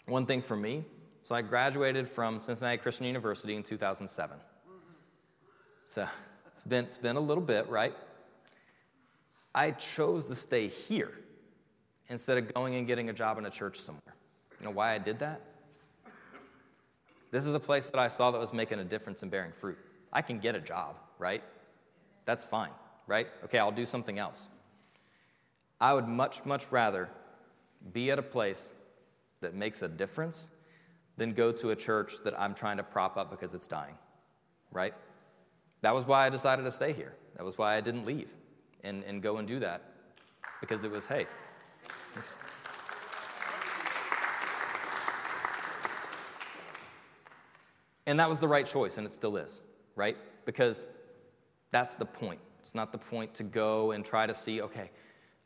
one 0.06 0.26
thing 0.26 0.42
for 0.42 0.56
me, 0.56 0.84
so 1.24 1.36
I 1.36 1.42
graduated 1.42 2.08
from 2.08 2.40
Cincinnati 2.40 2.78
Christian 2.78 3.06
University 3.06 3.56
in 3.56 3.64
2007. 3.64 4.38
So 5.86 6.08
it's 6.52 6.64
been, 6.64 6.86
it's 6.86 6.98
been 6.98 7.16
a 7.16 7.22
little 7.22 7.44
bit, 7.44 7.70
right? 7.70 7.94
I 9.54 9.72
chose 9.72 10.26
to 10.26 10.36
stay 10.36 10.68
here 10.68 11.12
instead 12.12 12.38
of 12.38 12.54
going 12.54 12.76
and 12.76 12.86
getting 12.86 13.10
a 13.10 13.14
job 13.14 13.38
in 13.38 13.46
a 13.46 13.50
church 13.50 13.80
somewhere. 13.80 14.16
You 14.60 14.66
know 14.66 14.72
why 14.72 14.94
I 14.94 14.98
did 14.98 15.20
that? 15.20 15.42
This 17.32 17.46
is 17.46 17.56
a 17.56 17.60
place 17.60 17.88
that 17.88 18.00
I 18.00 18.10
saw 18.10 18.32
that 18.32 18.40
was 18.40 18.54
making 18.54 18.80
a 18.80 18.84
difference 18.84 19.22
and 19.22 19.32
bearing 19.32 19.54
fruit. 19.54 19.78
I 20.12 20.22
can 20.22 20.40
get 20.40 20.54
a 20.54 20.60
job, 20.60 20.98
right? 21.18 21.42
That's 22.26 22.44
fine, 22.44 22.72
right? 23.08 23.28
Okay, 23.46 23.58
I'll 23.58 23.72
do 23.72 23.86
something 23.86 24.20
else. 24.20 24.50
I 25.80 25.94
would 25.94 26.08
much, 26.08 26.46
much 26.46 26.70
rather 26.72 27.10
be 27.94 28.12
at 28.12 28.20
a 28.20 28.24
place 28.24 28.74
that 29.40 29.56
makes 29.56 29.82
a 29.82 29.88
difference 29.88 30.52
than 31.16 31.34
go 31.34 31.54
to 31.54 31.72
a 31.72 31.76
church 31.76 32.16
that 32.26 32.40
I'm 32.40 32.54
trying 32.54 32.78
to 32.78 32.84
prop 32.84 33.16
up 33.16 33.32
because 33.32 33.54
it's 33.54 33.68
dying, 33.68 33.96
right? 34.72 34.94
That 35.82 35.96
was 35.96 36.06
why 36.06 36.26
I 36.26 36.30
decided 36.30 36.64
to 36.64 36.72
stay 36.72 36.92
here. 36.92 37.14
That 37.38 37.46
was 37.46 37.58
why 37.58 37.78
I 37.78 37.82
didn't 37.82 38.06
leave 38.06 38.34
and, 38.84 39.04
and 39.06 39.22
go 39.22 39.38
and 39.38 39.48
do 39.48 39.60
that 39.60 39.82
because 40.60 40.84
it 40.84 40.92
was, 40.92 41.08
hey, 41.08 41.26
and 48.06 48.20
that 48.20 48.30
was 48.30 48.40
the 48.40 48.48
right 48.48 48.66
choice, 48.66 48.98
and 48.98 49.06
it 49.08 49.14
still 49.14 49.38
is, 49.38 49.62
right? 49.96 50.18
Because 50.46 50.86
that's 51.72 51.96
the 51.96 52.06
point. 52.06 52.40
It's 52.60 52.76
not 52.76 52.92
the 52.92 52.98
point 52.98 53.34
to 53.36 53.44
go 53.44 53.92
and 53.92 54.06
try 54.06 54.28
to 54.28 54.34
see, 54.34 54.62
okay, 54.62 54.92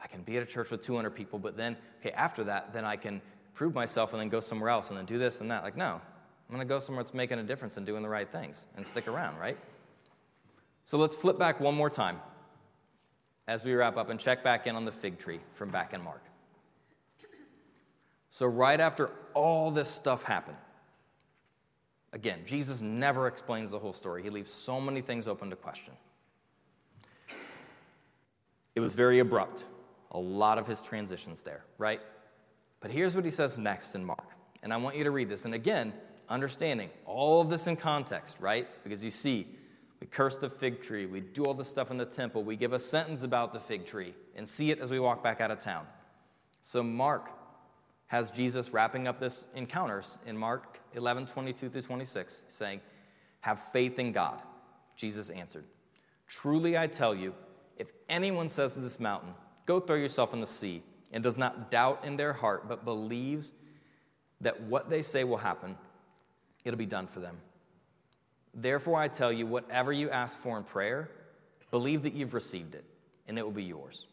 I 0.02 0.08
can 0.08 0.22
be 0.24 0.38
at 0.38 0.44
a 0.44 0.46
church 0.46 0.72
with 0.72 0.82
200 0.82 1.12
people, 1.12 1.40
but 1.40 1.56
then, 1.56 1.78
okay, 2.02 2.12
after 2.12 2.44
that, 2.46 2.74
then 2.74 2.84
I 2.84 2.96
can 2.98 3.22
prove 3.54 3.74
myself 3.74 4.14
and 4.14 4.22
then 4.22 4.30
go 4.30 4.40
somewhere 4.40 4.70
else 4.70 4.90
and 4.90 4.98
then 4.98 5.06
do 5.06 5.18
this 5.18 5.42
and 5.42 5.50
that. 5.52 5.64
Like, 5.64 5.78
no, 5.78 6.02
I'm 6.50 6.56
going 6.56 6.60
to 6.60 6.72
go 6.72 6.80
somewhere 6.80 7.04
that's 7.04 7.14
making 7.14 7.40
a 7.40 7.44
difference 7.44 7.78
and 7.78 7.86
doing 7.86 8.04
the 8.04 8.10
right 8.10 8.30
things 8.30 8.68
and 8.76 8.86
stick 8.86 9.08
around, 9.08 9.38
right? 9.38 9.58
So 10.84 10.98
let's 10.98 11.16
flip 11.16 11.40
back 11.40 11.60
one 11.60 11.76
more 11.76 11.90
time 11.90 12.20
as 13.48 13.64
we 13.64 13.74
wrap 13.74 13.98
up 13.98 14.10
and 14.10 14.20
check 14.20 14.44
back 14.44 14.68
in 14.68 14.76
on 14.76 14.86
the 14.86 14.92
fig 14.92 15.18
tree 15.18 15.40
from 15.54 15.70
back 15.70 15.94
in 15.94 16.04
Mark. 16.04 16.22
So, 18.36 18.48
right 18.48 18.82
after 18.82 19.12
all 19.34 19.72
this 19.72 19.88
stuff 19.88 20.24
happened, 20.24 20.58
again, 22.12 22.40
Jesus 22.46 22.82
never 22.82 23.28
explains 23.28 23.72
the 23.72 23.80
whole 23.80 23.94
story. 23.94 24.24
He 24.24 24.30
leaves 24.30 24.50
so 24.50 24.82
many 24.82 25.00
things 25.00 25.26
open 25.26 25.50
to 25.52 25.56
question. 25.56 25.94
It 28.76 28.82
was 28.82 28.94
very 28.94 29.20
abrupt, 29.20 29.64
a 30.12 30.20
lot 30.20 30.58
of 30.58 30.68
his 30.68 30.82
transitions 30.82 31.44
there, 31.44 31.64
right? 31.78 32.02
But 32.82 32.92
here's 32.92 33.16
what 33.16 33.24
he 33.24 33.32
says 33.32 33.58
next 33.58 33.96
in 33.96 34.04
Mark. 34.04 34.28
And 34.64 34.74
I 34.74 34.76
want 34.76 34.98
you 34.98 35.06
to 35.06 35.12
read 35.12 35.30
this. 35.30 35.46
And 35.46 35.54
again, 35.54 35.94
understanding 36.28 36.90
all 37.06 37.40
of 37.40 37.50
this 37.50 37.68
in 37.68 37.78
context, 37.78 38.42
right? 38.42 38.68
Because 38.84 39.02
you 39.02 39.12
see, 39.12 39.48
We 40.02 40.08
curse 40.08 40.36
the 40.36 40.50
fig 40.50 40.82
tree. 40.82 41.06
We 41.06 41.22
do 41.22 41.46
all 41.46 41.54
the 41.54 41.64
stuff 41.64 41.90
in 41.90 41.96
the 41.96 42.06
temple. 42.06 42.44
We 42.44 42.58
give 42.58 42.74
a 42.74 42.80
sentence 42.80 43.24
about 43.24 43.54
the 43.54 43.62
fig 43.62 43.86
tree 43.86 44.14
and 44.36 44.46
see 44.46 44.72
it 44.72 44.80
as 44.80 44.92
we 44.92 45.00
walk 45.00 45.24
back 45.24 45.40
out 45.40 45.52
of 45.52 45.60
town. 45.60 45.88
So 46.62 46.84
Mark 46.84 47.32
has 48.08 48.32
Jesus 48.32 48.72
wrapping 48.72 49.08
up 49.08 49.20
this 49.20 49.48
encounters 49.56 50.20
in 50.26 50.38
Mark 50.38 50.80
11, 50.94 51.26
22 51.26 51.70
through 51.70 51.82
26, 51.82 52.44
saying, 52.48 52.82
Have 53.42 53.60
faith 53.72 54.00
in 54.00 54.12
God. 54.12 54.42
Jesus 54.96 55.30
answered, 55.30 55.66
Truly 56.28 56.78
I 56.78 56.88
tell 56.88 57.16
you, 57.16 57.34
if 57.78 57.92
anyone 58.08 58.48
says 58.48 58.74
to 58.74 58.80
this 58.80 59.00
mountain, 59.00 59.34
Go 59.66 59.80
throw 59.80 59.96
yourself 59.96 60.34
in 60.34 60.40
the 60.40 60.48
sea, 60.48 60.84
and 61.12 61.24
does 61.24 61.38
not 61.38 61.72
doubt 61.72 62.06
in 62.06 62.18
their 62.18 62.34
heart, 62.34 62.68
but 62.68 62.86
believes 62.86 63.54
that 64.42 64.62
what 64.62 64.90
they 64.90 65.02
say 65.02 65.24
will 65.24 65.38
happen, 65.38 65.78
it'll 66.64 66.78
be 66.78 66.86
done 66.86 67.08
for 67.08 67.20
them. 67.20 67.38
Therefore, 68.54 69.00
I 69.00 69.08
tell 69.08 69.32
you, 69.32 69.48
whatever 69.48 69.92
you 69.92 70.10
ask 70.10 70.38
for 70.38 70.58
in 70.58 70.64
prayer, 70.64 71.10
believe 71.72 72.04
that 72.04 72.14
you've 72.14 72.34
received 72.34 72.76
it, 72.76 72.86
and 73.28 73.40
it 73.40 73.44
will 73.44 73.52
be 73.52 73.64
yours. 73.64 74.06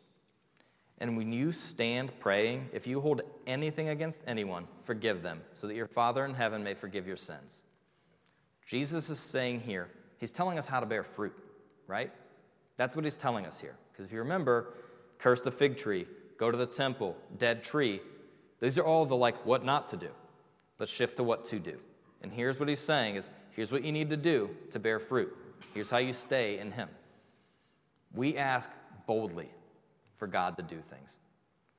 And 1.03 1.17
when 1.17 1.33
you 1.33 1.53
stand 1.53 2.19
praying, 2.21 2.71
if 2.73 2.87
you 2.87 3.01
hold 3.01 3.21
anything 3.47 3.91
against 3.91 4.23
anyone, 4.27 4.67
forgive 4.83 5.23
them, 5.23 5.43
so 5.53 5.67
that 5.67 5.75
your 5.75 5.87
Father 5.87 6.25
in 6.25 6.33
heaven 6.33 6.65
may 6.65 6.73
forgive 6.73 7.07
your 7.07 7.19
sins. 7.19 7.63
Jesus 8.65 9.11
is 9.11 9.19
saying 9.19 9.61
here, 9.61 9.91
he's 10.17 10.33
telling 10.33 10.59
us 10.59 10.67
how 10.67 10.81
to 10.81 10.87
bear 10.87 11.03
fruit, 11.03 11.35
right? 11.87 12.11
That's 12.79 12.97
what 12.97 13.05
he's 13.05 13.17
telling 13.17 13.45
us 13.45 13.61
here. 13.61 13.75
Because 13.93 14.07
if 14.07 14.13
you 14.13 14.21
remember, 14.21 14.73
curse 15.19 15.43
the 15.43 15.51
fig 15.51 15.77
tree, 15.77 16.07
go 16.39 16.51
to 16.51 16.57
the 16.57 16.67
temple, 16.67 17.17
dead 17.37 17.63
tree, 17.63 18.01
these 18.61 18.79
are 18.79 18.85
all 18.85 19.05
the 19.05 19.17
like 19.17 19.45
what 19.45 19.63
not 19.63 19.89
to 19.89 19.97
do. 19.99 20.09
Let's 20.79 20.91
shift 20.91 21.17
to 21.17 21.23
what 21.23 21.45
to 21.47 21.59
do. 21.59 21.79
And 22.23 22.33
here's 22.33 22.59
what 22.59 22.69
he's 22.69 22.81
saying 22.81 23.17
is 23.17 23.29
Here's 23.53 23.71
what 23.71 23.85
you 23.85 23.93
need 23.93 24.11
to 24.11 24.17
do 24.17 24.51
to 24.71 24.79
bear 24.79 24.99
fruit. 24.99 25.37
Here's 25.75 25.91
how 25.91 25.99
you 25.99 26.13
stay 26.13 26.59
in 26.59 26.73
Him. 26.73 26.89
We 28.15 28.37
ask 28.37 28.71
boldly 29.07 29.51
for 30.23 30.29
God 30.29 30.57
to 30.57 30.63
do 30.63 30.81
things. 30.81 31.17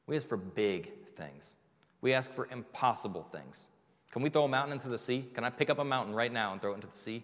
We 0.06 0.18
ask 0.18 0.28
for 0.28 0.36
big 0.36 0.92
things. 1.16 1.56
We 2.02 2.12
ask 2.12 2.30
for 2.30 2.50
impossible 2.52 3.24
things. 3.24 3.68
Can 4.12 4.22
we 4.22 4.30
throw 4.30 4.44
a 4.44 4.50
mountain 4.50 4.74
into 4.74 4.90
the 4.90 4.98
sea? 4.98 5.30
Can 5.34 5.46
I 5.46 5.50
pick 5.50 5.70
up 5.70 5.80
a 5.80 5.86
mountain 5.86 6.14
right 6.14 6.30
now 6.30 6.52
and 6.52 6.62
throw 6.62 6.74
it 6.74 6.76
into 6.76 6.88
the 6.88 6.98
sea? 6.98 7.24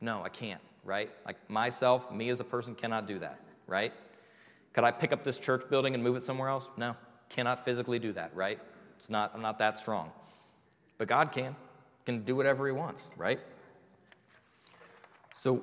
No, 0.00 0.22
I 0.22 0.30
can't, 0.30 0.62
right? 0.84 1.10
Like 1.26 1.36
myself, 1.50 2.10
me 2.10 2.30
as 2.30 2.40
a 2.40 2.44
person 2.44 2.74
cannot 2.74 3.06
do 3.06 3.18
that, 3.18 3.40
right? 3.66 3.92
Could 4.72 4.84
I 4.84 4.90
pick 4.90 5.12
up 5.12 5.22
this 5.22 5.38
church 5.38 5.68
building 5.68 5.92
and 5.92 6.02
move 6.02 6.16
it 6.16 6.24
somewhere 6.24 6.48
else? 6.48 6.70
No, 6.78 6.96
cannot 7.28 7.62
physically 7.62 7.98
do 7.98 8.14
that, 8.14 8.34
right? 8.34 8.58
It's 8.96 9.10
not, 9.10 9.32
I'm 9.34 9.42
not 9.42 9.58
that 9.58 9.78
strong. 9.78 10.10
But 10.96 11.08
God 11.08 11.30
can, 11.30 11.54
can 12.06 12.22
do 12.22 12.34
whatever 12.34 12.64
He 12.66 12.72
wants, 12.72 13.10
right? 13.18 13.38
So 15.34 15.60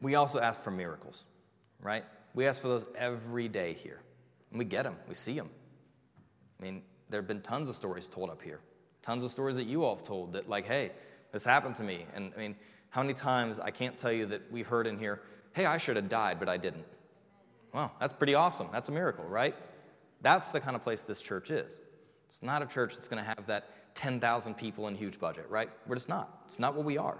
we 0.00 0.14
also 0.14 0.40
ask 0.40 0.62
for 0.62 0.70
miracles, 0.70 1.26
right? 1.82 2.06
We 2.32 2.46
ask 2.46 2.62
for 2.62 2.68
those 2.68 2.86
every 2.96 3.48
day 3.48 3.74
here. 3.74 4.00
And 4.54 4.60
we 4.60 4.66
get 4.66 4.84
them, 4.84 4.94
we 5.08 5.14
see 5.14 5.34
them. 5.34 5.50
I 6.60 6.62
mean, 6.62 6.82
there 7.10 7.20
have 7.20 7.26
been 7.26 7.40
tons 7.40 7.68
of 7.68 7.74
stories 7.74 8.06
told 8.06 8.30
up 8.30 8.40
here, 8.40 8.60
tons 9.02 9.24
of 9.24 9.32
stories 9.32 9.56
that 9.56 9.66
you 9.66 9.82
all 9.82 9.96
have 9.96 10.04
told 10.04 10.34
that, 10.34 10.48
like, 10.48 10.64
hey, 10.64 10.92
this 11.32 11.44
happened 11.44 11.74
to 11.74 11.82
me. 11.82 12.06
And 12.14 12.32
I 12.36 12.38
mean, 12.38 12.54
how 12.90 13.02
many 13.02 13.14
times 13.14 13.58
I 13.58 13.72
can't 13.72 13.98
tell 13.98 14.12
you 14.12 14.26
that 14.26 14.42
we've 14.52 14.68
heard 14.68 14.86
in 14.86 14.96
here, 14.96 15.22
hey, 15.54 15.66
I 15.66 15.76
should 15.76 15.96
have 15.96 16.08
died, 16.08 16.38
but 16.38 16.48
I 16.48 16.56
didn't. 16.56 16.84
Well, 17.72 17.92
that's 17.98 18.12
pretty 18.12 18.36
awesome. 18.36 18.68
That's 18.70 18.88
a 18.90 18.92
miracle, 18.92 19.24
right? 19.24 19.56
That's 20.22 20.52
the 20.52 20.60
kind 20.60 20.76
of 20.76 20.82
place 20.82 21.02
this 21.02 21.20
church 21.20 21.50
is. 21.50 21.80
It's 22.28 22.40
not 22.40 22.62
a 22.62 22.66
church 22.66 22.94
that's 22.94 23.08
going 23.08 23.24
to 23.24 23.28
have 23.28 23.46
that 23.48 23.96
10,000 23.96 24.54
people 24.54 24.86
and 24.86 24.96
huge 24.96 25.18
budget, 25.18 25.46
right? 25.50 25.68
We're 25.88 25.96
just 25.96 26.08
not. 26.08 26.42
It's 26.44 26.60
not 26.60 26.76
what 26.76 26.84
we 26.84 26.96
are. 26.96 27.18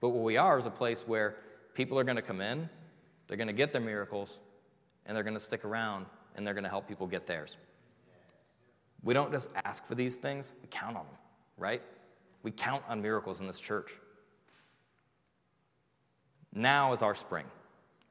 But 0.00 0.10
what 0.10 0.22
we 0.22 0.36
are 0.36 0.60
is 0.60 0.66
a 0.66 0.70
place 0.70 1.08
where 1.08 1.34
people 1.74 1.98
are 1.98 2.04
going 2.04 2.14
to 2.14 2.22
come 2.22 2.40
in, 2.40 2.68
they're 3.26 3.36
going 3.36 3.48
to 3.48 3.52
get 3.52 3.72
their 3.72 3.80
miracles, 3.80 4.38
and 5.06 5.16
they're 5.16 5.24
going 5.24 5.34
to 5.34 5.40
stick 5.40 5.64
around, 5.64 6.06
and 6.36 6.46
they're 6.46 6.54
going 6.54 6.64
to 6.64 6.70
help 6.70 6.88
people 6.88 7.06
get 7.06 7.26
theirs. 7.26 7.56
We 9.02 9.14
don't 9.14 9.32
just 9.32 9.50
ask 9.64 9.84
for 9.84 9.94
these 9.94 10.16
things, 10.16 10.52
we 10.62 10.68
count 10.70 10.96
on 10.96 11.04
them, 11.04 11.16
right? 11.58 11.82
We 12.42 12.50
count 12.50 12.82
on 12.88 13.02
miracles 13.02 13.40
in 13.40 13.46
this 13.46 13.60
church. 13.60 13.92
Now 16.54 16.92
is 16.92 17.02
our 17.02 17.14
spring, 17.14 17.46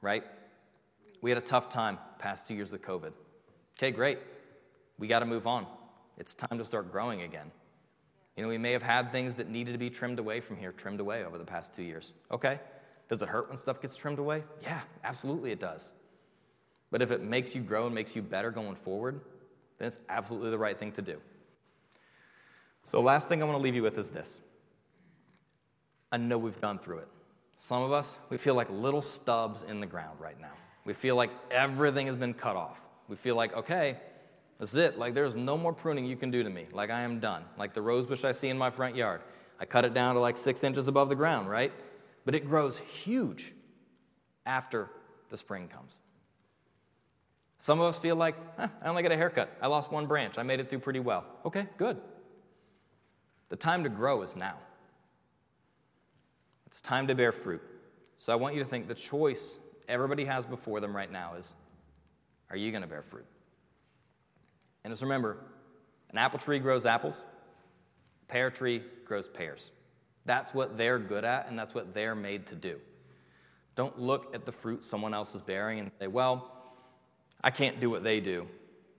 right? 0.01 0.23
We 1.21 1.29
had 1.29 1.37
a 1.37 1.45
tough 1.45 1.69
time 1.69 1.97
past 2.17 2.47
two 2.47 2.55
years 2.55 2.71
with 2.71 2.81
COVID. 2.81 3.13
Okay, 3.77 3.91
great. 3.91 4.19
We 4.97 5.07
got 5.07 5.19
to 5.19 5.25
move 5.25 5.47
on. 5.47 5.65
It's 6.17 6.33
time 6.33 6.57
to 6.57 6.65
start 6.65 6.91
growing 6.91 7.21
again. 7.21 7.51
You 8.35 8.43
know, 8.43 8.49
we 8.49 8.57
may 8.57 8.71
have 8.71 8.83
had 8.83 9.11
things 9.11 9.35
that 9.35 9.49
needed 9.49 9.73
to 9.73 9.77
be 9.77 9.89
trimmed 9.89 10.19
away 10.19 10.39
from 10.39 10.57
here, 10.57 10.71
trimmed 10.71 10.99
away 10.99 11.23
over 11.23 11.37
the 11.37 11.45
past 11.45 11.73
two 11.73 11.83
years. 11.83 12.13
Okay? 12.31 12.59
Does 13.09 13.21
it 13.21 13.29
hurt 13.29 13.49
when 13.49 13.57
stuff 13.57 13.81
gets 13.81 13.95
trimmed 13.95 14.19
away? 14.19 14.43
Yeah, 14.61 14.79
absolutely 15.03 15.51
it 15.51 15.59
does. 15.59 15.93
But 16.91 17.01
if 17.01 17.11
it 17.11 17.23
makes 17.23 17.55
you 17.55 17.61
grow 17.61 17.85
and 17.85 17.95
makes 17.95 18.15
you 18.15 18.21
better 18.21 18.51
going 18.51 18.75
forward, 18.75 19.21
then 19.79 19.87
it's 19.87 19.99
absolutely 20.09 20.51
the 20.51 20.57
right 20.57 20.77
thing 20.77 20.91
to 20.93 21.01
do. 21.01 21.17
So, 22.83 22.97
the 22.97 23.03
last 23.03 23.27
thing 23.27 23.41
I 23.41 23.45
want 23.45 23.57
to 23.57 23.61
leave 23.61 23.75
you 23.75 23.83
with 23.83 23.97
is 23.97 24.09
this. 24.09 24.39
I 26.11 26.17
know 26.17 26.37
we've 26.37 26.59
gone 26.59 26.79
through 26.79 26.99
it. 26.99 27.07
Some 27.55 27.83
of 27.83 27.91
us, 27.91 28.19
we 28.29 28.37
feel 28.37 28.55
like 28.55 28.69
little 28.69 29.01
stubs 29.01 29.63
in 29.63 29.79
the 29.79 29.85
ground 29.85 30.19
right 30.19 30.39
now. 30.39 30.51
We 30.83 30.93
feel 30.93 31.15
like 31.15 31.29
everything 31.51 32.07
has 32.07 32.15
been 32.15 32.33
cut 32.33 32.55
off. 32.55 32.81
We 33.07 33.15
feel 33.15 33.35
like, 33.35 33.55
okay, 33.55 33.97
that's 34.57 34.75
it. 34.75 34.97
Like, 34.97 35.13
there's 35.13 35.35
no 35.35 35.57
more 35.57 35.71
pruning 35.71 36.05
you 36.05 36.15
can 36.15 36.31
do 36.31 36.43
to 36.43 36.49
me. 36.49 36.65
Like, 36.71 36.89
I 36.89 37.01
am 37.01 37.19
done. 37.19 37.43
Like 37.57 37.73
the 37.73 37.81
rose 37.81 38.05
bush 38.05 38.25
I 38.25 38.31
see 38.31 38.49
in 38.49 38.57
my 38.57 38.71
front 38.71 38.95
yard. 38.95 39.21
I 39.59 39.65
cut 39.65 39.85
it 39.85 39.93
down 39.93 40.15
to 40.15 40.21
like 40.21 40.37
six 40.37 40.63
inches 40.63 40.87
above 40.87 41.07
the 41.07 41.15
ground, 41.15 41.47
right? 41.47 41.71
But 42.25 42.33
it 42.33 42.47
grows 42.47 42.79
huge 42.79 43.53
after 44.45 44.89
the 45.29 45.37
spring 45.37 45.67
comes. 45.67 45.99
Some 47.61 47.79
of 47.79 47.85
us 47.85 47.99
feel 47.99 48.15
like, 48.15 48.35
eh, 48.57 48.67
I 48.81 48.89
only 48.89 49.03
got 49.03 49.11
a 49.11 49.15
haircut. 49.15 49.55
I 49.61 49.67
lost 49.67 49.91
one 49.91 50.07
branch. 50.07 50.39
I 50.39 50.41
made 50.41 50.59
it 50.59 50.67
through 50.67 50.79
pretty 50.79 50.99
well. 50.99 51.23
Okay, 51.45 51.67
good. 51.77 52.01
The 53.49 53.55
time 53.55 53.83
to 53.83 53.89
grow 53.89 54.23
is 54.23 54.35
now. 54.35 54.55
It's 56.65 56.81
time 56.81 57.05
to 57.05 57.13
bear 57.13 57.31
fruit. 57.31 57.61
So 58.15 58.33
I 58.33 58.35
want 58.35 58.55
you 58.55 58.63
to 58.63 58.67
think 58.67 58.87
the 58.87 58.95
choice 58.95 59.59
everybody 59.87 60.25
has 60.25 60.43
before 60.43 60.79
them 60.79 60.95
right 60.95 61.11
now 61.11 61.35
is 61.35 61.53
are 62.49 62.57
you 62.57 62.71
going 62.71 62.81
to 62.81 62.87
bear 62.87 63.03
fruit? 63.03 63.27
And 64.83 64.91
just 64.91 65.03
remember 65.03 65.37
an 66.09 66.17
apple 66.17 66.39
tree 66.39 66.57
grows 66.57 66.87
apples, 66.87 67.23
a 68.23 68.25
pear 68.25 68.49
tree 68.49 68.81
grows 69.05 69.27
pears. 69.27 69.69
That's 70.25 70.51
what 70.51 70.79
they're 70.79 70.97
good 70.97 71.25
at, 71.25 71.47
and 71.47 71.59
that's 71.59 71.75
what 71.75 71.93
they're 71.93 72.15
made 72.15 72.47
to 72.47 72.55
do. 72.55 72.79
Don't 73.75 73.99
look 73.99 74.33
at 74.33 74.47
the 74.47 74.51
fruit 74.51 74.81
someone 74.81 75.13
else 75.13 75.35
is 75.35 75.41
bearing 75.41 75.79
and 75.79 75.91
say, 75.99 76.07
well, 76.07 76.60
I 77.43 77.51
can't 77.51 77.79
do 77.79 77.89
what 77.89 78.03
they 78.03 78.19
do. 78.19 78.47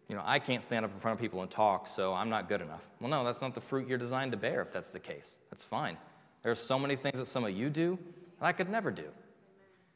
You 0.09 0.16
know, 0.16 0.22
I 0.24 0.38
can't 0.38 0.62
stand 0.62 0.84
up 0.84 0.93
in 0.93 0.99
front 0.99 1.18
of 1.18 1.20
people 1.20 1.43
and 1.43 1.51
talk, 1.51 1.86
so 1.86 2.12
I'm 2.12 2.28
not 2.28 2.49
good 2.49 2.61
enough. 2.61 2.86
Well, 3.01 3.09
no, 3.09 3.24
that's 3.24 3.40
not 3.40 3.55
the 3.55 3.61
fruit 3.61 3.88
you're 3.88 3.99
designed 3.99 4.32
to 4.32 4.36
bear 4.36 4.61
if 4.62 4.72
that's 4.72 4.90
the 4.90 5.01
case. 5.01 5.36
That's 5.51 5.64
fine. 5.64 5.97
There 6.43 6.53
are 6.53 6.57
so 6.57 6.78
many 6.78 6.97
things 6.97 7.18
that 7.18 7.26
some 7.26 7.45
of 7.45 7.53
you 7.53 7.70
do 7.70 7.99
that 8.38 8.47
I 8.47 8.53
could 8.53 8.68
never 8.68 8.90
do. 8.90 9.09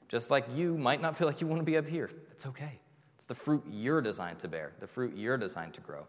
Just 0.09 0.31
like 0.31 0.47
you 0.55 0.79
might 0.79 1.03
not 1.03 1.17
feel 1.17 1.27
like 1.27 1.41
you 1.41 1.47
want 1.47 1.61
to 1.61 1.65
be 1.65 1.77
up 1.77 1.87
here. 1.87 2.11
It's 2.31 2.47
okay. 2.47 2.79
It's 3.17 3.25
the 3.25 3.35
fruit 3.35 3.65
you're 3.69 4.01
designed 4.01 4.39
to 4.41 4.49
bear, 4.49 4.73
the 4.79 4.87
fruit 4.87 5.17
you're 5.17 5.39
designed 5.39 5.75
to 5.75 5.81
grow. 5.81 6.07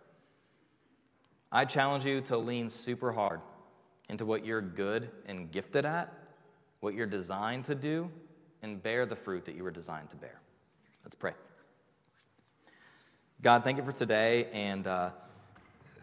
I 1.51 1.65
challenge 1.65 2.05
you 2.05 2.21
to 2.21 2.37
lean 2.37 2.69
super 2.69 3.11
hard 3.11 3.41
into 4.09 4.25
what 4.25 4.45
you're 4.45 4.61
good 4.61 5.09
and 5.25 5.51
gifted 5.51 5.85
at, 5.85 6.13
what 6.81 6.93
you're 6.93 7.07
designed 7.07 7.65
to 7.65 7.75
do, 7.75 8.11
and 8.61 8.81
bear 8.81 9.05
the 9.05 9.15
fruit 9.15 9.45
that 9.45 9.55
you 9.55 9.63
were 9.63 9.71
designed 9.71 10.09
to 10.11 10.15
bear. 10.17 10.39
Let's 11.03 11.15
pray. 11.15 11.33
God, 13.43 13.63
thank 13.63 13.77
you 13.77 13.83
for 13.83 13.91
today, 13.91 14.47
and 14.51 14.87
uh, 14.87 15.11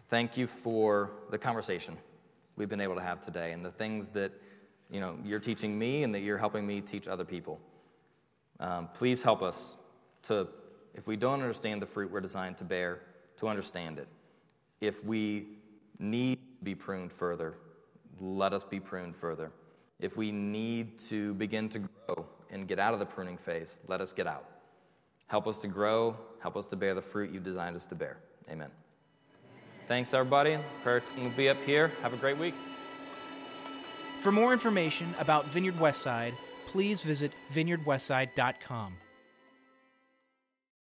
thank 0.07 0.37
you 0.37 0.47
for 0.47 1.11
the 1.31 1.37
conversation 1.37 1.97
we've 2.55 2.69
been 2.69 2.79
able 2.79 2.95
to 2.95 3.01
have 3.01 3.19
today 3.19 3.51
and 3.51 3.65
the 3.65 3.71
things 3.71 4.07
that 4.09 4.31
you 4.89 5.01
know 5.01 5.17
you're 5.21 5.41
teaching 5.41 5.77
me 5.77 6.03
and 6.03 6.15
that 6.15 6.21
you're 6.21 6.37
helping 6.37 6.65
me 6.65 6.79
teach 6.79 7.09
other 7.09 7.25
people. 7.25 7.59
Um, 8.61 8.87
please 8.93 9.21
help 9.21 9.41
us 9.41 9.75
to 10.23 10.47
if 10.93 11.07
we 11.07 11.17
don't 11.17 11.41
understand 11.41 11.81
the 11.81 11.85
fruit 11.85 12.09
we're 12.09 12.21
designed 12.21 12.55
to 12.57 12.63
bear, 12.63 13.01
to 13.35 13.49
understand 13.49 13.99
it. 13.99 14.07
If 14.79 15.03
we 15.03 15.47
need 15.99 16.35
to 16.35 16.63
be 16.63 16.73
pruned 16.73 17.11
further, 17.11 17.55
let 18.21 18.53
us 18.53 18.63
be 18.63 18.79
pruned 18.79 19.13
further. 19.13 19.51
If 19.99 20.15
we 20.15 20.31
need 20.31 20.97
to 21.09 21.33
begin 21.33 21.67
to 21.67 21.79
grow 21.79 22.27
and 22.49 22.65
get 22.65 22.79
out 22.79 22.93
of 22.93 23.01
the 23.01 23.05
pruning 23.05 23.35
phase, 23.35 23.81
let 23.87 23.99
us 23.99 24.13
get 24.13 24.25
out. 24.25 24.54
Help 25.27 25.47
us 25.47 25.57
to 25.59 25.67
grow, 25.67 26.15
help 26.39 26.55
us 26.55 26.65
to 26.67 26.75
bear 26.75 26.93
the 26.93 27.01
fruit 27.01 27.31
you 27.31 27.39
designed 27.39 27.75
us 27.75 27.85
to 27.85 27.95
bear. 27.95 28.17
Amen. 28.49 28.69
Thanks, 29.87 30.13
everybody. 30.13 30.57
Prayer 30.83 30.99
team 30.99 31.25
will 31.25 31.31
be 31.31 31.49
up 31.49 31.61
here. 31.63 31.91
Have 32.01 32.13
a 32.13 32.17
great 32.17 32.37
week. 32.37 32.55
For 34.21 34.31
more 34.31 34.53
information 34.53 35.13
about 35.19 35.47
Vineyard 35.47 35.75
Westside, 35.75 36.33
please 36.67 37.03
visit 37.03 37.31
vineyardwestside.com. 37.53 38.97